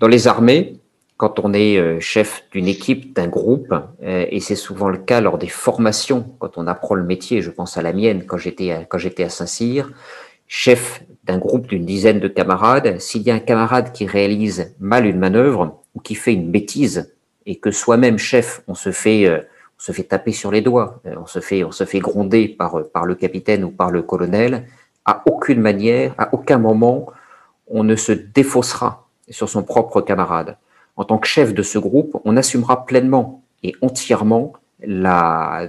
Dans 0.00 0.06
les 0.06 0.28
armées, 0.28 0.80
quand 1.22 1.38
on 1.38 1.52
est 1.54 1.78
euh, 1.78 2.00
chef 2.00 2.46
d'une 2.50 2.66
équipe, 2.66 3.14
d'un 3.14 3.28
groupe, 3.28 3.72
euh, 4.02 4.26
et 4.28 4.40
c'est 4.40 4.56
souvent 4.56 4.88
le 4.88 4.98
cas 4.98 5.20
lors 5.20 5.38
des 5.38 5.46
formations, 5.46 6.34
quand 6.40 6.58
on 6.58 6.66
apprend 6.66 6.96
le 6.96 7.04
métier, 7.04 7.42
je 7.42 7.50
pense 7.50 7.76
à 7.78 7.82
la 7.82 7.92
mienne 7.92 8.24
quand 8.26 8.38
j'étais 8.38 8.72
à, 8.72 8.84
à 8.90 9.28
Saint-Cyr, 9.28 9.92
chef 10.48 11.04
d'un 11.22 11.38
groupe 11.38 11.68
d'une 11.68 11.84
dizaine 11.84 12.18
de 12.18 12.26
camarades, 12.26 12.98
s'il 12.98 13.22
y 13.22 13.30
a 13.30 13.34
un 13.34 13.38
camarade 13.38 13.92
qui 13.92 14.04
réalise 14.04 14.74
mal 14.80 15.06
une 15.06 15.20
manœuvre 15.20 15.84
ou 15.94 16.00
qui 16.00 16.16
fait 16.16 16.34
une 16.34 16.50
bêtise 16.50 17.14
et 17.46 17.54
que 17.54 17.70
soi-même 17.70 18.18
chef, 18.18 18.64
on 18.66 18.74
se 18.74 18.90
fait 18.90 19.24
euh, 19.28 19.38
on 19.78 19.80
se 19.80 19.92
fait 19.92 20.02
taper 20.02 20.32
sur 20.32 20.50
les 20.50 20.60
doigts, 20.60 21.02
on 21.04 21.26
se 21.26 21.38
fait 21.38 21.62
on 21.62 21.70
se 21.70 21.84
fait 21.84 22.00
gronder 22.00 22.48
par 22.48 22.82
par 22.92 23.04
le 23.04 23.14
capitaine 23.14 23.62
ou 23.62 23.70
par 23.70 23.92
le 23.92 24.02
colonel, 24.02 24.66
à 25.04 25.22
aucune 25.26 25.60
manière, 25.60 26.16
à 26.18 26.34
aucun 26.34 26.58
moment, 26.58 27.06
on 27.68 27.84
ne 27.84 27.94
se 27.94 28.10
défaussera 28.10 29.06
sur 29.30 29.48
son 29.48 29.62
propre 29.62 30.00
camarade 30.00 30.56
en 30.96 31.04
tant 31.04 31.18
que 31.18 31.26
chef 31.26 31.54
de 31.54 31.62
ce 31.62 31.78
groupe, 31.78 32.20
on 32.24 32.36
assumera 32.36 32.84
pleinement 32.84 33.42
et 33.62 33.74
entièrement 33.80 34.52
la, 34.84 35.68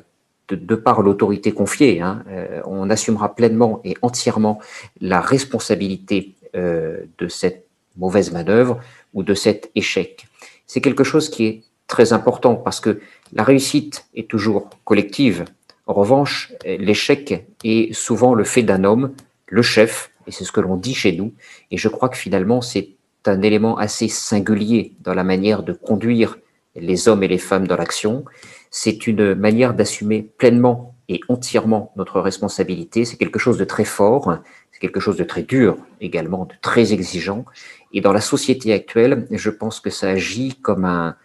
de, 0.49 0.75
par 0.75 1.01
l'autorité 1.01 1.51
confiée, 1.51 2.01
hein, 2.01 2.23
euh, 2.29 2.61
on 2.65 2.89
assumera 2.89 3.35
pleinement 3.35 3.81
et 3.83 3.95
entièrement 4.01 4.59
la 4.99 5.21
responsabilité 5.21 6.35
euh, 6.55 7.01
de 7.17 7.27
cette 7.27 7.65
mauvaise 7.97 8.31
manœuvre 8.31 8.79
ou 9.13 9.23
de 9.23 9.33
cet 9.33 9.71
échec. 9.75 10.25
C'est 10.65 10.81
quelque 10.81 11.03
chose 11.03 11.29
qui 11.29 11.45
est 11.45 11.63
très 11.87 12.13
important 12.13 12.55
parce 12.55 12.79
que 12.79 13.01
la 13.33 13.43
réussite 13.43 14.05
est 14.15 14.27
toujours 14.29 14.69
collective. 14.83 15.45
En 15.85 15.93
revanche, 15.93 16.53
l'échec 16.65 17.45
est 17.63 17.93
souvent 17.93 18.33
le 18.33 18.43
fait 18.43 18.63
d'un 18.63 18.83
homme, 18.83 19.13
le 19.47 19.61
chef, 19.61 20.11
et 20.27 20.31
c'est 20.31 20.45
ce 20.45 20.51
que 20.51 20.61
l'on 20.61 20.77
dit 20.77 20.95
chez 20.95 21.11
nous. 21.11 21.33
Et 21.71 21.77
je 21.77 21.89
crois 21.89 22.09
que 22.09 22.17
finalement, 22.17 22.61
c'est 22.61 22.89
un 23.27 23.41
élément 23.41 23.77
assez 23.77 24.07
singulier 24.07 24.93
dans 25.01 25.13
la 25.13 25.23
manière 25.23 25.63
de 25.63 25.73
conduire 25.73 26.37
les 26.75 27.07
hommes 27.07 27.23
et 27.23 27.27
les 27.27 27.37
femmes 27.37 27.67
dans 27.67 27.77
l'action. 27.77 28.25
C'est 28.71 29.07
une 29.07 29.35
manière 29.35 29.73
d'assumer 29.73 30.23
pleinement 30.37 30.95
et 31.09 31.19
entièrement 31.27 31.91
notre 31.95 32.19
responsabilité. 32.21 33.05
C'est 33.05 33.17
quelque 33.17 33.39
chose 33.39 33.57
de 33.57 33.65
très 33.65 33.85
fort, 33.85 34.39
c'est 34.71 34.79
quelque 34.79 34.99
chose 34.99 35.17
de 35.17 35.23
très 35.23 35.43
dur 35.43 35.77
également, 36.01 36.45
de 36.45 36.53
très 36.61 36.93
exigeant. 36.93 37.45
Et 37.91 38.01
dans 38.01 38.13
la 38.13 38.21
société 38.21 38.73
actuelle, 38.73 39.27
je 39.31 39.49
pense 39.49 39.79
que 39.79 39.89
ça 39.89 40.09
agit 40.09 40.55
comme 40.61 40.85
un, 40.85 41.15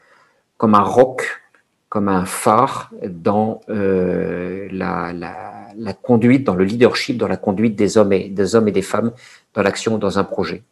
comme 0.57 0.75
un 0.75 0.83
roc, 0.83 1.41
comme 1.89 2.09
un 2.09 2.27
phare 2.27 2.91
dans 3.09 3.61
euh, 3.71 4.69
la, 4.71 5.13
la, 5.13 5.93
conduite, 5.95 6.45
dans 6.45 6.55
le 6.55 6.65
leadership, 6.65 7.17
dans 7.17 7.29
la 7.29 7.39
conduite 7.39 7.77
des 7.77 7.97
hommes 7.97 8.13
et 8.13 8.29
des 8.29 8.55
hommes 8.55 8.69
et 8.69 8.73
des 8.73 8.83
femmes 8.83 9.13
dans 9.55 9.63
l'action, 9.63 9.97
dans 9.97 10.19
un 10.19 10.25
projet. 10.25 10.63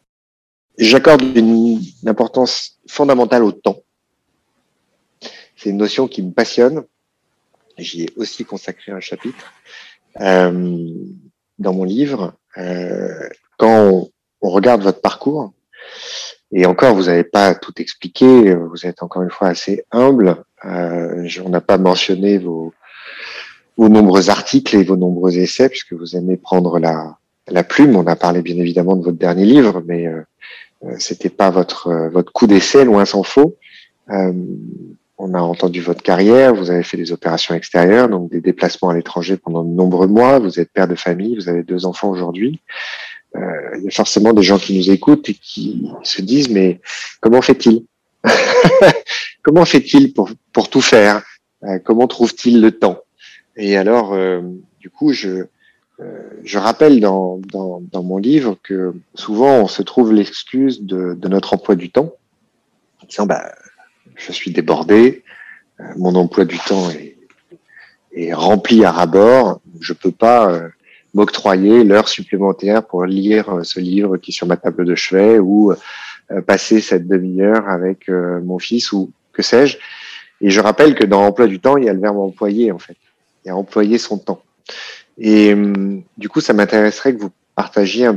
J'accorde 0.77 1.23
une 1.35 1.81
importance 2.05 2.79
fondamentale 2.87 3.43
au 3.43 3.51
temps. 3.51 3.81
C'est 5.55 5.71
une 5.71 5.77
notion 5.77 6.07
qui 6.07 6.21
me 6.21 6.31
passionne. 6.31 6.83
J'y 7.77 8.03
ai 8.03 8.09
aussi 8.15 8.45
consacré 8.45 8.91
un 8.91 8.99
chapitre 8.99 9.53
euh, 10.21 10.87
dans 11.57 11.73
mon 11.73 11.83
livre. 11.83 12.33
Euh, 12.57 13.27
quand 13.57 13.89
on, 13.89 14.11
on, 14.41 14.49
regarde 14.49 14.81
votre 14.81 15.01
parcours, 15.01 15.53
et 16.51 16.65
encore, 16.65 16.95
vous 16.95 17.05
n'avez 17.05 17.23
pas 17.23 17.55
tout 17.55 17.73
expliqué. 17.81 18.53
Vous 18.55 18.85
êtes 18.85 19.03
encore 19.03 19.23
une 19.23 19.31
fois 19.31 19.49
assez 19.49 19.83
humble. 19.91 20.43
Euh, 20.65 21.27
on 21.43 21.49
n'a 21.49 21.61
pas 21.61 21.77
mentionné 21.77 22.37
vos, 22.37 22.73
vos 23.77 23.89
nombreux 23.89 24.29
articles 24.29 24.75
et 24.75 24.83
vos 24.83 24.95
nombreux 24.95 25.37
essais, 25.37 25.69
puisque 25.69 25.93
vous 25.93 26.15
aimez 26.15 26.37
prendre 26.37 26.79
la, 26.79 27.17
la 27.47 27.63
plume. 27.63 27.95
On 27.95 28.07
a 28.07 28.15
parlé 28.15 28.41
bien 28.41 28.57
évidemment 28.57 28.95
de 28.95 29.03
votre 29.03 29.17
dernier 29.17 29.45
livre, 29.45 29.83
mais 29.85 30.07
euh, 30.07 30.21
c'était 30.99 31.29
pas 31.29 31.49
votre 31.49 31.87
euh, 31.87 32.09
votre 32.09 32.31
coup 32.31 32.47
d'essai, 32.47 32.85
loin 32.85 33.05
s'en 33.05 33.23
faut. 33.23 33.57
Euh, 34.09 34.33
on 35.17 35.33
a 35.33 35.39
entendu 35.39 35.81
votre 35.81 36.03
carrière. 36.03 36.53
Vous 36.53 36.69
avez 36.69 36.83
fait 36.83 36.97
des 36.97 37.11
opérations 37.11 37.55
extérieures, 37.55 38.07
donc 38.07 38.29
des 38.29 38.41
déplacements 38.41 38.89
à 38.89 38.95
l'étranger 38.95 39.37
pendant 39.37 39.63
de 39.63 39.73
nombreux 39.73 40.07
mois. 40.07 40.39
Vous 40.39 40.59
êtes 40.59 40.71
père 40.71 40.87
de 40.87 40.95
famille. 40.95 41.35
Vous 41.35 41.49
avez 41.49 41.63
deux 41.63 41.85
enfants 41.85 42.09
aujourd'hui 42.09 42.61
euh, 43.35 43.77
il 43.77 43.83
y 43.83 43.87
a 43.87 43.91
forcément 43.91 44.33
des 44.33 44.43
gens 44.43 44.57
qui 44.57 44.77
nous 44.77 44.89
écoutent 44.89 45.29
et 45.29 45.33
qui 45.33 45.91
se 46.03 46.21
disent 46.21 46.49
mais 46.49 46.79
comment 47.19 47.41
fait-il 47.41 47.83
Comment 49.43 49.65
fait-il 49.65 50.13
pour, 50.13 50.29
pour 50.53 50.69
tout 50.69 50.81
faire? 50.81 51.23
Euh, 51.63 51.79
Comment 51.83 52.07
trouve-t-il 52.07 52.61
le 52.61 52.71
temps? 52.71 52.99
Et 53.55 53.77
alors, 53.77 54.13
euh, 54.13 54.41
du 54.79 54.89
coup, 54.89 55.13
je, 55.13 55.29
euh, 55.29 55.49
je 56.43 56.59
rappelle 56.59 56.99
dans, 56.99 57.39
dans, 57.51 57.81
dans, 57.91 58.03
mon 58.03 58.17
livre 58.17 58.55
que 58.61 58.93
souvent 59.15 59.61
on 59.61 59.67
se 59.67 59.81
trouve 59.81 60.13
l'excuse 60.13 60.83
de, 60.83 61.15
de, 61.15 61.27
notre 61.27 61.53
emploi 61.55 61.75
du 61.75 61.89
temps, 61.89 62.13
en 63.01 63.05
disant 63.07 63.25
bah, 63.25 63.51
je 64.15 64.31
suis 64.31 64.51
débordé, 64.51 65.23
euh, 65.79 65.83
mon 65.97 66.13
emploi 66.15 66.45
du 66.45 66.59
temps 66.59 66.89
est, 66.91 67.17
est 68.13 68.33
rempli 68.33 68.85
à 68.85 68.91
ras-bord, 68.91 69.59
je 69.79 69.93
peux 69.93 70.11
pas 70.11 70.69
m'octroyer 71.17 71.83
l'heure 71.83 72.07
supplémentaire 72.07 72.83
pour 72.83 73.05
lire 73.05 73.49
euh, 73.49 73.63
ce 73.63 73.79
livre 73.79 74.17
qui 74.17 74.31
est 74.31 74.33
sur 74.33 74.47
ma 74.47 74.55
table 74.55 74.85
de 74.85 74.95
chevet 74.95 75.39
ou 75.39 75.71
euh, 75.71 76.41
passer 76.41 76.79
cette 76.79 77.07
demi-heure 77.07 77.67
avec 77.67 78.07
euh, 78.09 78.39
mon 78.41 78.59
fils 78.59 78.91
ou 78.91 79.11
que 79.33 79.41
sais-je. 79.41 79.77
Et 80.41 80.51
je 80.51 80.59
rappelle 80.61 80.93
que 80.93 81.05
dans 81.05 81.21
l'emploi 81.21 81.47
du 81.47 81.59
temps, 81.59 81.77
il 81.77 81.85
y 81.85 81.89
a 81.89 81.93
le 81.93 81.99
verbe 81.99 82.19
employer 82.19 82.71
en 82.71 82.77
fait. 82.77 82.97
Il 83.43 83.47
y 83.47 83.51
a 83.51 83.55
employer 83.55 83.97
son 83.97 84.19
temps. 84.19 84.41
Et 85.17 85.53
hum, 85.53 86.03
du 86.17 86.29
coup, 86.29 86.41
ça 86.41 86.53
m'intéresserait 86.53 87.15
que 87.15 87.21
vous 87.21 87.31
partagiez 87.55 88.09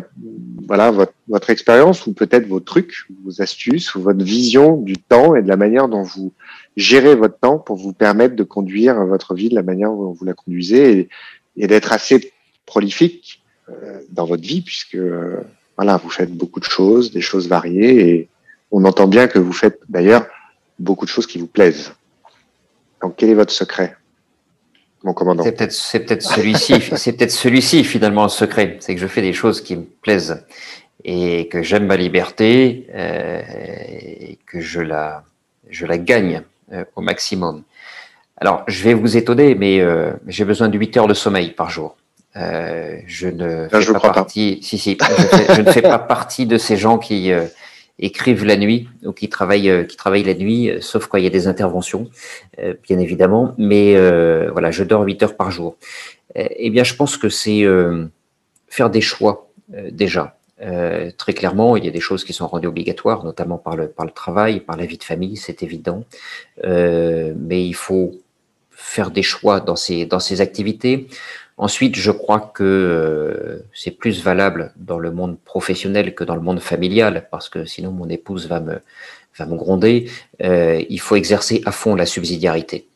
voilà 0.69 0.91
votre, 0.91 1.15
votre 1.29 1.51
expérience 1.51 2.07
ou 2.07 2.13
peut-être 2.13 2.47
vos 2.47 2.61
trucs, 2.61 2.95
vos 3.25 3.41
astuces 3.41 3.95
ou 3.95 4.03
votre 4.03 4.23
vision 4.23 4.77
du 4.77 4.97
temps 4.97 5.35
et 5.35 5.43
de 5.43 5.49
la 5.49 5.57
manière 5.57 5.89
dont 5.89 6.03
vous 6.03 6.33
gérez 6.77 7.15
votre 7.15 7.39
temps 7.39 7.59
pour 7.59 7.77
vous 7.77 7.93
permettre 7.93 8.37
de 8.37 8.45
conduire 8.45 9.05
votre 9.07 9.35
vie 9.35 9.49
de 9.49 9.55
la 9.55 9.63
manière 9.63 9.91
dont 9.91 10.13
vous 10.13 10.25
la 10.25 10.35
conduisez 10.35 10.99
et, 10.99 11.09
et 11.57 11.67
d'être 11.67 11.93
assez 11.93 12.33
prolifique 12.67 13.43
euh, 13.71 14.01
dans 14.11 14.27
votre 14.27 14.43
vie 14.43 14.61
puisque 14.61 14.95
euh, 14.95 15.41
voilà, 15.77 15.97
vous 15.97 16.11
faites 16.11 16.33
beaucoup 16.33 16.61
de 16.61 16.67
choses, 16.67 17.11
des 17.11 17.21
choses 17.21 17.49
variées 17.49 18.11
et 18.11 18.29
on 18.71 18.85
entend 18.85 19.09
bien 19.09 19.27
que 19.27 19.39
vous 19.39 19.53
faites 19.53 19.81
d'ailleurs 19.89 20.27
beaucoup 20.79 21.05
de 21.05 21.11
choses 21.11 21.27
qui 21.27 21.39
vous 21.39 21.47
plaisent. 21.47 21.93
Donc 23.03 23.15
quel 23.17 23.31
est 23.31 23.35
votre 23.35 23.53
secret? 23.53 23.97
Mon 25.03 25.13
commandant 25.15 25.43
C'est 25.45 25.53
peut-être 25.53 25.73
c'est 25.73 26.01
peut-être 26.01 26.23
celui-ci 26.23 26.75
c'est 26.97 27.13
peut-être 27.13 27.31
celui-ci 27.31 27.85
finalement 27.85 28.25
le 28.25 28.29
secret, 28.29 28.77
c'est 28.81 28.95
que 28.95 29.01
je 29.01 29.07
fais 29.07 29.23
des 29.23 29.33
choses 29.33 29.61
qui 29.61 29.77
me 29.77 29.85
plaisent 29.85 30.45
et 31.05 31.49
que 31.49 31.63
j'aime 31.63 31.87
ma 31.87 31.97
liberté 31.97 32.87
euh, 32.95 33.41
et 33.49 34.39
que 34.47 34.61
je 34.61 34.81
la 34.81 35.25
je 35.69 35.87
la 35.87 35.99
gagne 35.99 36.43
euh, 36.73 36.85
au 36.97 37.01
maximum. 37.01 37.63
Alors, 38.37 38.65
je 38.67 38.83
vais 38.83 38.95
vous 38.95 39.17
étonner, 39.17 39.55
mais 39.55 39.81
euh, 39.81 40.13
j'ai 40.27 40.45
besoin 40.45 40.69
de 40.69 40.79
8 40.79 40.97
heures 40.97 41.07
de 41.07 41.15
sommeil 41.15 41.51
par 41.51 41.69
jour. 41.71 41.97
Je 42.35 43.29
ne 43.29 43.69
fais 43.69 43.93
pas 43.93 44.13
partie. 44.13 44.61
Si 44.63 44.79
si, 44.79 44.97
je, 45.55 45.61
ne 45.61 45.71
fais 45.71 45.83
pas 45.83 45.99
partie 46.17 46.47
de 46.47 46.57
ces 46.57 46.77
gens 46.77 46.99
qui 46.99 47.33
écrivent 48.01 48.45
la 48.45 48.57
nuit 48.57 48.89
ou 49.05 49.13
qui 49.13 49.29
travaillent 49.29 49.71
euh, 49.71 49.85
qui 49.85 49.97
travaillent 49.97 50.25
la 50.25 50.35
nuit, 50.35 50.71
sauf 50.81 51.07
quand 51.07 51.19
il 51.19 51.25
y 51.25 51.27
a 51.27 51.31
des 51.31 51.47
interventions, 51.47 52.11
bien 52.83 52.99
évidemment. 52.99 53.55
Mais 53.59 53.95
voilà, 54.51 54.71
je 54.71 54.85
dors 54.85 55.03
8 55.03 55.23
heures 55.23 55.37
par 55.37 55.51
jour. 55.51 55.77
Eh 56.35 56.71
bien, 56.71 56.85
je 56.85 56.95
pense 56.95 57.17
que 57.17 57.29
c'est 57.29 57.65
faire 58.69 58.91
des 58.91 59.01
choix 59.01 59.51
déjà. 59.91 60.37
très 61.17 61.33
clairement, 61.33 61.77
il 61.77 61.85
y 61.85 61.89
a 61.89 61.91
des 61.91 62.01
choses 62.01 62.25
qui 62.25 62.33
sont 62.33 62.47
rendues 62.47 62.69
obligatoires, 62.69 63.25
notamment 63.25 63.59
par 63.59 63.77
le 63.77 63.89
par 63.89 64.07
le 64.07 64.13
travail, 64.13 64.61
par 64.61 64.77
la 64.77 64.87
vie 64.87 64.99
de 64.99 65.05
famille, 65.05 65.37
c'est 65.37 65.63
évident. 65.63 66.05
mais 66.65 67.67
il 67.67 67.75
faut 67.75 68.13
faire 68.71 69.11
des 69.11 69.23
choix 69.23 69.61
dans 69.61 69.77
ces 69.77 70.07
dans 70.07 70.21
ces 70.21 70.41
activités. 70.41 71.09
Ensuite, 71.61 71.95
je 71.97 72.11
crois 72.11 72.41
que 72.41 72.65
euh, 72.65 73.67
c'est 73.75 73.91
plus 73.91 74.25
valable 74.25 74.73
dans 74.77 74.99
le 74.99 75.11
monde 75.11 75.39
professionnel 75.39 76.15
que 76.15 76.25
dans 76.25 76.35
le 76.35 76.41
monde 76.41 76.59
familial, 76.59 77.29
parce 77.31 77.51
que 77.51 77.67
sinon 77.67 77.91
mon 77.91 78.09
épouse 78.09 78.49
va 78.49 78.61
me, 78.61 78.81
va 79.37 79.45
me 79.45 79.57
gronder. 79.57 80.11
Euh, 80.43 80.83
il 80.89 80.99
faut 81.01 81.17
exercer 81.17 81.61
à 81.67 81.73
fond 81.73 81.95
la 81.95 82.07
subsidiarité. 82.07 82.89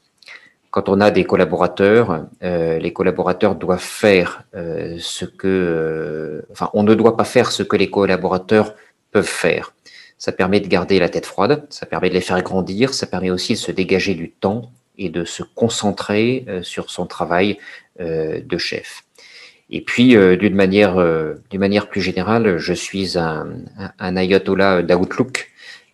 Quand 0.71 0.89
on 0.89 1.03
a 1.03 1.11
des 1.11 1.25
collaborateurs, 1.25 2.25
euh, 2.43 2.79
les 2.79 2.91
collaborateurs 2.95 3.55
doivent 3.55 3.91
faire 4.07 4.45
ce 4.55 5.27
que, 5.27 6.43
enfin, 6.51 6.71
on 6.73 6.85
ne 6.85 6.95
doit 6.95 7.19
pas 7.19 7.25
faire 7.25 7.53
ce 7.53 7.63
que 7.63 7.77
les 7.77 7.91
collaborateurs 7.91 8.75
peuvent 9.13 9.25
faire. 9.27 9.75
Ça 10.17 10.33
permet 10.33 10.61
de 10.61 10.69
garder 10.69 10.99
la 10.99 11.11
tête 11.11 11.27
froide, 11.27 11.67
ça 11.69 11.85
permet 11.85 12.09
de 12.09 12.15
les 12.15 12.23
faire 12.23 12.43
grandir, 12.43 12.95
ça 12.95 13.07
permet 13.07 13.31
aussi 13.31 13.53
de 13.53 13.59
se 13.59 13.73
dégager 13.73 14.15
du 14.15 14.31
temps 14.31 14.71
et 14.97 15.11
de 15.11 15.25
se 15.27 15.43
concentrer 15.43 16.47
sur 16.63 16.89
son 16.89 17.05
travail 17.05 17.59
de 17.99 18.59
chef. 18.59 19.05
Et 19.71 19.81
puis, 19.81 20.17
euh, 20.17 20.37
d'une 20.37 20.55
manière, 20.55 20.99
euh, 20.99 21.35
d'une 21.51 21.61
manière 21.61 21.89
plus 21.89 22.01
générale, 22.01 22.59
je 22.59 22.73
suis 22.73 23.19
un, 23.19 23.47
un 23.99 24.17
ayatollah 24.17 24.83
d'Outlook. 24.83 25.51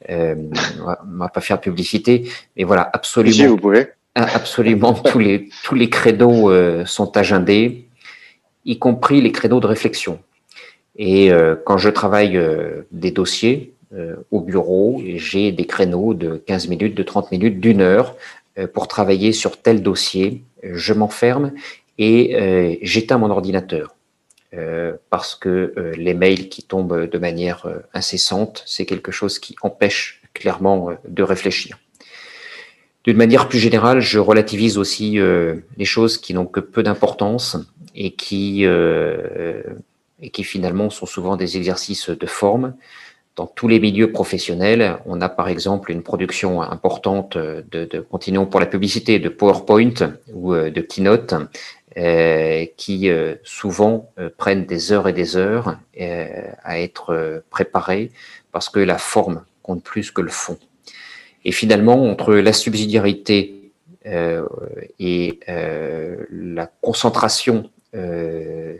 Euh, 0.08 0.34
on 0.82 1.18
va 1.18 1.28
pas 1.28 1.40
faire 1.40 1.60
publicité, 1.60 2.28
mais 2.56 2.64
voilà, 2.64 2.88
absolument. 2.92 3.46
vous 3.48 3.56
pouvez. 3.56 3.88
Absolument, 4.14 4.92
tous 5.10 5.18
les 5.18 5.48
tous 5.62 5.76
les 5.76 5.88
créneaux 5.88 6.50
sont 6.84 7.16
agendés, 7.16 7.86
y 8.64 8.78
compris 8.78 9.20
les 9.20 9.30
créneaux 9.30 9.60
de 9.60 9.66
réflexion. 9.66 10.18
Et 10.96 11.30
quand 11.64 11.78
je 11.78 11.88
travaille 11.90 12.38
des 12.90 13.12
dossiers 13.12 13.72
au 14.32 14.40
bureau, 14.40 15.00
j'ai 15.14 15.52
des 15.52 15.64
créneaux 15.64 16.12
de 16.12 16.42
15 16.44 16.68
minutes, 16.68 16.94
de 16.96 17.02
30 17.04 17.30
minutes, 17.30 17.60
d'une 17.60 17.80
heure 17.80 18.16
pour 18.74 18.88
travailler 18.88 19.32
sur 19.32 19.62
tel 19.62 19.80
dossier. 19.80 20.42
Je 20.64 20.92
m'enferme 20.92 21.52
et 22.00 22.34
euh, 22.34 22.74
j'éteins 22.82 23.18
mon 23.18 23.30
ordinateur. 23.30 23.94
Euh, 24.52 24.94
parce 25.10 25.36
que 25.36 25.72
euh, 25.76 25.92
les 25.96 26.12
mails 26.12 26.48
qui 26.48 26.64
tombent 26.64 27.08
de 27.08 27.18
manière 27.18 27.68
incessante, 27.94 28.64
c'est 28.66 28.84
quelque 28.84 29.12
chose 29.12 29.38
qui 29.38 29.54
empêche 29.62 30.22
clairement 30.34 30.90
de 31.06 31.22
réfléchir. 31.22 31.78
D'une 33.04 33.16
manière 33.16 33.48
plus 33.48 33.60
générale, 33.60 34.00
je 34.00 34.18
relativise 34.18 34.76
aussi 34.76 35.18
les 35.18 35.84
choses 35.84 36.18
qui 36.18 36.34
n'ont 36.34 36.44
que 36.44 36.60
peu 36.60 36.82
d'importance 36.82 37.56
et 37.94 38.10
qui, 38.10 38.64
et 38.64 40.30
qui 40.30 40.44
finalement 40.44 40.90
sont 40.90 41.06
souvent 41.06 41.36
des 41.36 41.56
exercices 41.56 42.10
de 42.10 42.26
forme. 42.26 42.74
Dans 43.36 43.46
tous 43.46 43.68
les 43.68 43.80
milieux 43.80 44.12
professionnels, 44.12 44.98
on 45.06 45.22
a 45.22 45.30
par 45.30 45.48
exemple 45.48 45.90
une 45.90 46.02
production 46.02 46.60
importante 46.60 47.38
de, 47.38 48.00
continuons 48.10 48.44
pour 48.44 48.60
la 48.60 48.66
publicité, 48.66 49.18
de 49.18 49.30
PowerPoint 49.30 49.94
ou 50.34 50.54
de 50.54 50.80
Keynote 50.82 51.34
qui 51.96 53.10
euh, 53.10 53.34
souvent 53.42 54.10
euh, 54.18 54.30
prennent 54.36 54.64
des 54.64 54.92
heures 54.92 55.08
et 55.08 55.12
des 55.12 55.36
heures 55.36 55.76
à 55.98 56.80
être 56.80 57.42
préparés 57.50 58.10
parce 58.52 58.68
que 58.68 58.80
la 58.80 58.98
forme 58.98 59.44
compte 59.62 59.82
plus 59.82 60.10
que 60.10 60.20
le 60.20 60.30
fond. 60.30 60.58
Et 61.44 61.52
finalement, 61.52 62.10
entre 62.10 62.34
la 62.34 62.52
subsidiarité 62.52 63.72
euh, 64.06 64.46
et 64.98 65.40
euh, 65.48 66.24
la 66.30 66.66
concentration 66.66 67.70
euh, 67.94 68.76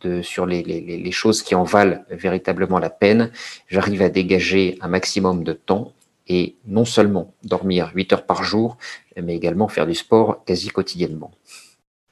de, 0.00 0.22
sur 0.22 0.46
les, 0.46 0.62
les, 0.62 0.80
les, 0.80 1.12
choses 1.12 1.42
qui 1.42 1.54
en 1.54 1.64
valent 1.64 2.04
véritablement 2.10 2.78
la 2.78 2.90
peine, 2.90 3.30
j'arrive 3.68 4.02
à 4.02 4.08
dégager 4.08 4.76
un 4.80 4.88
maximum 4.88 5.44
de 5.44 5.52
temps 5.52 5.92
et 6.26 6.56
non 6.66 6.84
seulement 6.84 7.34
dormir 7.44 7.92
8 7.94 8.14
heures 8.14 8.26
par 8.26 8.42
jour, 8.42 8.76
mais 9.20 9.36
également 9.36 9.68
faire 9.68 9.86
du 9.86 9.94
sport 9.94 10.44
quasi 10.44 10.68
quotidiennement. 10.68 11.30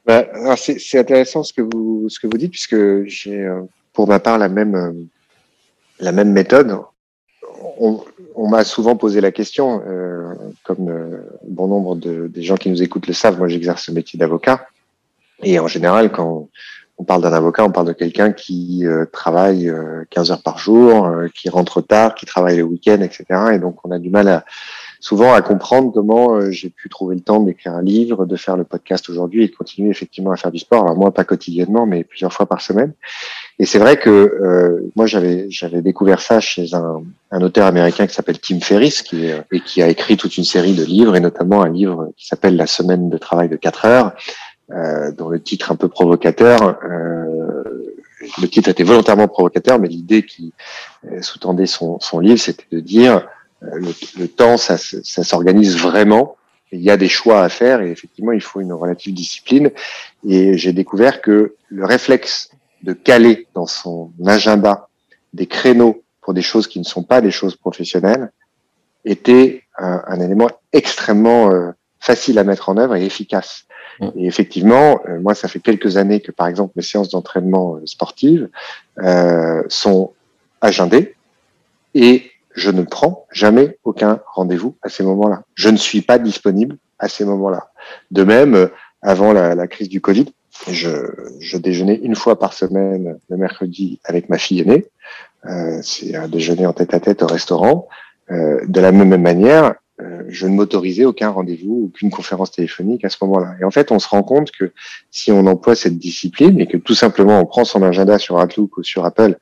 Bah, 0.05 0.27
c'est 0.57 0.99
intéressant 0.99 1.43
ce 1.45 1.53
que 1.53 1.63
vous 1.63 2.09
ce 2.09 2.19
que 2.19 2.27
vous 2.27 2.37
dites 2.37 2.51
puisque 2.51 3.05
j'ai 3.05 3.49
pour 3.93 4.09
ma 4.09 4.19
part 4.19 4.39
la 4.39 4.49
même 4.49 5.09
la 6.01 6.13
même 6.13 6.33
méthode. 6.33 6.77
On, 7.79 8.01
on 8.35 8.49
m'a 8.49 8.65
souvent 8.65 8.97
posé 8.97 9.21
la 9.21 9.31
question, 9.31 9.83
euh, 9.87 10.35
comme 10.65 10.89
euh, 10.89 11.23
bon 11.47 11.69
nombre 11.69 11.97
de, 11.97 12.29
des 12.29 12.43
gens 12.43 12.57
qui 12.57 12.71
nous 12.71 12.83
écoutent 12.83 13.07
le 13.07 13.13
savent, 13.13 13.39
moi 13.39 13.49
j'exerce 13.49 13.85
ce 13.85 13.93
métier 13.93 14.19
d'avocat. 14.19 14.67
Et 15.43 15.59
en 15.59 15.67
général, 15.67 16.13
quand 16.13 16.49
on 16.99 17.05
parle 17.05 17.23
d'un 17.23 17.33
avocat, 17.33 17.65
on 17.65 17.71
parle 17.71 17.89
de 17.89 17.93
quelqu'un 17.93 18.33
qui 18.33 18.87
euh, 18.87 19.07
travaille 19.07 19.73
15 20.11 20.31
heures 20.31 20.43
par 20.43 20.59
jour, 20.59 21.11
qui 21.35 21.49
rentre 21.49 21.81
tard, 21.81 22.15
qui 22.15 22.27
travaille 22.27 22.59
le 22.59 22.63
week-end, 22.63 23.01
etc. 23.01 23.25
Et 23.55 23.59
donc 23.59 23.85
on 23.85 23.91
a 23.91 23.99
du 23.99 24.11
mal 24.11 24.29
à, 24.29 24.45
souvent 25.03 25.35
à 25.35 25.43
comprendre 25.43 25.93
comment 25.93 26.37
euh, 26.37 26.51
j'ai 26.51 26.71
pu 26.71 26.89
trouver 26.89 27.17
le 27.17 27.21
temps 27.21 27.41
d'écrire 27.41 27.75
un 27.75 27.83
livre, 27.83 28.25
de 28.25 28.37
faire 28.37 28.57
le 28.57 28.65
podcast 28.65 29.11
aujourd'hui 29.11 29.45
et 29.45 29.49
de 29.49 29.55
continuer 29.55 29.91
effectivement 29.91 30.31
à 30.31 30.37
faire 30.37 30.51
du 30.51 30.59
sport. 30.59 30.85
Alors 30.85 30.97
moi, 30.97 31.13
pas 31.13 31.25
quotidiennement, 31.25 31.85
mais 31.85 32.05
plusieurs 32.05 32.33
fois 32.33 32.47
par 32.47 32.63
semaine. 32.63 32.95
Et 33.59 33.67
c'est 33.67 33.79
vrai 33.79 33.99
que 33.99 34.09
euh, 34.09 34.91
moi, 34.97 35.07
j'avais 35.07 35.51
j'avais 35.51 35.83
découvert 35.83 36.21
ça 36.23 36.41
chez 36.41 36.73
un, 36.73 37.03
un 37.31 37.43
auteur 37.43 37.67
américain 37.67 38.07
qui 38.07 38.15
s'appelle 38.15 38.39
Tim 38.39 38.61
Ferriss, 38.61 39.03
qui 39.03 39.27
et 39.27 39.61
qui 39.61 39.83
a 39.83 39.89
écrit 39.89 40.17
toute 40.17 40.39
une 40.39 40.45
série 40.45 40.75
de 40.75 40.85
livres, 40.85 41.17
et 41.17 41.21
notamment 41.21 41.63
un 41.63 41.69
livre 41.69 42.13
qui 42.17 42.27
s'appelle 42.27 42.57
La 42.57 42.67
semaine 42.67 43.11
de 43.11 43.19
travail 43.19 43.51
de 43.51 43.57
4 43.57 43.85
heures, 43.85 44.13
euh, 44.71 45.11
dont 45.13 45.29
le 45.29 45.41
titre 45.41 45.71
un 45.71 45.77
peu 45.77 45.89
provocateur. 45.89 46.79
Euh, 46.89 47.63
le 48.41 48.49
titre 48.49 48.71
était 48.71 48.85
volontairement 48.85 49.29
provocateur, 49.29 49.79
mais 49.79 49.89
l'idée 49.89 50.25
qui 50.25 50.55
euh, 51.11 51.21
sous-tendait 51.21 51.67
son, 51.67 51.99
son 52.01 52.21
livre, 52.21 52.39
c'était 52.39 52.65
de 52.71 52.81
dire 52.81 53.27
euh, 53.65 53.93
le, 54.19 54.29
temps, 54.29 54.57
ça, 54.57 54.77
ça 54.77 55.25
s'organise 55.25 55.77
vraiment. 55.77 56.37
Il 56.73 56.81
y 56.81 56.91
a 56.91 56.97
des 56.97 57.09
choix 57.09 57.43
à 57.43 57.49
faire 57.49 57.83
et 57.83 57.91
effectivement, 57.91 58.33
il 58.33 58.41
faut 58.41 58.61
une 58.61 58.73
relative 58.73 59.15
discipline. 59.15 59.71
Et 60.27 60.57
j'ai 60.57 60.73
découvert 60.73 61.21
que 61.21 61.55
le 61.69 61.85
réflexe 61.85 62.51
de 62.83 62.93
caler 62.93 63.47
dans 63.55 63.67
son 63.67 64.11
agenda 64.27 64.89
des 65.33 65.47
créneaux 65.47 66.03
pour 66.21 66.35
des 66.35 66.43
choses 66.43 66.67
qui 66.67 66.79
ne 66.79 66.85
sont 66.85 67.03
pas 67.03 67.21
des 67.21 67.31
choses 67.31 67.57
professionnelles 67.57 68.31
était 69.05 69.65
un, 69.79 70.03
un 70.07 70.21
élément 70.21 70.49
extrêmement 70.73 71.51
euh, 71.51 71.73
facile 72.01 72.39
à 72.39 72.45
mettre 72.45 72.69
en 72.69 72.77
œuvre 72.77 72.97
et 72.97 73.05
efficace. 73.05 73.65
Mm. 74.01 74.09
Et 74.17 74.27
effectivement, 74.27 75.01
euh, 75.09 75.21
moi, 75.21 75.35
ça 75.35 75.49
fait 75.49 75.61
quelques 75.61 75.97
années 75.97 76.21
que, 76.21 76.33
par 76.33 76.49
exemple, 76.49 76.73
mes 76.77 76.83
séances 76.83 77.11
d'entraînement 77.11 77.79
sportives 77.85 78.49
euh, 78.99 79.63
sont 79.69 80.13
agendées 80.61 81.15
et 81.95 82.32
je 82.55 82.71
ne 82.71 82.83
prends 82.83 83.27
jamais 83.33 83.79
aucun 83.85 84.21
rendez-vous 84.27 84.77
à 84.83 84.89
ces 84.89 85.03
moments-là. 85.03 85.43
Je 85.55 85.69
ne 85.69 85.77
suis 85.77 86.03
pas 86.03 86.19
disponible 86.19 86.77
à 86.99 87.09
ces 87.09 87.25
moments-là. 87.25 87.71
De 88.11 88.25
même, 88.25 88.55
euh, 88.55 88.69
avant 89.03 89.33
la, 89.33 89.55
la 89.55 89.67
crise 89.67 89.89
du 89.89 90.01
Covid, 90.01 90.27
je, 90.69 90.91
je, 91.41 91.57
déjeunais 91.57 91.99
une 92.03 92.15
fois 92.15 92.39
par 92.39 92.53
semaine 92.53 93.19
le 93.29 93.37
mercredi 93.37 94.01
avec 94.05 94.29
ma 94.29 94.39
fille 94.39 94.61
aînée. 94.61 94.87
Euh, 95.47 95.81
c'est 95.83 96.15
un 96.15 96.29
déjeuner 96.29 96.67
en 96.67 96.73
tête-à-tête 96.73 97.23
au 97.23 97.27
restaurant. 97.27 97.89
Euh, 98.31 98.61
de 98.67 98.81
la 98.81 98.93
même 98.93 99.21
manière, 99.21 99.75
euh, 100.01 100.23
je 100.29 100.47
ne 100.47 100.55
m'autorisais 100.55 101.05
aucun 101.05 101.31
rendez-vous, 101.31 101.87
aucune 101.89 102.11
conférence 102.11 102.53
téléphonique 102.53 103.05
à 103.05 103.09
ce 103.09 103.17
moment-là. 103.23 103.55
Et 103.61 103.65
en 103.65 103.71
fait, 103.71 103.91
on 103.91 103.99
se 103.99 104.09
rend 104.09 104.23
compte 104.23 104.51
que 104.53 104.73
si 105.11 105.33
on 105.33 105.47
emploie 105.47 105.75
cette 105.75 105.99
discipline 105.99 106.61
et 106.61 106.67
que 106.67 106.77
tout 106.77 106.95
simplement 106.95 107.41
on 107.41 107.47
prend 107.47 107.65
son 107.65 107.83
agenda 107.83 108.19
sur 108.19 108.37
Outlook 108.37 108.79
ou 108.79 108.83
sur 108.83 109.05
Apple 109.05 109.37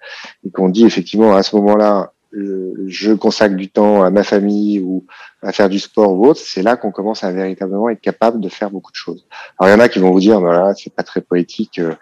et 0.46 0.50
qu'on 0.50 0.68
dit 0.68 0.84
effectivement 0.86 1.34
à 1.34 1.42
ce 1.42 1.54
moment-là, 1.56 2.12
je 2.32 3.12
consacre 3.12 3.56
du 3.56 3.68
temps 3.68 4.02
à 4.02 4.10
ma 4.10 4.22
famille 4.22 4.80
ou 4.80 5.04
à 5.42 5.52
faire 5.52 5.68
du 5.68 5.78
sport 5.78 6.12
ou 6.12 6.26
autre, 6.26 6.40
c'est 6.40 6.62
là 6.62 6.76
qu'on 6.76 6.92
commence 6.92 7.24
à 7.24 7.32
véritablement 7.32 7.88
être 7.88 8.00
capable 8.00 8.40
de 8.40 8.48
faire 8.48 8.70
beaucoup 8.70 8.92
de 8.92 8.96
choses. 8.96 9.26
Alors 9.58 9.70
il 9.70 9.78
y 9.78 9.80
en 9.80 9.84
a 9.84 9.88
qui 9.88 9.98
vont 9.98 10.12
vous 10.12 10.20
dire, 10.20 10.40
voilà, 10.40 10.72
c'est 10.74 10.94
pas 10.94 11.02
très 11.02 11.20
poétique, 11.20 11.78
euh, 11.78 11.94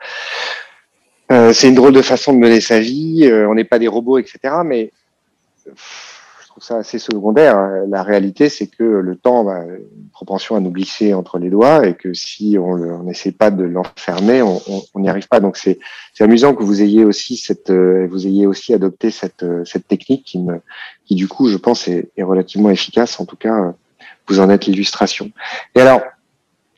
euh 1.32 1.52
c'est 1.52 1.68
une 1.68 1.74
drôle 1.74 1.94
de 1.94 2.02
façon 2.02 2.32
de 2.32 2.38
mener 2.38 2.60
sa 2.60 2.80
vie, 2.80 3.24
euh, 3.24 3.48
on 3.48 3.54
n'est 3.54 3.64
pas 3.64 3.78
des 3.78 3.88
robots, 3.88 4.18
etc. 4.18 4.38
Mais 4.64 4.92
ça 6.62 6.78
assez 6.78 6.98
secondaire. 6.98 7.56
La 7.88 8.02
réalité, 8.02 8.48
c'est 8.48 8.66
que 8.66 8.82
le 8.82 9.16
temps 9.16 9.48
a 9.48 9.64
une 9.64 10.08
propension 10.12 10.56
à 10.56 10.60
nous 10.60 10.70
glisser 10.70 11.14
entre 11.14 11.38
les 11.38 11.50
doigts 11.50 11.86
et 11.86 11.94
que 11.94 12.14
si 12.14 12.56
on 12.58 13.02
n'essaie 13.02 13.32
pas 13.32 13.50
de 13.50 13.64
l'enfermer, 13.64 14.42
on 14.42 15.00
n'y 15.00 15.08
arrive 15.08 15.28
pas. 15.28 15.40
Donc 15.40 15.56
c'est 15.56 15.78
amusant 16.20 16.54
que 16.54 16.62
vous 16.62 16.82
ayez 16.82 17.04
aussi 17.04 17.36
cette, 17.36 17.70
euh, 17.70 18.06
vous 18.10 18.26
ayez 18.26 18.46
aussi 18.46 18.74
adopté 18.74 19.10
cette, 19.10 19.42
euh, 19.42 19.64
cette 19.64 19.86
technique 19.86 20.24
qui 20.24 20.38
me, 20.38 20.60
qui 21.06 21.14
du 21.14 21.28
coup, 21.28 21.48
je 21.48 21.56
pense, 21.56 21.86
est, 21.88 22.10
est 22.16 22.22
relativement 22.22 22.70
efficace. 22.70 23.20
En 23.20 23.24
tout 23.24 23.36
cas, 23.36 23.74
vous 24.26 24.40
en 24.40 24.50
êtes 24.50 24.66
l'illustration. 24.66 25.30
Et 25.74 25.80
alors, 25.80 26.02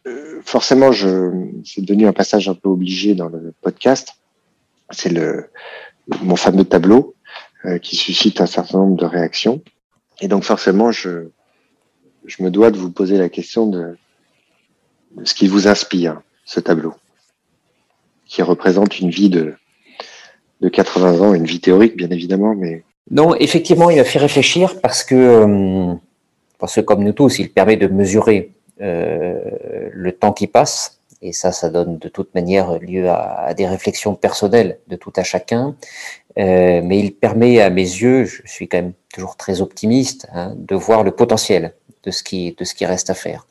euh, 0.06 0.40
forcément, 0.44 0.92
je, 0.92 1.30
c'est 1.64 1.82
devenu 1.82 2.06
un 2.06 2.12
passage 2.12 2.48
un 2.48 2.54
peu 2.54 2.68
obligé 2.68 3.14
dans 3.14 3.28
le 3.28 3.52
podcast. 3.60 4.14
C'est 4.90 5.10
le, 5.10 5.46
mon 6.22 6.36
fameux 6.36 6.64
tableau 6.64 7.14
euh, 7.64 7.78
qui 7.78 7.96
suscite 7.96 8.40
un 8.40 8.46
certain 8.46 8.78
nombre 8.78 8.96
de 8.96 9.04
réactions. 9.04 9.62
Et 10.20 10.28
donc 10.28 10.44
forcément, 10.44 10.92
je, 10.92 11.28
me 12.38 12.50
dois 12.50 12.70
de 12.70 12.78
vous 12.78 12.90
poser 12.90 13.18
la 13.18 13.28
question 13.28 13.66
de, 13.66 13.96
ce 15.24 15.34
qui 15.34 15.48
vous 15.48 15.68
inspire, 15.68 16.20
ce 16.44 16.60
tableau, 16.60 16.94
qui 18.26 18.42
représente 18.42 19.00
une 19.00 19.10
vie 19.10 19.28
de, 19.30 19.54
de 20.60 20.68
80 20.68 21.20
ans, 21.20 21.34
une 21.34 21.44
vie 21.44 21.60
théorique 21.60 21.96
bien 21.96 22.10
évidemment, 22.10 22.54
mais... 22.54 22.84
Non, 23.10 23.34
effectivement, 23.34 23.90
il 23.90 23.96
m'a 23.96 24.04
fait 24.04 24.20
réfléchir 24.20 24.80
parce 24.80 25.02
que, 25.02 25.14
euh, 25.14 25.94
parce 26.58 26.76
que 26.76 26.80
comme 26.80 27.02
nous 27.02 27.12
tous, 27.12 27.40
il 27.40 27.50
permet 27.50 27.76
de 27.76 27.88
mesurer 27.88 28.52
euh, 28.80 29.34
le 29.92 30.12
temps 30.12 30.32
qui 30.32 30.46
passe 30.46 30.99
et 31.22 31.32
ça, 31.32 31.52
ça 31.52 31.68
donne 31.68 31.98
de 31.98 32.08
toute 32.08 32.34
manière 32.34 32.78
lieu 32.78 33.10
à, 33.10 33.52
des 33.54 33.66
réflexions 33.66 34.14
personnelles 34.14 34.78
de 34.88 34.96
tout 34.96 35.12
à 35.16 35.22
chacun. 35.22 35.74
Euh, 36.38 36.80
mais 36.82 36.98
il 36.98 37.12
permet 37.12 37.60
à 37.60 37.70
mes 37.70 37.82
yeux, 37.82 38.24
je 38.24 38.42
suis 38.46 38.68
quand 38.68 38.78
même 38.78 38.92
toujours 39.12 39.36
très 39.36 39.60
optimiste, 39.60 40.28
hein, 40.32 40.54
de 40.56 40.74
voir 40.74 41.02
le 41.02 41.10
potentiel 41.10 41.74
de 42.04 42.10
ce 42.10 42.22
qui, 42.22 42.52
de 42.52 42.64
ce 42.64 42.74
qui 42.74 42.86
reste 42.86 43.10
à 43.10 43.14
faire. 43.14 43.46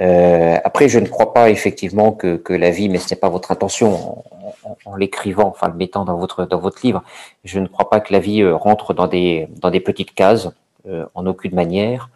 Euh, 0.00 0.58
après, 0.64 0.88
je 0.88 0.98
ne 0.98 1.06
crois 1.06 1.32
pas 1.32 1.50
effectivement 1.50 2.12
que, 2.12 2.36
que 2.36 2.52
la 2.52 2.70
vie, 2.70 2.88
mais 2.88 2.98
ce 2.98 3.12
n'est 3.12 3.20
pas 3.20 3.28
votre 3.28 3.50
intention 3.50 4.24
en, 4.64 4.76
en, 4.84 4.96
l'écrivant, 4.96 5.48
enfin 5.48 5.68
le 5.68 5.74
mettant 5.74 6.04
dans 6.04 6.16
votre 6.16 6.46
dans 6.46 6.58
votre 6.58 6.84
livre, 6.84 7.02
je 7.44 7.58
ne 7.58 7.66
crois 7.66 7.90
pas 7.90 8.00
que 8.00 8.12
la 8.12 8.20
vie 8.20 8.42
euh, 8.42 8.54
rentre 8.54 8.94
dans 8.94 9.08
des 9.08 9.48
dans 9.60 9.70
des 9.70 9.80
petites 9.80 10.14
cases 10.14 10.48
en 11.14 11.26
aucune 11.26 11.54
manière. 11.54 12.08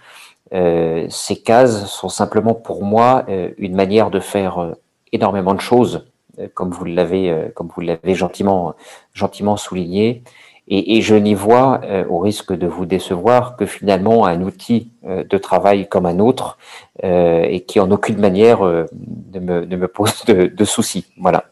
Euh, 0.52 1.06
ces 1.08 1.36
cases 1.36 1.86
sont 1.86 2.08
simplement 2.08 2.54
pour 2.54 2.84
moi 2.84 3.24
euh, 3.28 3.50
une 3.56 3.74
manière 3.74 4.10
de 4.10 4.20
faire 4.20 4.58
euh, 4.58 4.72
énormément 5.12 5.54
de 5.54 5.60
choses, 5.60 6.06
comme 6.54 6.70
vous 6.70 6.86
l'avez, 6.86 7.50
comme 7.54 7.68
vous 7.74 7.82
l'avez 7.82 8.14
gentiment, 8.14 8.74
gentiment 9.12 9.58
souligné. 9.58 10.22
Et, 10.66 11.02
je 11.02 11.14
n'y 11.14 11.34
vois, 11.34 11.82
au 12.08 12.18
risque 12.18 12.54
de 12.54 12.66
vous 12.66 12.86
décevoir, 12.86 13.56
que 13.58 13.66
finalement 13.66 14.24
un 14.24 14.40
outil 14.40 14.90
de 15.04 15.36
travail 15.36 15.86
comme 15.90 16.06
un 16.06 16.20
autre 16.20 16.56
et 17.02 17.64
qui 17.68 17.80
en 17.80 17.90
aucune 17.90 18.18
manière 18.18 18.62
ne 18.62 19.66
me, 19.76 19.88
pose 19.88 20.24
de, 20.24 20.64
soucis. 20.64 21.04
Voilà. 21.18 21.44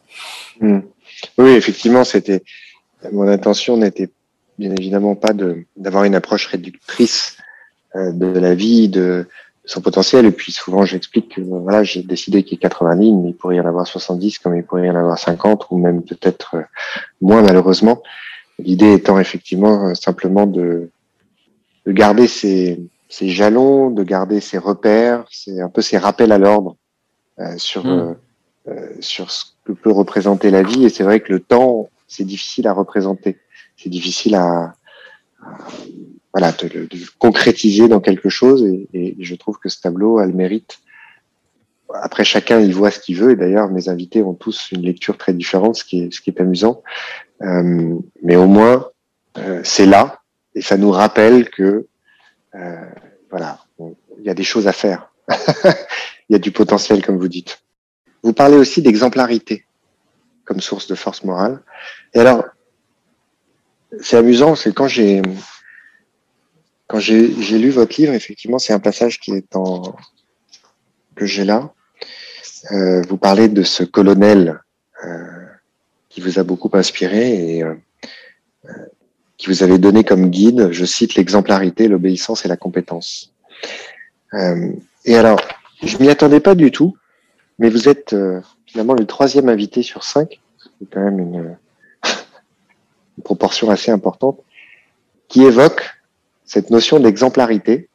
Mmh. 0.61 0.79
Oui, 1.37 1.51
effectivement, 1.51 2.05
c'était 2.05 2.43
mon 3.13 3.29
intention 3.29 3.77
n'était 3.77 4.09
bien 4.59 4.75
évidemment 4.75 5.15
pas 5.15 5.35
d'avoir 5.77 6.05
une 6.05 6.15
approche 6.15 6.47
réductrice 6.47 7.37
de 7.95 8.27
la 8.27 8.55
vie, 8.55 8.89
de, 8.89 9.27
son 9.71 9.81
potentiel. 9.81 10.27
Et 10.27 10.33
puis 10.33 10.53
souvent, 10.53 10.85
j'explique 10.85 11.37
que 11.37 11.41
voilà, 11.41 11.83
j'ai 11.83 12.03
décidé 12.03 12.43
qu'il 12.43 12.55
y 12.55 12.57
ait 12.57 12.61
80 12.61 12.95
lignes, 12.97 13.23
mais 13.23 13.31
il 13.31 13.35
pourrait 13.35 13.57
y 13.57 13.61
en 13.61 13.67
avoir 13.67 13.87
70, 13.87 14.39
comme 14.39 14.57
il 14.57 14.65
pourrait 14.65 14.87
y 14.87 14.91
en 14.91 14.97
avoir 14.97 15.19
50, 15.19 15.67
ou 15.71 15.79
même 15.79 16.03
peut-être 16.03 16.57
euh, 16.57 16.63
moins 17.21 17.43
malheureusement. 17.43 18.03
L'idée 18.59 18.93
étant 18.93 19.19
effectivement 19.19 19.89
euh, 19.89 19.95
simplement 19.95 20.47
de, 20.47 20.91
de 21.87 21.93
garder 21.93 22.27
ses, 22.27 22.81
ses, 23.09 23.29
jalons, 23.29 23.91
de 23.91 24.03
garder 24.03 24.41
ses 24.41 24.59
repères, 24.59 25.25
c'est 25.31 25.61
un 25.61 25.69
peu 25.69 25.83
ses 25.83 25.99
rappels 25.99 26.33
à 26.33 26.39
l'ordre 26.39 26.77
euh, 27.39 27.57
sur 27.57 27.85
mmh. 27.85 28.17
euh, 28.69 28.87
sur 29.01 29.31
ce 29.31 29.45
que 29.65 29.73
peut 29.73 29.93
représenter 29.93 30.51
la 30.51 30.63
vie. 30.63 30.85
Et 30.85 30.89
c'est 30.89 31.05
vrai 31.05 31.21
que 31.21 31.33
le 31.33 31.41
temps, 31.41 31.89
c'est 32.09 32.25
difficile 32.25 32.67
à 32.67 32.73
représenter, 32.73 33.39
c'est 33.77 33.89
difficile 33.89 34.35
à, 34.35 34.75
à 35.43 35.59
voilà, 36.33 36.53
de, 36.53 36.69
de, 36.69 36.89
concrétiser 37.19 37.89
dans 37.89 38.01
quelque 38.01 38.29
chose. 38.29 38.65
Et, 38.65 38.89
et, 38.93 39.17
je 39.19 39.35
trouve 39.35 39.59
que 39.59 39.69
ce 39.69 39.81
tableau 39.81 40.19
a 40.19 40.27
le 40.27 40.33
mérite. 40.33 40.79
Après, 41.93 42.25
chacun 42.25 42.61
y 42.61 42.71
voit 42.71 42.91
ce 42.91 43.01
qu'il 43.01 43.17
veut. 43.17 43.33
Et 43.33 43.37
d'ailleurs, 43.37 43.71
mes 43.71 43.89
invités 43.89 44.23
ont 44.23 44.35
tous 44.35 44.71
une 44.73 44.83
lecture 44.83 45.19
très 45.19 45.33
différente, 45.33 45.77
ce 45.77 45.85
qui 45.85 46.03
est, 46.03 46.13
ce 46.13 46.21
qui 46.21 46.31
est 46.31 46.41
amusant. 46.41 46.83
Euh, 47.43 47.97
mais 48.23 48.37
au 48.37 48.47
moins, 48.47 48.89
euh, 49.39 49.61
c'est 49.65 49.87
là. 49.87 50.21
Et 50.55 50.63
ça 50.63 50.77
nous 50.77 50.91
rappelle 50.91 51.51
que, 51.51 51.87
euh, 52.55 52.91
voilà, 53.31 53.59
il 53.79 54.25
y 54.25 54.31
a 54.31 54.35
des 54.35 54.45
choses 54.45 54.69
à 54.69 54.73
faire. 54.73 55.13
il 56.29 56.33
y 56.33 56.35
a 56.35 56.39
du 56.39 56.53
potentiel, 56.53 57.05
comme 57.05 57.19
vous 57.19 57.29
dites. 57.29 57.63
Vous 58.23 58.33
parlez 58.33 58.57
aussi 58.57 58.83
d'exemplarité 58.83 59.65
comme 60.45 60.61
source 60.61 60.89
de 60.89 60.97
force 60.97 61.23
morale. 61.23 61.63
Et 62.13 62.19
alors, 62.19 62.45
c'est 64.01 64.17
amusant, 64.17 64.57
c'est 64.57 64.75
quand 64.75 64.89
j'ai 64.89 65.23
quand 66.91 66.99
j'ai 66.99 67.29
lu 67.29 67.71
votre 67.71 68.01
livre, 68.01 68.15
effectivement, 68.15 68.59
c'est 68.59 68.73
un 68.73 68.81
passage 68.81 69.21
qui 69.21 69.31
est 69.31 69.55
en 69.55 69.95
que 71.15 71.25
j'ai 71.25 71.45
là. 71.45 71.73
Euh, 72.73 73.03
vous 73.03 73.17
parlez 73.17 73.47
de 73.47 73.63
ce 73.63 73.85
colonel 73.85 74.61
euh, 75.05 75.47
qui 76.09 76.21
vous 76.21 76.41
a 76.41 76.43
beaucoup 76.43 76.69
inspiré 76.73 77.59
et 77.59 77.63
euh, 77.63 77.77
qui 79.37 79.47
vous 79.47 79.63
avait 79.63 79.79
donné 79.79 80.03
comme 80.03 80.31
guide, 80.31 80.73
je 80.73 80.85
cite 80.85 81.15
l'exemplarité, 81.15 81.87
l'obéissance 81.87 82.45
et 82.45 82.49
la 82.49 82.57
compétence. 82.57 83.33
et 85.05 85.15
alors, 85.15 85.41
je 85.85 85.97
m'y 85.99 86.11
attendais 86.11 86.41
pas 86.41 86.57
du 86.57 86.73
tout, 86.73 86.97
mais 87.61 87.71
vous 87.71 87.89
êtes 87.89 88.17
finalement 88.67 88.95
le 88.95 89.07
troisième 89.07 89.49
invité 89.49 89.85
sur 89.85 90.03
cinq, 90.03 90.41
c'est 90.59 90.91
quand 90.91 91.05
même 91.05 91.21
une, 91.21 91.57
une 93.17 93.23
proportion 93.23 93.71
assez 93.71 93.93
importante, 93.93 94.41
qui 95.29 95.45
évoque 95.45 96.00
cette 96.51 96.71
notion 96.71 96.99
d'exemplarité, 96.99 97.89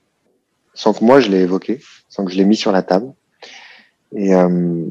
sans 0.73 0.93
que 0.93 1.03
moi 1.03 1.19
je 1.19 1.29
l'ai 1.29 1.41
évoqué, 1.41 1.81
sans 2.07 2.23
que 2.23 2.31
je 2.31 2.37
l'ai 2.37 2.45
mis 2.45 2.55
sur 2.55 2.71
la 2.71 2.83
table. 2.83 3.11
Et, 4.15 4.33
euh, 4.33 4.85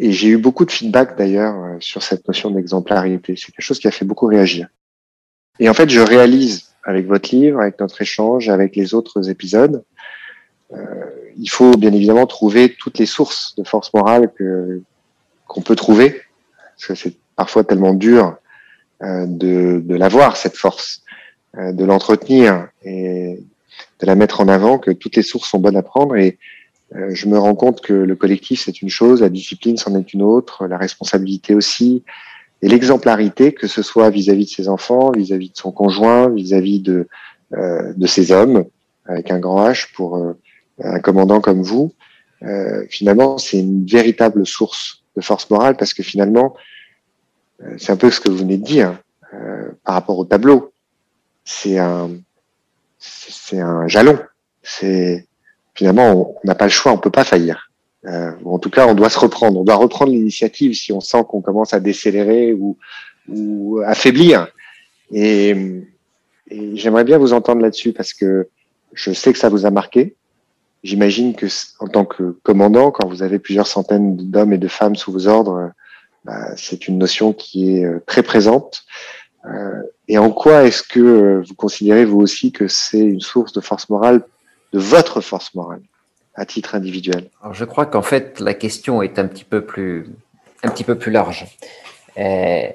j'ai 0.00 0.28
eu 0.28 0.38
beaucoup 0.38 0.64
de 0.64 0.70
feedback 0.70 1.18
d'ailleurs 1.18 1.56
euh, 1.62 1.76
sur 1.80 2.02
cette 2.02 2.26
notion 2.26 2.50
d'exemplarité. 2.50 3.36
C'est 3.36 3.52
quelque 3.52 3.60
chose 3.60 3.78
qui 3.78 3.86
a 3.86 3.90
fait 3.90 4.06
beaucoup 4.06 4.24
réagir. 4.24 4.68
Et 5.58 5.68
en 5.68 5.74
fait, 5.74 5.90
je 5.90 6.00
réalise 6.00 6.70
avec 6.84 7.06
votre 7.06 7.34
livre, 7.36 7.60
avec 7.60 7.78
notre 7.78 8.00
échange, 8.00 8.48
avec 8.48 8.76
les 8.76 8.94
autres 8.94 9.28
épisodes, 9.28 9.84
euh, 10.72 11.04
il 11.36 11.50
faut 11.50 11.76
bien 11.76 11.92
évidemment 11.92 12.26
trouver 12.26 12.74
toutes 12.74 12.96
les 12.96 13.06
sources 13.06 13.54
de 13.58 13.64
force 13.64 13.92
morale 13.92 14.32
que 14.34 14.80
qu'on 15.46 15.60
peut 15.60 15.76
trouver, 15.76 16.22
parce 16.70 16.86
que 16.86 16.94
c'est 16.94 17.14
parfois 17.36 17.62
tellement 17.62 17.92
dur 17.92 18.38
de, 19.02 19.82
de 19.84 19.94
l'avoir 19.94 20.38
cette 20.38 20.56
force, 20.56 21.03
de 21.56 21.84
l'entretenir 21.84 22.68
et 22.82 23.38
de 24.00 24.06
la 24.06 24.14
mettre 24.14 24.40
en 24.40 24.48
avant, 24.48 24.78
que 24.78 24.90
toutes 24.90 25.16
les 25.16 25.22
sources 25.22 25.48
sont 25.48 25.58
bonnes 25.58 25.76
à 25.76 25.82
prendre 25.82 26.16
et 26.16 26.38
euh, 26.94 27.10
je 27.12 27.28
me 27.28 27.38
rends 27.38 27.54
compte 27.54 27.80
que 27.80 27.92
le 27.92 28.14
collectif, 28.14 28.62
c'est 28.64 28.82
une 28.82 28.88
chose, 28.88 29.22
la 29.22 29.28
discipline, 29.28 29.76
c'en 29.76 29.98
est 29.98 30.12
une 30.12 30.22
autre, 30.22 30.66
la 30.66 30.78
responsabilité 30.78 31.54
aussi, 31.54 32.04
et 32.62 32.68
l'exemplarité, 32.68 33.52
que 33.52 33.66
ce 33.66 33.82
soit 33.82 34.10
vis-à-vis 34.10 34.44
de 34.44 34.50
ses 34.50 34.68
enfants, 34.68 35.10
vis-à-vis 35.10 35.50
de 35.50 35.56
son 35.56 35.72
conjoint, 35.72 36.28
vis-à-vis 36.28 36.80
de, 36.80 37.08
euh, 37.54 37.92
de 37.96 38.06
ses 38.06 38.32
hommes, 38.32 38.64
avec 39.06 39.30
un 39.30 39.38
grand 39.38 39.68
H 39.68 39.92
pour 39.94 40.16
euh, 40.16 40.38
un 40.82 41.00
commandant 41.00 41.40
comme 41.40 41.62
vous, 41.62 41.92
euh, 42.42 42.84
finalement, 42.88 43.38
c'est 43.38 43.58
une 43.58 43.86
véritable 43.86 44.46
source 44.46 45.02
de 45.16 45.22
force 45.22 45.48
morale 45.50 45.76
parce 45.76 45.94
que 45.94 46.02
finalement, 46.02 46.54
c'est 47.78 47.92
un 47.92 47.96
peu 47.96 48.10
ce 48.10 48.20
que 48.20 48.28
vous 48.28 48.38
venez 48.38 48.58
de 48.58 48.64
dire 48.64 48.98
par 49.84 49.94
rapport 49.94 50.18
au 50.18 50.24
tableau. 50.24 50.73
C'est 51.44 51.78
un, 51.78 52.10
c'est 52.98 53.60
un 53.60 53.86
jalon. 53.88 54.18
C'est 54.62 55.26
finalement, 55.74 56.36
on 56.42 56.46
n'a 56.46 56.54
pas 56.54 56.64
le 56.64 56.70
choix, 56.70 56.92
on 56.92 56.98
peut 56.98 57.10
pas 57.10 57.24
faillir. 57.24 57.70
Euh, 58.06 58.32
en 58.44 58.58
tout 58.58 58.70
cas, 58.70 58.86
on 58.86 58.94
doit 58.94 59.10
se 59.10 59.18
reprendre. 59.18 59.58
On 59.60 59.64
doit 59.64 59.76
reprendre 59.76 60.12
l'initiative 60.12 60.74
si 60.74 60.92
on 60.92 61.00
sent 61.00 61.24
qu'on 61.28 61.40
commence 61.40 61.74
à 61.74 61.80
décélérer 61.80 62.52
ou, 62.52 62.76
ou 63.28 63.80
affaiblir. 63.84 64.48
Et, 65.10 65.50
et 66.50 66.76
j'aimerais 66.76 67.04
bien 67.04 67.18
vous 67.18 67.32
entendre 67.32 67.62
là-dessus 67.62 67.92
parce 67.92 68.12
que 68.12 68.48
je 68.92 69.12
sais 69.12 69.32
que 69.32 69.38
ça 69.38 69.48
vous 69.48 69.66
a 69.66 69.70
marqué. 69.70 70.14
J'imagine 70.82 71.34
que 71.34 71.46
en 71.80 71.88
tant 71.88 72.04
que 72.04 72.38
commandant, 72.42 72.90
quand 72.90 73.08
vous 73.08 73.22
avez 73.22 73.38
plusieurs 73.38 73.66
centaines 73.66 74.16
d'hommes 74.16 74.52
et 74.52 74.58
de 74.58 74.68
femmes 74.68 74.96
sous 74.96 75.12
vos 75.12 75.26
ordres, 75.26 75.72
bah, 76.24 76.56
c'est 76.56 76.88
une 76.88 76.98
notion 76.98 77.32
qui 77.32 77.76
est 77.76 77.84
euh, 77.84 78.02
très 78.06 78.22
présente. 78.22 78.84
Euh, 79.46 79.82
et 80.08 80.18
en 80.18 80.30
quoi 80.30 80.64
est-ce 80.64 80.82
que 80.82 81.42
vous 81.46 81.54
considérez 81.54 82.04
vous 82.04 82.20
aussi 82.20 82.52
que 82.52 82.68
c'est 82.68 82.98
une 82.98 83.20
source 83.20 83.52
de 83.52 83.60
force 83.60 83.88
morale 83.88 84.22
de 84.72 84.78
votre 84.78 85.20
force 85.20 85.54
morale 85.54 85.82
à 86.34 86.46
titre 86.46 86.74
individuel? 86.74 87.30
Alors 87.42 87.54
je 87.54 87.64
crois 87.64 87.86
qu'en 87.86 88.02
fait 88.02 88.40
la 88.40 88.54
question 88.54 89.02
est 89.02 89.18
un 89.18 89.26
petit 89.26 89.44
peu 89.44 89.64
plus, 89.64 90.08
un 90.62 90.68
petit 90.70 90.84
peu 90.84 90.96
plus 90.96 91.12
large. 91.12 91.46
Euh, 92.16 92.68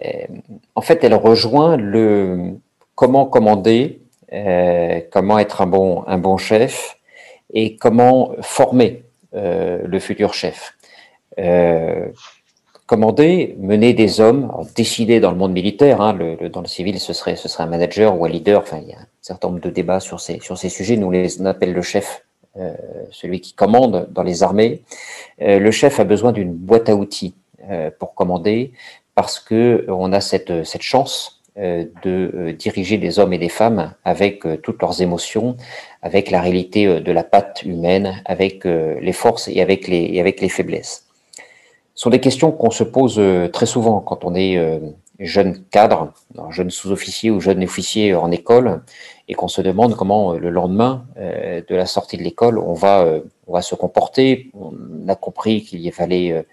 en 0.76 0.82
fait, 0.82 1.04
elle 1.04 1.16
rejoint 1.16 1.78
le 1.78 2.56
comment 2.96 3.26
commander, 3.26 4.02
euh, 4.34 5.00
comment 5.12 5.40
être 5.40 5.62
un 5.62 5.68
bon, 5.68 6.04
un 6.08 6.18
bon 6.18 6.38
chef 6.38 6.98
et 7.54 7.78
comment 7.78 8.34
former 8.42 9.04
euh, 9.34 9.80
le 9.86 10.00
futur 10.00 10.34
chef. 10.34 10.74
Euh, 11.38 12.08
commander, 12.90 13.56
mener 13.60 13.94
des 13.94 14.20
hommes, 14.20 14.52
décider 14.76 15.20
dans 15.20 15.30
le 15.30 15.38
monde 15.38 15.52
militaire, 15.52 16.02
hein, 16.02 16.18
dans 16.52 16.62
le 16.62 16.68
civil, 16.68 17.00
ce 17.00 17.14
serait, 17.14 17.36
ce 17.36 17.48
serait 17.48 17.64
un 17.64 17.68
manager 17.68 18.20
ou 18.20 18.26
un 18.26 18.30
leader. 18.30 18.62
Enfin, 18.64 18.80
il 18.82 18.90
y 18.90 18.94
a 18.94 18.98
un 18.98 19.06
certain 19.22 19.50
nombre 19.50 19.62
de 19.62 19.70
débats 19.70 20.00
sur 20.00 20.20
ces, 20.20 20.40
sujets. 20.40 20.98
Nous 20.98 21.12
les 21.12 21.46
appelle 21.46 21.74
le 21.74 21.84
chef, 21.84 22.26
euh, 22.58 22.74
celui 23.12 23.42
qui 23.42 23.54
commande 23.54 24.08
dans 24.10 24.24
les 24.24 24.42
armées. 24.42 24.82
Euh, 25.40 25.60
le 25.60 25.70
chef 25.70 26.00
a 26.00 26.04
besoin 26.04 26.32
d'une 26.32 26.52
boîte 26.52 26.90
à 26.90 26.96
outils 26.96 27.36
euh, 27.70 27.92
pour 28.00 28.16
commander 28.16 28.72
parce 29.14 29.40
que 29.40 29.86
on 29.88 30.12
a 30.12 30.20
cette, 30.20 30.66
chance 30.82 31.44
de 31.56 32.56
diriger 32.58 32.98
des 32.98 33.20
hommes 33.20 33.34
et 33.34 33.38
des 33.38 33.50
femmes 33.50 33.94
avec 34.06 34.48
toutes 34.64 34.82
leurs 34.82 35.02
émotions, 35.02 35.58
avec 36.02 36.32
la 36.32 36.42
réalité 36.42 37.02
de 37.02 37.12
la 37.12 37.24
patte 37.24 37.64
humaine, 37.64 38.24
avec 38.24 38.64
les 38.64 39.12
forces 39.12 39.50
et 39.50 39.62
avec 39.62 39.88
les 39.90 40.50
faiblesses 40.50 41.09
sont 42.00 42.10
des 42.10 42.22
questions 42.22 42.54
qu'on 42.54 42.72
se 42.72 42.86
pose 42.86 43.16
euh, 43.20 43.50
très 43.50 43.66
souvent 43.66 44.00
quand 44.00 44.24
on 44.24 44.34
est 44.34 44.58
euh, 44.58 44.80
jeune 45.20 45.66
cadre, 45.66 46.14
jeune 46.50 46.70
sous-officier 46.70 47.30
ou 47.30 47.42
jeune 47.42 47.62
officier 47.62 48.16
en 48.16 48.32
école, 48.32 48.84
et 49.28 49.34
qu'on 49.34 49.50
se 49.50 49.62
demande 49.62 49.98
comment 49.98 50.32
euh, 50.32 50.38
le 50.38 50.50
lendemain 50.50 51.06
de 51.18 51.76
la 51.76 51.86
sortie 51.86 52.16
de 52.16 52.24
l'école 52.24 52.58
on 52.58 52.74
va, 52.74 53.06
on 53.48 53.52
va 53.52 53.62
se 53.62 53.76
comporter. 53.76 54.50
On 54.54 55.10
a 55.10 55.16
compris 55.16 55.62
qu'il 55.62 55.82
y 55.86 55.92
fallait 55.92 56.46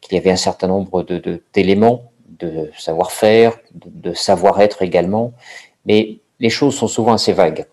qu'il 0.00 0.16
y 0.16 0.18
avait 0.18 0.32
un 0.32 0.42
certain 0.48 0.66
nombre 0.66 1.04
de 1.04 1.42
d'éléments 1.54 2.10
de, 2.40 2.68
savoir-faire, 2.76 3.56
de 3.74 4.12
savoir-être 4.14 4.82
également, 4.82 5.32
mais 5.86 6.18
les 6.40 6.50
choses 6.50 6.74
sont 6.74 6.88
souvent 6.88 7.12
assez 7.12 7.32
vagues. 7.32 7.66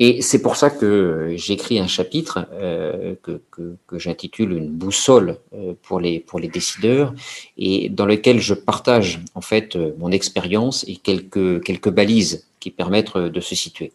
Et 0.00 0.22
c'est 0.22 0.42
pour 0.42 0.56
ça 0.56 0.70
que 0.70 1.34
j'écris 1.36 1.78
un 1.78 1.86
chapitre 1.86 2.46
euh, 2.52 3.14
que, 3.22 3.40
que, 3.52 3.76
que 3.86 3.98
j'intitule 3.98 4.52
Une 4.52 4.68
boussole 4.68 5.38
euh, 5.54 5.74
pour 5.82 6.00
les, 6.00 6.18
pour 6.18 6.40
les 6.40 6.48
décideurs 6.48 7.14
et 7.56 7.88
dans 7.90 8.06
lequel 8.06 8.40
je 8.40 8.54
partage 8.54 9.20
en 9.34 9.40
fait 9.40 9.76
euh, 9.76 9.92
mon 9.98 10.10
expérience 10.10 10.84
et 10.88 10.96
quelques, 10.96 11.62
quelques 11.62 11.90
balises 11.90 12.46
qui 12.58 12.72
permettent 12.72 13.16
de 13.16 13.40
se 13.40 13.54
situer. 13.54 13.92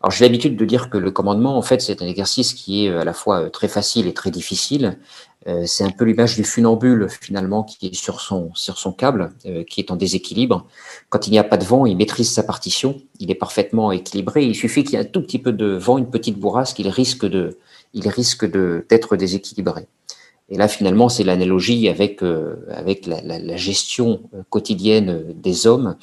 Alors 0.00 0.12
j'ai 0.12 0.24
l'habitude 0.24 0.56
de 0.56 0.64
dire 0.64 0.90
que 0.90 0.98
le 0.98 1.10
commandement 1.10 1.56
en 1.56 1.62
fait 1.62 1.80
c'est 1.80 2.00
un 2.00 2.06
exercice 2.06 2.54
qui 2.54 2.86
est 2.86 2.90
à 2.90 3.04
la 3.04 3.12
fois 3.12 3.50
très 3.50 3.68
facile 3.68 4.06
et 4.06 4.14
très 4.14 4.30
difficile 4.30 4.84
euh, 4.86 4.96
c'est 5.66 5.84
un 5.84 5.90
peu 5.90 6.04
l'image 6.04 6.36
du 6.36 6.44
funambule 6.44 7.08
finalement 7.08 7.64
qui 7.64 7.86
est 7.86 7.94
sur 7.94 8.20
son, 8.20 8.50
sur 8.54 8.78
son 8.78 8.92
câble, 8.92 9.32
euh, 9.46 9.62
qui 9.64 9.80
est 9.80 9.90
en 9.90 9.96
déséquilibre. 9.96 10.66
Quand 11.10 11.26
il 11.26 11.32
n'y 11.32 11.38
a 11.38 11.44
pas 11.44 11.56
de 11.56 11.64
vent, 11.64 11.86
il 11.86 11.96
maîtrise 11.96 12.30
sa 12.30 12.42
partition, 12.42 13.00
il 13.20 13.30
est 13.30 13.34
parfaitement 13.34 13.92
équilibré. 13.92 14.44
Il 14.44 14.54
suffit 14.54 14.84
qu'il 14.84 14.94
y 14.94 14.96
ait 14.96 15.04
un 15.04 15.08
tout 15.08 15.20
petit 15.20 15.38
peu 15.38 15.52
de 15.52 15.76
vent, 15.76 15.98
une 15.98 16.10
petite 16.10 16.38
bourrasque, 16.38 16.78
il 16.78 16.88
risque 16.88 17.26
de, 17.26 17.58
il 17.92 18.08
risque 18.08 18.44
d'être 18.44 19.16
déséquilibré. 19.16 19.86
Et 20.50 20.56
là, 20.56 20.68
finalement, 20.68 21.08
c'est 21.08 21.24
l'analogie 21.24 21.88
avec 21.88 22.22
euh, 22.22 22.56
avec 22.70 23.06
la, 23.06 23.56
gestion 23.56 24.22
quotidienne 24.50 25.24
des 25.34 25.66
hommes 25.66 25.96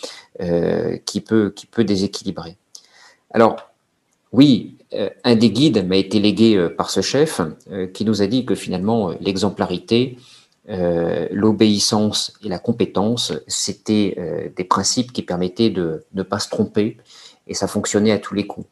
qui 1.06 1.22
peut 1.22 1.54
qui 1.56 1.68
peut 1.68 1.84
déséquilibrer. 1.84 2.58
Alors, 3.34 3.72
oui, 4.32 4.76
euh, 4.80 4.81
un 5.24 5.36
des 5.36 5.52
guides 5.52 5.88
m'a 5.88 5.98
été 5.98 6.20
légué 6.20 6.56
euh, 6.56 6.70
par 6.70 6.90
ce 6.90 7.02
chef 7.02 7.42
euh, 7.72 7.88
qui 7.88 8.06
nous 8.06 8.22
a 8.22 8.28
dit 8.28 8.46
que 8.46 8.56
finalement 8.56 9.12
l'exemplarité, 9.20 10.18
l'obéissance 11.32 12.34
et 12.46 12.48
la 12.48 12.60
compétence, 12.60 13.34
c'était 13.48 14.52
des 14.56 14.64
principes 14.64 15.12
qui 15.12 15.22
permettaient 15.22 15.72
de 15.72 16.06
ne 16.14 16.24
pas 16.24 16.40
se 16.40 16.50
tromper 16.50 16.96
et 17.48 17.54
ça 17.54 17.68
fonctionnait 17.68 18.12
à 18.12 18.20
tous 18.20 18.36
les 18.36 18.48
coups. 18.48 18.68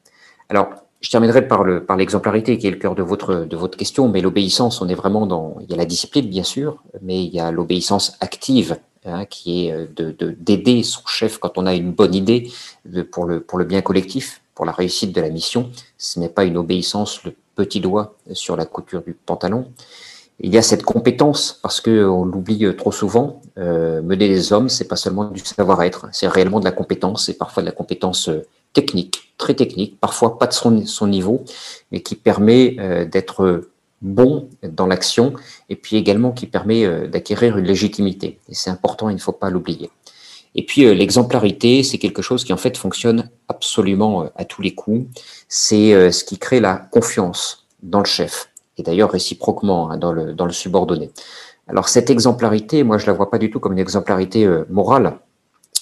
Alors, 0.47 0.69
je 1.01 1.09
terminerai 1.09 1.45
par 1.45 1.65
le 1.65 1.83
par 1.83 1.97
l'exemplarité 1.97 2.57
qui 2.57 2.67
est 2.67 2.71
le 2.71 2.77
cœur 2.77 2.95
de 2.95 3.03
votre 3.03 3.75
question, 3.75 4.07
mais 4.07 4.21
l'obéissance, 4.21 4.81
on 4.81 4.87
est 4.87 4.95
vraiment 4.95 5.25
dans 5.25 5.57
il 5.61 5.69
y 5.71 5.73
a 5.73 5.77
la 5.77 5.85
discipline 5.85 6.27
bien 6.29 6.43
sûr, 6.43 6.81
mais 7.01 7.21
il 7.21 7.33
y 7.33 7.39
a 7.39 7.51
l'obéissance 7.51 8.15
active 8.21 8.77
hein, 9.03 9.25
qui 9.25 9.67
est 9.67 9.93
de 9.93 10.13
d'aider 10.39 10.83
son 10.83 11.05
chef 11.05 11.37
quand 11.37 11.57
on 11.57 11.65
a 11.65 11.73
une 11.73 11.91
bonne 11.91 12.15
idée 12.15 12.49
pour 13.11 13.25
le 13.25 13.65
bien 13.65 13.81
collectif 13.81 14.41
pour 14.59 14.65
la 14.65 14.73
réussite 14.73 15.15
de 15.15 15.21
la 15.21 15.29
mission. 15.29 15.71
Ce 15.97 16.19
n'est 16.19 16.27
pas 16.27 16.43
une 16.43 16.57
obéissance 16.57 17.23
le 17.23 17.33
petit 17.55 17.79
doigt 17.79 18.17
sur 18.33 18.57
la 18.57 18.65
couture 18.65 19.01
du 19.01 19.13
pantalon. 19.13 19.71
Il 20.41 20.53
y 20.53 20.57
a 20.57 20.61
cette 20.61 20.83
compétence 20.83 21.57
parce 21.63 21.79
que 21.79 22.05
on 22.05 22.25
l'oublie 22.25 22.65
trop 22.75 22.91
souvent. 22.91 23.41
Euh, 23.57 24.01
mener 24.01 24.27
les 24.27 24.51
hommes, 24.51 24.67
c'est 24.67 24.89
pas 24.89 24.97
seulement 24.97 25.31
du 25.31 25.39
savoir-être, 25.39 26.09
c'est 26.11 26.27
réellement 26.27 26.59
de 26.59 26.65
la 26.65 26.73
compétence, 26.73 27.29
et 27.29 27.37
parfois 27.37 27.63
de 27.63 27.67
la 27.67 27.71
compétence 27.71 28.27
euh, 28.27 28.45
technique, 28.73 29.33
très 29.37 29.53
technique, 29.53 29.97
parfois 29.97 30.37
pas 30.37 30.47
de 30.47 30.51
son, 30.51 31.07
niveau, 31.07 31.45
mais 31.93 32.01
qui 32.01 32.15
permet 32.15 33.05
d'être 33.05 33.69
bon 34.01 34.49
dans 34.61 34.87
l'action 34.87 35.35
et 35.69 35.77
puis 35.77 35.95
également 35.95 36.31
qui 36.33 36.47
permet 36.47 37.07
d'acquérir 37.07 37.57
une 37.57 37.65
légitimité. 37.65 38.39
C'est 38.51 38.69
important, 38.69 39.07
il 39.07 39.15
ne 39.15 39.21
faut 39.21 39.31
pas 39.31 39.49
l'oublier. 39.49 39.89
Et 40.55 40.65
puis 40.65 40.85
euh, 40.85 40.93
l'exemplarité, 40.93 41.83
c'est 41.83 41.97
quelque 41.97 42.21
chose 42.21 42.43
qui 42.43 42.53
en 42.53 42.57
fait 42.57 42.77
fonctionne 42.77 43.29
absolument 43.47 44.23
euh, 44.23 44.27
à 44.35 44.45
tous 44.45 44.61
les 44.61 44.73
coups. 44.73 45.07
C'est 45.47 45.93
euh, 45.93 46.11
ce 46.11 46.23
qui 46.23 46.37
crée 46.37 46.59
la 46.59 46.75
confiance 46.75 47.67
dans 47.83 47.99
le 47.99 48.05
chef 48.05 48.49
et 48.77 48.83
d'ailleurs 48.83 49.11
réciproquement 49.11 49.91
hein, 49.91 49.97
dans, 49.97 50.11
le, 50.11 50.33
dans 50.33 50.45
le 50.45 50.51
subordonné. 50.51 51.11
Alors 51.67 51.87
cette 51.87 52.09
exemplarité, 52.09 52.83
moi 52.83 52.97
je 52.97 53.05
la 53.05 53.13
vois 53.13 53.29
pas 53.29 53.37
du 53.37 53.51
tout 53.51 53.59
comme 53.59 53.73
une 53.73 53.79
exemplarité 53.79 54.47
morale. 54.69 55.19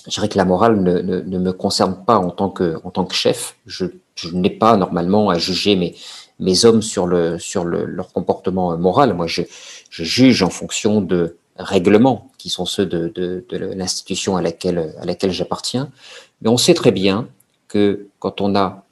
Je 0.05 0.11
dirais 0.11 0.29
que 0.29 0.37
la 0.37 0.45
morale 0.45 0.81
ne, 0.81 0.99
ne, 0.99 1.21
ne, 1.21 1.39
me 1.39 1.53
concerne 1.53 2.03
pas 2.05 2.17
en 2.17 2.29
tant 2.29 2.49
que, 2.49 2.77
en 2.83 2.91
tant 2.91 3.05
que 3.05 3.13
chef. 3.13 3.55
Je, 3.65 3.85
je 4.15 4.29
n'ai 4.29 4.49
pas 4.49 4.75
normalement 4.77 5.29
à 5.29 5.37
juger 5.37 5.75
mes, 5.75 5.95
mes 6.39 6.65
hommes 6.65 6.81
sur, 6.81 7.07
le, 7.07 7.39
sur 7.39 7.63
le, 7.63 7.85
leur 7.85 8.11
comportement 8.11 8.77
moral. 8.77 9.13
Moi, 9.13 9.27
je, 9.27 9.43
je 9.89 10.03
juge 10.03 10.43
en 10.43 10.49
fonction 10.49 11.01
de 11.01 11.36
règlements 11.57 12.29
qui 12.37 12.49
sont 12.49 12.65
ceux 12.65 12.85
de, 12.85 13.11
de, 13.13 13.45
de 13.49 13.57
l'institution 13.57 14.37
à 14.37 14.41
laquelle, 14.41 14.95
à 14.99 15.05
laquelle 15.05 15.31
j'appartiens. 15.31 15.89
Mais 16.41 16.49
on 16.49 16.57
sait 16.57 16.73
très 16.73 16.91
bien 16.91 17.27
que 17.67 18.07
quand 18.19 18.41
on 18.41 18.55
a, 18.55 18.83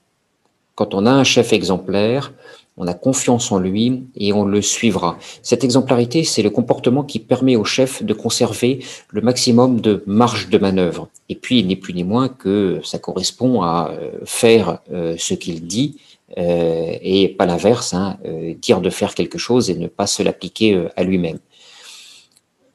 quand 0.75 0.93
on 0.93 1.05
a 1.05 1.11
un 1.11 1.23
chef 1.23 1.53
exemplaire, 1.53 2.31
on 2.77 2.87
a 2.87 2.93
confiance 2.93 3.51
en 3.51 3.59
lui 3.59 4.03
et 4.15 4.33
on 4.33 4.45
le 4.45 4.61
suivra. 4.61 5.17
Cette 5.41 5.63
exemplarité, 5.63 6.23
c'est 6.23 6.41
le 6.41 6.49
comportement 6.49 7.03
qui 7.03 7.19
permet 7.19 7.55
au 7.55 7.63
chef 7.63 8.03
de 8.03 8.13
conserver 8.13 8.79
le 9.09 9.21
maximum 9.21 9.79
de 9.79 10.03
marge 10.05 10.49
de 10.49 10.57
manœuvre. 10.57 11.07
Et 11.29 11.35
puis, 11.35 11.59
il 11.59 11.67
n'est 11.67 11.77
plus 11.77 11.93
ni 11.93 12.03
moins 12.03 12.27
que 12.27 12.81
ça 12.83 12.99
correspond 12.99 13.61
à 13.61 13.91
euh, 13.91 14.11
faire 14.25 14.79
euh, 14.91 15.15
ce 15.17 15.33
qu'il 15.33 15.65
dit 15.65 15.97
euh, 16.37 16.97
et 17.01 17.29
pas 17.29 17.45
l'inverse, 17.45 17.93
hein, 17.93 18.17
dire 18.61 18.81
de 18.81 18.89
faire 18.89 19.15
quelque 19.15 19.37
chose 19.37 19.69
et 19.69 19.75
ne 19.75 19.87
pas 19.87 20.07
se 20.07 20.21
l'appliquer 20.21 20.87
à 20.97 21.03
lui-même. 21.03 21.39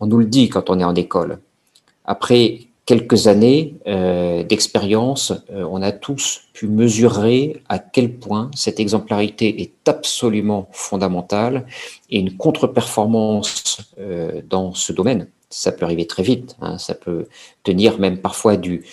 On 0.01 0.07
nous 0.07 0.19
le 0.19 0.27
dit 0.27 0.49
quand 0.49 0.71
on 0.71 0.81
est 0.81 0.85
en 0.85 0.95
école. 0.95 1.39
Après 2.05 2.71
quelques 2.91 3.29
années 3.29 3.77
euh, 3.87 4.43
d'expérience, 4.43 5.33
euh, 5.53 5.65
on 5.71 5.81
a 5.81 5.93
tous 5.93 6.41
pu 6.55 6.67
mesurer 6.67 7.63
à 7.69 7.79
quel 7.79 8.15
point 8.15 8.51
cette 8.57 8.81
exemplarité 8.81 9.63
est 9.63 9.89
absolument 9.89 10.69
fondamentale 10.73 11.67
et 12.11 12.19
une 12.19 12.37
contre-performance 12.37 13.93
euh, 14.01 14.41
dans 14.49 14.75
ce 14.75 14.93
domaine. 14.93 15.29
Ça 15.51 15.71
peut 15.71 15.85
arriver 15.85 16.09
très 16.09 16.25
vite, 16.25 16.57
hein, 16.61 16.79
ça 16.79 16.95
peut 16.95 17.29
tenir 17.63 18.01
même 18.01 18.19
parfois 18.19 18.57
du, 18.57 18.85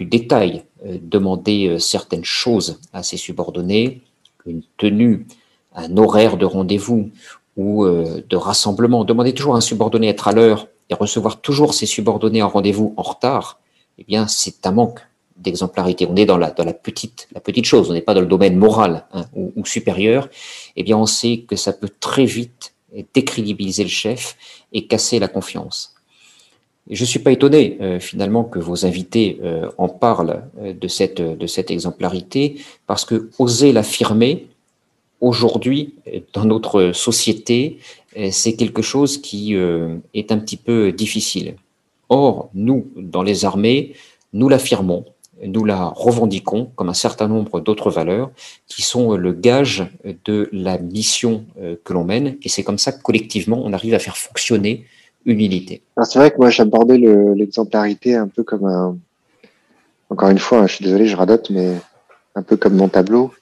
détail, 0.00 0.62
demander 0.84 1.76
certaines 1.78 2.24
choses 2.24 2.80
à 2.94 3.02
ses 3.02 3.18
subordonnés, 3.18 4.00
une 4.46 4.62
tenue, 4.78 5.26
un 5.74 5.94
horaire 5.98 6.38
de 6.38 6.46
rendez-vous 6.46 7.10
ou 7.56 7.84
euh, 7.84 8.22
de 8.28 8.36
rassemblement. 8.36 9.04
Demander 9.04 9.32
toujours 9.32 9.54
à 9.54 9.58
un 9.58 9.62
subordonné 9.62 10.08
d'être 10.08 10.28
à 10.28 10.32
l'heure 10.32 10.68
et 10.90 10.94
recevoir 10.94 11.40
toujours 11.40 11.74
ses 11.74 11.86
subordonnés 11.86 12.42
en 12.42 12.48
rendez-vous 12.48 12.94
en 12.96 13.02
retard, 13.02 13.58
eh 13.98 14.04
bien, 14.04 14.26
c'est 14.28 14.66
un 14.66 14.72
manque 14.72 15.00
d'exemplarité. 15.36 16.06
On 16.08 16.16
est 16.16 16.26
dans 16.26 16.38
la, 16.38 16.50
petite, 16.50 17.28
chose. 17.64 17.90
On 17.90 17.92
n'est 17.92 18.02
pas 18.02 18.14
dans 18.14 18.20
le 18.20 18.26
domaine 18.26 18.56
moral 18.56 19.04
hein, 19.12 19.24
ou, 19.34 19.64
supérieur. 19.66 20.28
Eh 20.76 20.82
bien, 20.82 20.96
on 20.96 21.06
sait 21.06 21.44
que 21.46 21.56
ça 21.56 21.72
peut 21.72 21.90
très 22.00 22.24
vite 22.24 22.74
décrédibiliser 23.14 23.82
le 23.82 23.90
chef 23.90 24.36
et 24.72 24.86
casser 24.86 25.18
la 25.18 25.28
confiance. 25.28 25.94
Je 26.88 27.04
suis 27.04 27.18
pas 27.18 27.32
étonné 27.32 27.78
euh, 27.80 27.98
finalement 27.98 28.44
que 28.44 28.60
vos 28.60 28.86
invités 28.86 29.40
euh, 29.42 29.68
en 29.76 29.88
parlent 29.88 30.44
de 30.62 30.88
cette 30.88 31.70
exemplarité 31.70 32.60
parce 32.86 33.04
que 33.04 33.28
oser 33.38 33.72
l'affirmer, 33.72 34.46
aujourd'hui, 35.20 35.94
dans 36.32 36.44
notre 36.44 36.92
société, 36.92 37.78
c'est 38.30 38.54
quelque 38.54 38.82
chose 38.82 39.18
qui 39.18 39.54
euh, 39.54 39.96
est 40.14 40.32
un 40.32 40.38
petit 40.38 40.56
peu 40.56 40.92
difficile. 40.92 41.56
Or, 42.08 42.50
nous, 42.54 42.86
dans 42.96 43.22
les 43.22 43.44
armées, 43.44 43.94
nous 44.32 44.48
l'affirmons, 44.48 45.04
nous 45.44 45.64
la 45.64 45.86
revendiquons 45.86 46.70
comme 46.76 46.88
un 46.88 46.94
certain 46.94 47.28
nombre 47.28 47.60
d'autres 47.60 47.90
valeurs 47.90 48.30
qui 48.66 48.82
sont 48.82 49.16
le 49.16 49.32
gage 49.32 49.86
de 50.24 50.48
la 50.52 50.78
mission 50.78 51.44
euh, 51.60 51.76
que 51.84 51.92
l'on 51.92 52.04
mène. 52.04 52.36
Et 52.42 52.48
c'est 52.48 52.62
comme 52.62 52.78
ça 52.78 52.92
que 52.92 53.02
collectivement, 53.02 53.60
on 53.62 53.72
arrive 53.72 53.94
à 53.94 53.98
faire 53.98 54.16
fonctionner 54.16 54.86
une 55.24 55.40
unité. 55.40 55.82
C'est 56.04 56.18
vrai 56.18 56.30
que 56.30 56.36
moi, 56.38 56.50
j'abordais 56.50 56.98
l'exemplarité 56.98 58.14
un 58.14 58.28
peu 58.28 58.44
comme 58.44 58.64
un... 58.64 58.96
Encore 60.08 60.28
une 60.28 60.38
fois, 60.38 60.60
hein, 60.60 60.66
je 60.68 60.76
suis 60.76 60.84
désolé, 60.84 61.06
je 61.06 61.16
radote, 61.16 61.50
mais 61.50 61.74
un 62.36 62.42
peu 62.42 62.56
comme 62.56 62.76
mon 62.76 62.88
tableau. 62.88 63.32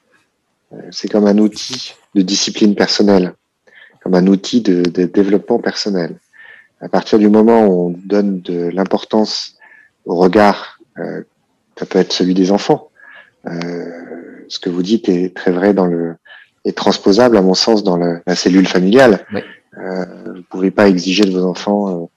C'est 0.90 1.08
comme 1.08 1.26
un 1.26 1.38
outil 1.38 1.94
de 2.14 2.22
discipline 2.22 2.74
personnelle, 2.74 3.34
comme 4.02 4.14
un 4.14 4.26
outil 4.26 4.60
de, 4.60 4.82
de, 4.82 5.04
développement 5.04 5.58
personnel. 5.58 6.18
À 6.80 6.88
partir 6.88 7.18
du 7.18 7.28
moment 7.28 7.66
où 7.66 7.88
on 7.88 7.94
donne 8.04 8.40
de 8.40 8.68
l'importance 8.68 9.56
au 10.04 10.16
regard, 10.16 10.78
euh, 10.98 11.22
ça 11.78 11.86
peut 11.86 11.98
être 11.98 12.12
celui 12.12 12.34
des 12.34 12.50
enfants. 12.50 12.90
Euh, 13.46 14.44
ce 14.48 14.58
que 14.58 14.70
vous 14.70 14.82
dites 14.82 15.08
est 15.08 15.34
très 15.34 15.52
vrai 15.52 15.74
dans 15.74 15.86
le 15.86 16.16
est 16.64 16.76
transposable 16.76 17.36
à 17.36 17.42
mon 17.42 17.54
sens 17.54 17.84
dans 17.84 17.96
le, 17.96 18.22
la 18.26 18.34
cellule 18.34 18.66
familiale. 18.66 19.26
Oui. 19.34 19.40
Euh, 19.76 20.04
vous 20.34 20.42
pouvez 20.48 20.70
pas 20.70 20.88
exiger 20.88 21.24
de 21.24 21.30
vos 21.30 21.44
enfants 21.44 22.10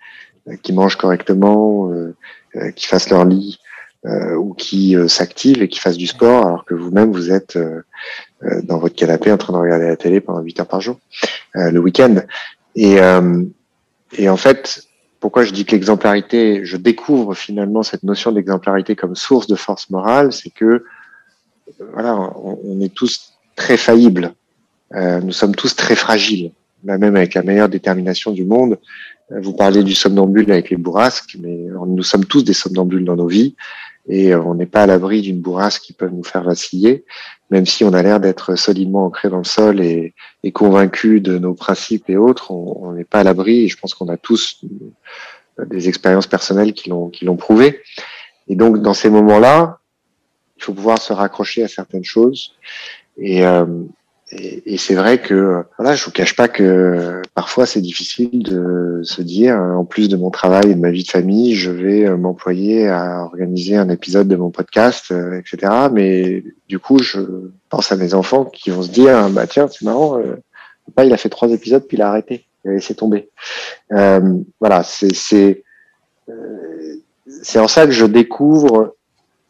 euh, 0.48 0.56
qu'ils 0.62 0.76
mangent 0.76 0.96
correctement, 0.96 1.92
euh, 1.92 2.16
euh, 2.56 2.72
qu'ils 2.72 2.88
fassent 2.88 3.10
leur 3.10 3.26
lit, 3.26 3.60
euh, 4.06 4.36
ou 4.36 4.54
qui 4.54 4.96
euh, 4.96 5.08
s'activent 5.08 5.62
et 5.62 5.68
qui 5.68 5.80
fassent 5.80 5.98
du 5.98 6.08
sport 6.08 6.46
alors 6.46 6.66
que 6.66 6.74
vous-même 6.74 7.12
vous 7.12 7.32
êtes 7.32 7.56
euh, 7.56 7.82
dans 8.64 8.78
votre 8.78 8.96
canapé 8.96 9.32
en 9.32 9.38
train 9.38 9.54
de 9.54 9.58
regarder 9.58 9.88
la 9.88 9.98
télé 9.98 10.22
pendant 10.22 10.42
8 10.42 10.60
heures 10.60 10.68
par 10.68 10.82
jour 10.82 11.00
le 11.56 11.80
week-end. 11.80 12.16
Et, 12.76 12.98
et 14.18 14.30
en 14.30 14.38
fait, 14.38 14.88
pourquoi 15.20 15.44
je 15.44 15.52
dis 15.52 15.66
que 15.66 15.72
l'exemplarité, 15.72 16.64
je 16.64 16.78
découvre 16.78 17.34
finalement 17.34 17.84
cette 17.84 18.04
notion 18.04 18.32
d'exemplarité 18.32 18.96
comme 18.96 19.16
source 19.16 19.48
de 19.48 19.56
force 19.56 19.90
morale, 19.90 20.32
c'est 20.32 20.52
que 20.52 20.86
voilà, 21.94 22.16
on, 22.36 22.80
est 22.82 22.94
tous 22.94 23.34
très 23.56 23.78
faillibles, 23.78 24.34
euh, 24.94 25.20
nous 25.20 25.32
sommes 25.32 25.56
tous 25.56 25.76
très 25.76 25.96
fragiles, 25.96 26.52
même 26.84 27.16
avec 27.16 27.34
la 27.34 27.44
meilleure 27.44 27.70
détermination 27.70 28.32
du 28.32 28.46
monde. 28.46 28.78
Vous 29.30 29.54
parlez 29.54 29.84
du 29.84 29.94
somnambule 29.94 30.50
avec 30.52 30.70
les 30.70 30.78
bourrasques, 30.78 31.36
mais 31.40 31.68
nous 31.86 32.04
sommes 32.04 32.24
tous 32.24 32.44
des 32.44 32.54
somnambules 32.54 33.04
dans 33.04 33.18
nos 33.18 33.28
vies 33.28 33.56
et 34.08 34.34
on 34.36 34.56
n'est 34.56 34.66
pas 34.66 34.84
à 34.84 34.86
l'abri 34.86 35.22
d'une 35.22 35.42
bourrasque 35.42 35.82
qui 35.82 35.94
peut 35.94 36.10
nous 36.10 36.24
faire 36.24 36.44
vaciller, 36.44 37.06
même 37.50 37.66
si 37.66 37.84
on 37.84 37.94
a 37.94 38.02
l'air 38.02 38.20
d'être 38.20 38.56
solidement 38.56 39.06
ancré 39.06 39.30
dans 39.30 39.40
le 39.40 39.44
sol 39.44 39.82
et, 39.82 40.14
et 40.44 40.52
convaincu 40.52 41.20
de 41.22 41.38
nos 41.38 41.54
principes 41.54 42.10
et 42.10 42.18
autres, 42.18 42.52
on 42.52 42.94
n'est 42.94 43.04
pas 43.04 43.20
à 43.20 43.24
l'abri. 43.24 43.66
Et 43.66 43.68
je 43.68 43.78
pense 43.78 43.94
qu'on 43.94 44.10
a 44.10 44.18
tous 44.18 44.64
des 45.66 45.90
expériences 45.90 46.28
personnelles 46.28 46.74
qui 46.74 46.90
l'ont 46.90 47.10
qui 47.10 47.26
l'ont 47.26 47.38
prouvé. 47.38 47.82
Et 48.48 48.56
donc 48.56 48.82
dans 48.82 48.94
ces 48.94 49.10
moments-là, 49.10 49.80
il 50.58 50.64
faut 50.64 50.74
pouvoir 50.74 51.02
se 51.02 51.14
raccrocher 51.14 51.64
à 51.64 51.68
certaines 51.68 52.04
choses. 52.04 52.54
Et, 53.18 53.46
euh, 53.46 53.66
et, 54.32 54.74
et 54.74 54.78
c'est 54.78 54.96
vrai 54.96 55.20
que 55.22 55.64
voilà, 55.78 55.96
je 55.96 56.04
vous 56.04 56.12
cache 56.12 56.36
pas 56.36 56.48
que 56.48 57.22
parfois 57.34 57.66
c'est 57.66 57.82
difficile 57.82 58.44
de 58.44 59.02
se 59.04 59.22
dire, 59.22 59.56
en 59.56 59.86
plus 59.86 60.10
de 60.10 60.18
mon 60.18 60.30
travail 60.30 60.72
et 60.72 60.76
de 60.76 60.80
ma 60.80 60.92
vie 60.92 61.04
de 61.04 61.10
famille, 61.10 61.56
je 61.56 61.72
vais 61.72 62.06
euh, 62.06 62.18
m'employer 62.18 62.88
à 62.90 63.24
organiser 63.24 63.76
un 63.78 63.90
épisode 63.90 64.28
de 64.28 64.36
mon 64.36 64.52
podcast, 64.52 65.12
euh, 65.12 65.40
etc. 65.40 65.72
Mais 65.92 66.44
du 66.68 66.80
coup, 66.80 67.00
je 67.00 67.20
pense 67.70 67.92
à 67.92 67.96
mes 67.96 68.14
enfants 68.14 68.46
qui 68.46 68.70
vont 68.70 68.84
se 68.84 68.92
dire, 68.92 69.30
bah 69.30 69.48
tiens, 69.48 69.68
c'est 69.68 69.86
marrant, 69.86 70.18
euh, 70.20 70.36
papa 70.88 71.06
il 71.06 71.14
a 71.14 71.18
fait 71.18 71.30
trois 71.30 71.52
épisodes 71.52 71.86
puis 71.88 71.98
il 71.98 72.02
a 72.02 72.10
arrêté, 72.10 72.46
il 72.66 72.72
a 72.72 72.74
laissé 72.74 72.96
tomber. 72.96 73.30
Euh, 73.94 74.40
voilà, 74.60 74.84
c'est 74.84 75.14
c'est 75.14 75.64
euh, 76.30 76.96
c'est 77.44 77.60
en 77.60 77.68
ça 77.68 77.86
que 77.86 77.92
je 77.92 78.06
découvre 78.06 78.96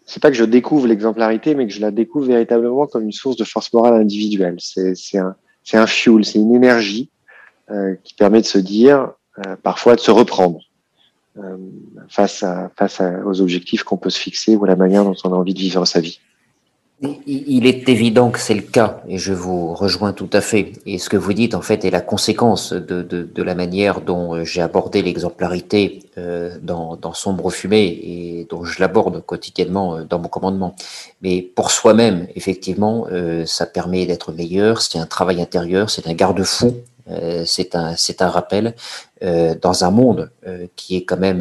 c'est 0.08 0.22
pas 0.22 0.32
que 0.32 0.38
je 0.38 0.46
découvre 0.46 0.88
l'exemplarité, 0.88 1.54
mais 1.54 1.68
que 1.68 1.74
je 1.74 1.82
la 1.82 1.92
découvre 1.92 2.28
véritablement 2.28 2.88
comme 2.88 3.04
une 3.04 3.12
source 3.12 3.36
de 3.36 3.44
force 3.44 3.72
morale 3.74 3.94
individuelle. 3.96 4.56
C'est 4.60 5.18
un, 5.18 5.36
un 5.74 5.88
fuel, 5.88 6.24
c'est 6.24 6.40
une 6.40 6.56
énergie 6.56 7.10
euh, 7.70 7.96
qui 8.04 8.14
permet 8.14 8.40
de 8.40 8.46
se 8.46 8.58
dire, 8.58 9.12
euh, 9.46 9.58
parfois 9.62 9.96
de 9.96 10.00
se 10.00 10.10
reprendre 10.10 10.62
euh, 11.38 11.58
face, 12.08 12.42
à, 12.42 12.72
face 12.78 13.02
à, 13.02 13.26
aux 13.26 13.42
objectifs 13.42 13.84
qu'on 13.84 13.98
peut 13.98 14.10
se 14.10 14.20
fixer 14.20 14.56
ou 14.56 14.64
à 14.64 14.68
la 14.68 14.78
manière 14.78 15.04
dont 15.04 15.16
on 15.26 15.34
a 15.34 15.36
envie 15.36 15.54
de 15.54 15.60
vivre 15.60 15.86
sa 15.86 16.00
vie. 16.00 16.22
Il 17.00 17.68
est 17.68 17.88
évident 17.90 18.32
que 18.32 18.40
c'est 18.40 18.56
le 18.56 18.64
cas, 18.64 19.04
et 19.08 19.20
je 19.20 19.32
vous 19.32 19.76
rejoins 19.76 20.14
tout 20.14 20.30
à 20.34 20.42
fait. 20.42 20.72
Et 20.88 20.98
ce 20.98 21.10
que 21.10 21.18
vous 21.18 21.34
dites, 21.34 21.54
en 21.54 21.62
fait, 21.62 21.86
est 21.86 21.92
la 21.92 22.02
conséquence 22.02 22.74
de, 22.74 23.44
la 23.44 23.54
manière 23.54 24.02
dont 24.02 24.34
euh, 24.34 24.44
j'ai 24.44 24.62
abordé 24.62 25.04
l'exemplarité 25.04 26.00
euh, 26.18 26.58
dans, 26.60 27.14
Sombre 27.14 27.52
Fumée 27.52 27.86
et 27.86 28.48
dont 28.50 28.64
je 28.64 28.80
l'aborde 28.80 29.24
quotidiennement 29.24 29.98
euh, 29.98 30.04
dans 30.06 30.18
mon 30.18 30.28
commandement. 30.28 30.76
Mais 31.22 31.44
pour 31.44 31.70
soi-même, 31.70 32.28
effectivement, 32.36 33.08
ça 33.46 33.68
permet 33.68 34.06
d'être 34.08 34.32
meilleur, 34.32 34.82
c'est 34.82 34.98
un 34.98 35.06
travail 35.06 35.40
intérieur, 35.42 35.90
c'est 35.92 36.08
un 36.08 36.14
garde-fou 36.14 36.78
c'est 37.46 37.76
un, 37.76 37.96
c'est 37.96 38.22
un 38.22 38.30
rappel 38.30 38.76
dans 39.22 39.84
un 39.84 39.92
monde 39.92 40.32
qui 40.76 40.96
est 40.96 41.04
quand 41.06 41.18
même, 41.18 41.40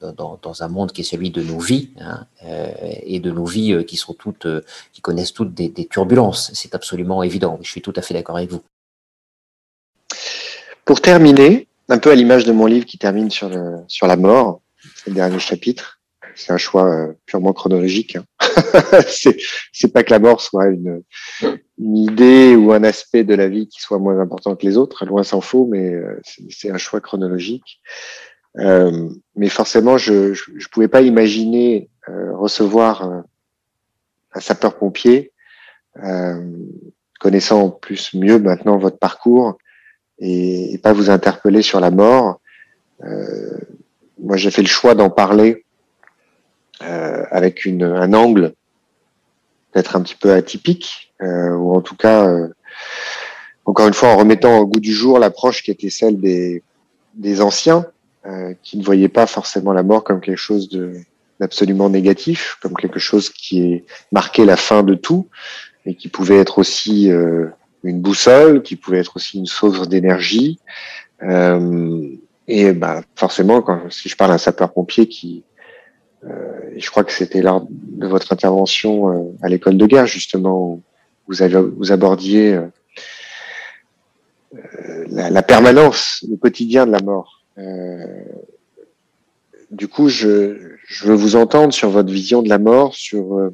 dans, 0.00 0.62
un 0.62 0.68
monde 0.68 0.92
qui 0.92 1.02
est 1.02 1.04
celui 1.04 1.30
de 1.30 1.42
nos 1.42 1.58
vies 1.58 1.90
hein, 2.00 2.26
et 2.42 3.20
de 3.20 3.30
nos 3.30 3.44
vies 3.44 3.84
qui 3.86 3.96
sont 3.96 4.14
toutes, 4.14 4.46
qui 4.92 5.00
connaissent 5.00 5.32
toutes 5.32 5.54
des, 5.54 5.86
turbulences. 5.86 6.50
C'est 6.54 6.74
absolument 6.74 7.22
évident. 7.22 7.58
Je 7.62 7.70
suis 7.70 7.82
tout 7.82 7.92
à 7.96 8.02
fait 8.02 8.14
d'accord 8.14 8.36
avec 8.36 8.50
vous. 8.50 8.62
Pour 10.84 11.00
terminer, 11.00 11.68
un 11.88 11.98
peu 11.98 12.10
à 12.10 12.14
l'image 12.14 12.44
de 12.44 12.52
mon 12.52 12.66
livre 12.66 12.86
qui 12.86 12.98
termine 12.98 13.30
sur, 13.30 13.48
le, 13.48 13.78
sur 13.88 14.06
la 14.06 14.16
mort, 14.16 14.60
le 15.06 15.12
dernier 15.12 15.38
chapitre. 15.38 15.97
C'est 16.38 16.52
un 16.52 16.56
choix 16.56 16.88
euh, 16.88 17.12
purement 17.26 17.52
chronologique. 17.52 18.16
Hein. 18.16 18.24
c'est 19.72 19.92
pas 19.92 20.04
que 20.04 20.10
la 20.12 20.20
mort 20.20 20.40
soit 20.40 20.68
une, 20.68 21.02
une, 21.78 21.96
idée 21.96 22.54
ou 22.54 22.72
un 22.72 22.84
aspect 22.84 23.24
de 23.24 23.34
la 23.34 23.48
vie 23.48 23.66
qui 23.66 23.80
soit 23.80 23.98
moins 23.98 24.20
important 24.20 24.54
que 24.54 24.64
les 24.64 24.76
autres, 24.76 25.04
loin 25.04 25.24
s'en 25.24 25.40
faut, 25.40 25.66
mais 25.66 25.92
euh, 25.92 26.20
c'est 26.48 26.70
un 26.70 26.78
choix 26.78 27.00
chronologique. 27.00 27.80
Euh, 28.58 29.08
mais 29.34 29.48
forcément, 29.48 29.98
je 29.98 30.30
ne 30.30 30.68
pouvais 30.70 30.86
pas 30.86 31.02
imaginer 31.02 31.90
euh, 32.08 32.32
recevoir 32.36 33.02
un 33.02 34.40
sapeur-pompier, 34.40 35.32
connaissant 37.18 37.70
plus 37.70 38.14
mieux 38.14 38.38
maintenant 38.38 38.78
votre 38.78 38.98
parcours, 38.98 39.58
et, 40.20 40.72
et, 40.72 40.78
pas 40.78 40.92
vous 40.92 41.10
interpeller 41.10 41.62
sur 41.62 41.80
la 41.80 41.90
mort. 41.90 42.40
Euh, 43.02 43.58
moi, 44.20 44.36
j'ai 44.36 44.52
fait 44.52 44.62
le 44.62 44.68
choix 44.68 44.94
d'en 44.94 45.10
parler 45.10 45.64
euh, 45.64 45.67
avec 46.80 47.64
une, 47.64 47.82
un 47.82 48.12
angle 48.12 48.54
peut-être 49.72 49.96
un 49.96 50.02
petit 50.02 50.14
peu 50.14 50.32
atypique, 50.32 51.12
euh, 51.22 51.50
ou 51.50 51.74
en 51.74 51.80
tout 51.80 51.96
cas, 51.96 52.26
euh, 52.28 52.48
encore 53.64 53.88
une 53.88 53.94
fois, 53.94 54.10
en 54.10 54.16
remettant 54.16 54.58
au 54.58 54.66
goût 54.66 54.80
du 54.80 54.92
jour 54.92 55.18
l'approche 55.18 55.62
qui 55.62 55.70
était 55.70 55.90
celle 55.90 56.20
des, 56.20 56.62
des 57.14 57.40
anciens, 57.40 57.86
euh, 58.26 58.54
qui 58.62 58.78
ne 58.78 58.84
voyaient 58.84 59.08
pas 59.08 59.26
forcément 59.26 59.72
la 59.72 59.82
mort 59.82 60.04
comme 60.04 60.20
quelque 60.20 60.36
chose 60.36 60.68
d'absolument 61.40 61.88
négatif, 61.88 62.58
comme 62.62 62.74
quelque 62.74 62.98
chose 62.98 63.30
qui 63.30 63.62
est 63.62 63.84
marqué 64.12 64.44
la 64.44 64.56
fin 64.56 64.82
de 64.82 64.94
tout, 64.94 65.28
et 65.86 65.94
qui 65.94 66.08
pouvait 66.08 66.38
être 66.38 66.58
aussi 66.58 67.10
euh, 67.10 67.48
une 67.84 68.00
boussole, 68.00 68.62
qui 68.62 68.76
pouvait 68.76 68.98
être 68.98 69.16
aussi 69.16 69.38
une 69.38 69.46
source 69.46 69.88
d'énergie. 69.88 70.58
Euh, 71.22 72.08
et 72.46 72.72
bah, 72.72 73.02
forcément, 73.14 73.60
quand, 73.62 73.90
si 73.90 74.08
je 74.08 74.16
parle 74.16 74.30
d'un 74.30 74.38
sapeur-pompier 74.38 75.08
qui, 75.08 75.44
euh, 75.44 75.57
et 76.78 76.80
je 76.80 76.90
crois 76.90 77.02
que 77.02 77.12
c'était 77.12 77.42
lors 77.42 77.66
de 77.68 78.06
votre 78.06 78.32
intervention 78.32 79.10
euh, 79.10 79.36
à 79.42 79.48
l'école 79.48 79.76
de 79.76 79.86
guerre, 79.86 80.06
justement, 80.06 80.74
où 80.74 80.82
vous, 81.26 81.42
abordiez 81.92 82.54
euh, 82.54 82.66
euh, 84.54 85.04
la, 85.08 85.42
permanence, 85.42 86.24
le 86.30 86.36
quotidien 86.36 86.86
de 86.86 86.92
la 86.92 87.00
mort. 87.00 87.42
du 89.72 89.88
coup, 89.88 90.08
je, 90.08 90.76
veux 91.02 91.14
vous 91.14 91.34
entendre 91.34 91.72
sur 91.72 91.90
votre 91.90 92.12
vision 92.12 92.42
de 92.42 92.48
la 92.48 92.58
mort, 92.58 92.94
sur 92.94 93.50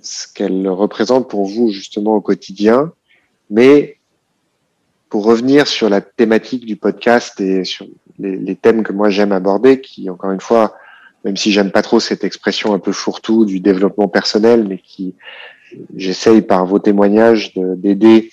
ce 0.00 0.32
qu'elle 0.32 0.68
représente 0.68 1.28
pour 1.28 1.46
vous 1.46 1.70
justement 1.70 2.14
au 2.14 2.20
quotidien. 2.20 2.92
Mais 3.50 3.98
pour 5.08 5.24
revenir 5.24 5.66
sur 5.66 5.88
la 5.88 6.00
thématique 6.00 6.64
du 6.64 6.76
podcast 6.76 7.40
et 7.40 7.64
sur 7.64 7.86
les 8.18 8.56
thèmes 8.56 8.84
que 8.84 8.92
moi 8.92 9.10
j'aime 9.10 9.32
aborder, 9.32 9.80
qui 9.80 10.08
encore 10.08 10.30
une 10.30 10.40
fois, 10.40 10.76
même 11.26 11.36
si 11.36 11.50
j'aime 11.50 11.72
pas 11.72 11.82
trop 11.82 11.98
cette 11.98 12.22
expression 12.22 12.72
un 12.72 12.78
peu 12.78 12.92
fourre-tout 12.92 13.44
du 13.46 13.58
développement 13.58 14.06
personnel, 14.06 14.64
mais 14.68 14.78
qui 14.78 15.16
j'essaye 15.96 16.40
par 16.40 16.64
vos 16.66 16.78
témoignages 16.78 17.52
d'aider 17.56 18.30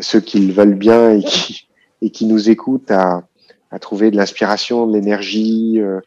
ceux 0.00 0.18
qui 0.18 0.40
le 0.40 0.52
veulent 0.52 0.74
bien 0.74 1.12
et 1.12 1.22
qui, 1.22 1.68
et 2.02 2.10
qui 2.10 2.26
nous 2.26 2.50
écoutent 2.50 2.90
à, 2.90 3.22
à 3.70 3.78
trouver 3.78 4.10
de 4.10 4.16
l'inspiration, 4.16 4.88
de 4.88 4.94
l'énergie, 4.94 5.76
euh, 5.78 6.00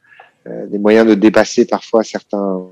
euh 0.47 0.65
des 0.67 0.77
moyens 0.77 1.07
de 1.07 1.13
dépasser 1.13 1.65
parfois 1.65 2.03
certains 2.03 2.63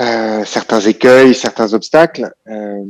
euh, 0.00 0.44
certains 0.46 0.80
écueils, 0.80 1.34
certains 1.34 1.74
obstacles. 1.74 2.32
Euh, 2.48 2.82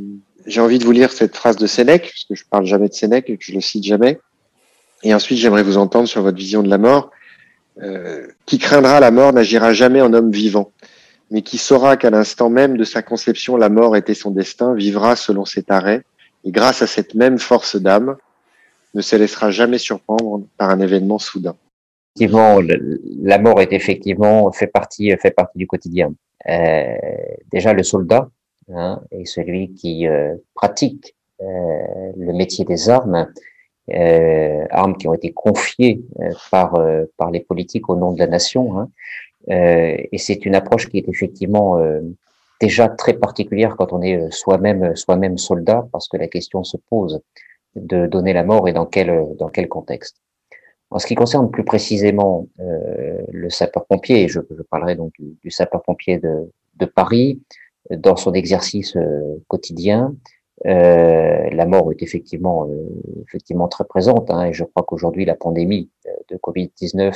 j'ai 0.45 0.61
envie 0.61 0.79
de 0.79 0.85
vous 0.85 0.93
lire 0.93 1.11
cette 1.11 1.35
phrase 1.35 1.57
de 1.57 1.67
Sénèque, 1.67 2.03
parce 2.03 2.23
que 2.23 2.35
je 2.35 2.45
parle 2.49 2.65
jamais 2.65 2.87
de 2.87 2.93
Sénèque 2.93 3.29
et 3.29 3.35
que 3.35 3.43
je 3.43 3.51
le 3.51 3.59
cite 3.59 3.83
jamais. 3.83 4.17
Et 5.03 5.13
ensuite, 5.13 5.39
j'aimerais 5.39 5.63
vous 5.63 5.75
entendre 5.75 6.07
sur 6.07 6.21
votre 6.21 6.37
vision 6.37 6.63
de 6.63 6.69
la 6.69 6.77
mort. 6.77 7.11
Euh, 7.81 8.27
qui 8.45 8.57
craindra 8.57 8.99
la 9.01 9.11
mort 9.11 9.33
n'agira 9.33 9.73
jamais 9.73 10.01
en 10.01 10.13
homme 10.13 10.31
vivant, 10.31 10.71
mais 11.29 11.41
qui 11.41 11.57
saura 11.57 11.97
qu'à 11.97 12.09
l'instant 12.09 12.49
même 12.49 12.77
de 12.77 12.85
sa 12.85 13.01
conception, 13.01 13.57
la 13.57 13.69
mort 13.69 13.97
était 13.97 14.13
son 14.13 14.31
destin, 14.31 14.73
vivra 14.73 15.17
selon 15.17 15.43
cet 15.43 15.71
arrêt, 15.71 16.03
et 16.45 16.51
grâce 16.51 16.81
à 16.81 16.87
cette 16.87 17.15
même 17.15 17.37
force 17.37 17.75
d'âme, 17.75 18.15
ne 18.93 19.01
se 19.01 19.15
laissera 19.17 19.51
jamais 19.51 19.77
surprendre 19.77 20.45
par 20.57 20.69
un 20.69 20.79
événement 20.79 21.19
soudain. 21.19 21.55
Effectivement, 22.15 22.61
la 23.21 23.39
mort 23.39 23.59
est 23.59 23.73
effectivement 23.73 24.49
fait 24.53 24.67
partie 24.67 25.11
fait 25.17 25.31
partie 25.31 25.57
du 25.57 25.67
quotidien. 25.67 26.13
Euh, 26.47 26.95
déjà, 27.51 27.73
le 27.73 27.83
soldat 27.83 28.29
hein, 28.73 29.01
est 29.11 29.25
celui 29.25 29.73
qui 29.73 30.07
euh, 30.07 30.35
pratique 30.53 31.15
euh, 31.41 31.45
le 32.17 32.33
métier 32.33 32.63
des 32.63 32.89
armes, 32.89 33.27
armes 33.91 34.97
qui 34.97 35.07
ont 35.07 35.13
été 35.13 35.31
confiées 35.31 36.01
par 36.51 36.79
par 37.17 37.31
les 37.31 37.39
politiques 37.39 37.89
au 37.89 37.95
nom 37.95 38.13
de 38.13 38.19
la 38.19 38.27
nation. 38.27 38.79
Hein. 38.79 38.89
et 39.47 40.17
c'est 40.17 40.45
une 40.45 40.55
approche 40.55 40.89
qui 40.89 40.97
est 40.97 41.07
effectivement 41.07 41.79
déjà 42.59 42.89
très 42.89 43.13
particulière 43.13 43.75
quand 43.77 43.93
on 43.93 44.01
est 44.01 44.31
soi-même 44.31 44.95
soi-même 44.95 45.37
soldat, 45.37 45.87
parce 45.91 46.07
que 46.07 46.17
la 46.17 46.27
question 46.27 46.63
se 46.63 46.77
pose 46.89 47.21
de 47.75 48.07
donner 48.07 48.33
la 48.33 48.43
mort 48.43 48.67
et 48.67 48.73
dans 48.73 48.85
quel 48.85 49.27
dans 49.37 49.49
quel 49.49 49.67
contexte. 49.67 50.17
En 50.91 50.99
ce 50.99 51.07
qui 51.07 51.15
concerne 51.15 51.49
plus 51.49 51.65
précisément 51.65 52.47
euh, 52.59 53.17
le 53.31 53.49
sapeur-pompier, 53.49 54.27
je, 54.27 54.39
je, 54.49 54.61
parlerai 54.63 54.95
donc 54.95 55.13
du, 55.19 55.35
du 55.43 55.51
sapeur-pompier 55.51 56.19
de, 56.19 56.51
de, 56.77 56.85
Paris, 56.85 57.41
dans 57.89 58.15
son 58.15 58.33
exercice 58.33 58.95
euh, 58.95 59.43
quotidien, 59.47 60.15
euh, 60.65 61.49
la 61.49 61.65
mort 61.65 61.91
est 61.91 62.01
effectivement, 62.01 62.67
euh, 62.67 63.23
effectivement 63.27 63.67
très 63.67 63.85
présente, 63.85 64.31
hein, 64.31 64.45
et 64.45 64.53
je 64.53 64.63
crois 64.63 64.83
qu'aujourd'hui 64.83 65.25
la 65.25 65.35
pandémie 65.35 65.89
euh, 66.07 66.11
de 66.29 66.37
Covid-19 66.37 67.13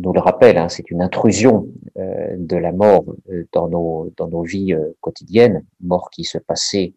nous 0.00 0.12
le 0.12 0.20
rappelle, 0.20 0.58
hein, 0.58 0.68
c'est 0.68 0.90
une 0.90 1.02
intrusion 1.02 1.68
de 1.94 2.56
la 2.56 2.72
mort 2.72 3.04
dans 3.52 3.68
nos, 3.68 4.12
dans 4.16 4.26
nos 4.26 4.42
vies 4.42 4.74
quotidiennes, 5.00 5.64
mort 5.80 6.10
qui 6.10 6.24
se 6.24 6.36
passait 6.36 6.94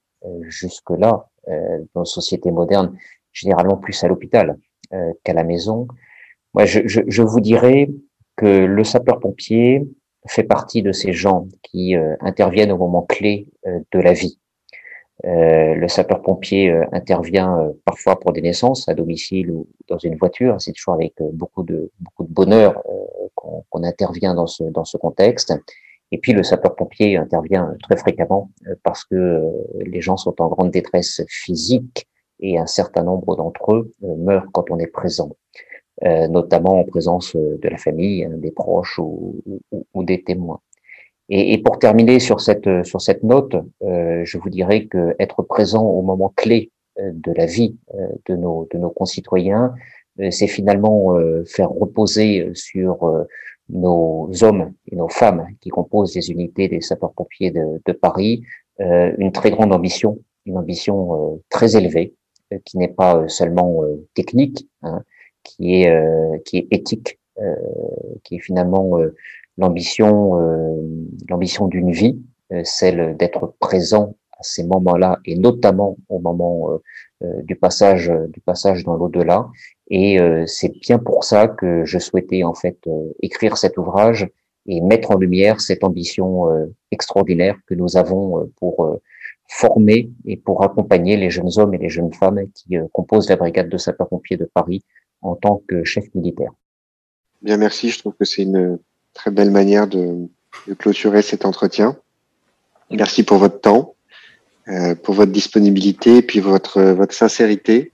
jusque-là 0.47 1.29
dans 1.47 2.01
nos 2.01 2.05
sociétés 2.05 2.49
modernes, 2.49 2.97
généralement 3.31 3.77
plus 3.77 4.03
à 4.03 4.07
l'hôpital 4.07 4.57
euh, 4.93 5.11
qu'à 5.23 5.33
la 5.33 5.43
maison. 5.43 5.87
Moi, 6.53 6.65
je, 6.65 6.79
je, 6.85 7.01
je, 7.07 7.21
vous 7.21 7.41
dirais 7.41 7.89
que 8.37 8.45
le 8.45 8.83
sapeur-pompier 8.85 9.85
fait 10.27 10.43
partie 10.43 10.81
de 10.81 10.93
ces 10.93 11.11
gens 11.11 11.47
qui 11.61 11.95
euh, 11.95 12.15
interviennent 12.21 12.71
au 12.71 12.77
moment 12.77 13.01
clé 13.01 13.49
euh, 13.65 13.79
de 13.91 13.99
la 13.99 14.13
vie. 14.13 14.39
Le 15.23 15.87
sapeur-pompier 15.87 16.71
intervient 16.91 17.71
parfois 17.85 18.19
pour 18.19 18.33
des 18.33 18.41
naissances 18.41 18.87
à 18.87 18.93
domicile 18.93 19.51
ou 19.51 19.67
dans 19.87 19.97
une 19.97 20.15
voiture. 20.15 20.55
C'est 20.59 20.73
toujours 20.73 20.93
avec 20.93 21.13
beaucoup 21.33 21.63
de 21.63 21.91
beaucoup 21.99 22.23
de 22.23 22.31
bonheur 22.31 22.83
qu'on 23.35 23.83
intervient 23.83 24.35
dans 24.35 24.47
ce 24.47 24.63
dans 24.63 24.85
ce 24.85 24.97
contexte. 24.97 25.53
Et 26.11 26.19
puis 26.19 26.33
le 26.33 26.43
sapeur-pompier 26.43 27.17
intervient 27.17 27.75
très 27.81 27.97
fréquemment 27.97 28.51
parce 28.83 29.03
que 29.03 29.43
les 29.79 30.01
gens 30.01 30.17
sont 30.17 30.39
en 30.39 30.49
grande 30.49 30.71
détresse 30.71 31.23
physique 31.27 32.07
et 32.39 32.57
un 32.57 32.65
certain 32.65 33.03
nombre 33.03 33.35
d'entre 33.35 33.73
eux 33.73 33.93
euh, 34.03 34.15
meurent 34.15 34.47
quand 34.51 34.69
on 34.69 34.79
est 34.79 34.87
présent, 34.87 35.35
euh, 36.03 36.27
notamment 36.27 36.79
en 36.79 36.83
présence 36.83 37.35
euh, 37.35 37.57
de 37.61 37.69
la 37.69 37.77
famille, 37.77 38.25
hein, 38.25 38.31
des 38.35 38.51
proches 38.51 38.99
ou 38.99 39.41
des 40.03 40.23
témoins. 40.23 40.61
Et, 41.29 41.53
et, 41.53 41.57
pour 41.57 41.79
terminer 41.79 42.19
sur 42.19 42.39
cette 42.39 42.85
sur 42.85 43.01
cette 43.01 43.23
note, 43.23 43.55
euh, 43.83 44.21
je 44.23 44.37
vous 44.37 44.49
dirais 44.49 44.85
que 44.85 45.15
être 45.19 45.43
présent 45.43 45.85
au 45.85 46.01
moment 46.01 46.33
clé 46.35 46.71
de 46.99 47.31
la 47.33 47.45
vie 47.45 47.77
de 48.27 48.35
nos 48.35 48.67
de 48.71 48.77
nos 48.79 48.89
concitoyens, 48.89 49.75
c'est 50.31 50.47
finalement 50.47 51.15
faire 51.45 51.69
reposer 51.69 52.49
sur 52.55 53.27
nos 53.69 54.31
hommes 54.41 54.73
et 54.91 54.95
nos 54.95 55.07
femmes 55.07 55.45
qui 55.61 55.69
composent 55.69 56.15
les 56.15 56.31
unités 56.31 56.67
des 56.67 56.81
sapeurs-pompiers 56.81 57.51
de, 57.51 57.81
de 57.85 57.91
Paris 57.91 58.41
une 58.79 59.31
très 59.31 59.51
grande 59.51 59.73
ambition, 59.73 60.17
une 60.47 60.57
ambition 60.57 61.39
très 61.49 61.75
élevée 61.75 62.15
euh, 62.53 62.59
qui 62.63 62.77
n'est 62.77 62.87
pas 62.87 63.17
euh, 63.17 63.27
seulement 63.27 63.83
euh, 63.83 64.07
technique, 64.13 64.67
hein, 64.81 65.03
qui 65.43 65.81
est 65.81 66.43
qui 66.43 66.57
est 66.57 66.67
éthique, 66.71 67.19
qui 68.23 68.35
est 68.35 68.39
finalement 68.39 68.99
l'ambition 69.57 70.35
l'ambition 71.29 71.67
d'une 71.67 71.91
vie, 71.91 72.19
celle 72.63 73.17
d'être 73.17 73.55
présent 73.59 74.15
à 74.39 74.43
ces 74.43 74.63
moments-là 74.63 75.19
et 75.25 75.35
notamment 75.35 75.97
au 76.09 76.19
moment 76.19 76.79
du 77.21 77.55
passage 77.55 78.11
du 78.29 78.39
passage 78.39 78.83
dans 78.83 78.95
l'au-delà. 78.95 79.47
Et 79.89 80.17
c'est 80.45 80.71
bien 80.79 80.99
pour 80.99 81.23
ça 81.23 81.47
que 81.47 81.85
je 81.85 81.97
souhaitais 81.97 82.43
en 82.43 82.53
fait 82.53 82.77
écrire 83.21 83.57
cet 83.57 83.77
ouvrage 83.77 84.29
et 84.67 84.81
mettre 84.81 85.11
en 85.11 85.17
lumière 85.17 85.61
cette 85.61 85.83
ambition 85.83 86.45
extraordinaire 86.91 87.57
que 87.65 87.73
nous 87.73 87.97
avons 87.97 88.49
pour 88.59 88.99
former 89.49 90.11
et 90.25 90.37
pour 90.37 90.63
accompagner 90.63 91.15
les 91.15 91.29
jeunes 91.29 91.51
hommes 91.57 91.73
et 91.73 91.77
les 91.77 91.89
jeunes 91.89 92.13
femmes 92.13 92.41
qui 92.53 92.77
composent 92.91 93.29
la 93.29 93.37
brigade 93.37 93.69
de 93.69 93.77
sapeurs-pompiers 93.77 94.37
de 94.37 94.45
Paris 94.45 94.83
en 95.21 95.35
tant 95.35 95.63
que 95.67 95.83
chef 95.83 96.13
militaire. 96.13 96.51
Bien, 97.41 97.57
merci. 97.57 97.89
Je 97.89 97.99
trouve 97.99 98.13
que 98.13 98.25
c'est 98.25 98.43
une 98.43 98.77
très 99.17 99.31
belle 99.31 99.51
manière 99.51 99.87
de, 99.87 100.27
clôturer 100.79 101.21
cet 101.21 101.45
entretien. 101.45 101.97
Merci 102.89 103.23
pour 103.23 103.37
votre 103.37 103.61
temps, 103.61 103.95
euh, 104.69 104.95
pour 104.95 105.13
votre 105.13 105.31
disponibilité, 105.31 106.21
puis 106.21 106.39
votre 106.39 107.07
sincérité. 107.11 107.91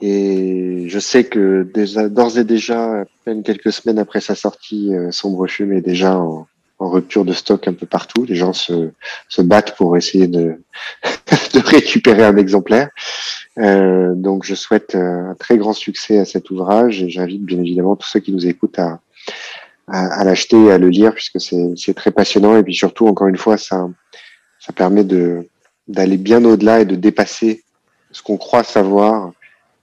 Et 0.00 0.84
je 0.88 0.98
sais 0.98 1.24
que 1.24 1.70
d'ores 2.08 2.38
et 2.38 2.44
déjà, 2.44 3.00
à 3.00 3.04
peine 3.24 3.42
quelques 3.42 3.72
semaines 3.72 3.98
après 3.98 4.20
sa 4.20 4.34
sortie, 4.34 4.94
euh, 4.94 5.10
Sombre 5.10 5.46
Fume 5.46 5.72
est 5.72 5.82
déjà 5.82 6.16
en, 6.16 6.46
rupture 6.82 7.26
de 7.26 7.34
stock 7.34 7.68
un 7.68 7.74
peu 7.74 7.84
partout. 7.84 8.24
Les 8.24 8.36
gens 8.36 8.54
se, 8.54 8.90
battent 9.40 9.76
pour 9.76 9.98
essayer 9.98 10.28
de, 10.28 10.62
de 11.52 11.58
récupérer 11.58 12.24
un 12.24 12.38
exemplaire. 12.38 12.88
Euh, 13.58 14.14
donc 14.14 14.44
je 14.44 14.54
souhaite 14.54 14.94
un 14.94 15.34
très 15.38 15.58
grand 15.58 15.74
succès 15.74 16.18
à 16.18 16.24
cet 16.24 16.50
ouvrage 16.50 17.02
et 17.02 17.10
j'invite 17.10 17.44
bien 17.44 17.58
évidemment 17.58 17.96
tous 17.96 18.08
ceux 18.08 18.20
qui 18.20 18.32
nous 18.32 18.46
écoutent 18.46 18.78
à, 18.78 19.00
à, 19.90 20.20
à 20.20 20.24
l'acheter 20.24 20.64
et 20.64 20.72
à 20.72 20.78
le 20.78 20.88
lire 20.88 21.14
puisque 21.14 21.40
c'est 21.40 21.94
très 21.94 22.10
passionnant 22.10 22.56
et 22.56 22.62
puis 22.62 22.74
surtout 22.74 23.06
encore 23.06 23.28
une 23.28 23.36
fois 23.36 23.56
ça 23.58 23.88
ça 24.58 24.72
permet 24.72 25.04
de 25.04 25.48
d'aller 25.88 26.16
bien 26.16 26.44
au-delà 26.44 26.80
et 26.80 26.84
de 26.84 26.94
dépasser 26.94 27.64
ce 28.12 28.22
qu'on 28.22 28.36
croit 28.36 28.64
savoir 28.64 29.32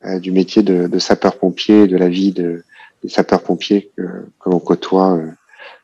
euh, 0.06 0.20
du 0.20 0.32
métier 0.32 0.64
de, 0.64 0.88
de 0.88 1.00
sapeur-pompier, 1.00 1.88
de 1.88 1.98
la 1.98 2.08
vie 2.08 2.32
de, 2.32 2.64
des 3.04 3.10
sapeurs-pompiers 3.10 3.92
que, 3.98 4.04
que 4.40 4.50
l'on 4.50 4.60
côtoie, 4.60 5.16
euh, 5.16 5.32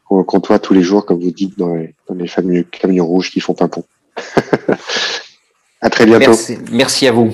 qu'on 0.05 0.23
côtoie 0.23 0.59
tous 0.59 0.73
les 0.73 0.83
jours, 0.83 1.05
comme 1.05 1.19
vous 1.19 1.31
dites, 1.31 1.57
dans 1.57 1.75
les, 1.75 1.93
dans 2.07 2.15
les 2.15 2.27
fameux 2.27 2.63
camions 2.63 3.07
rouges 3.07 3.31
qui 3.31 3.39
font 3.39 3.53
pimpon. 3.53 3.83
à 5.81 5.89
très 5.89 6.05
bientôt. 6.05 6.27
Merci, 6.27 6.57
merci 6.71 7.07
à 7.07 7.11
vous. 7.11 7.31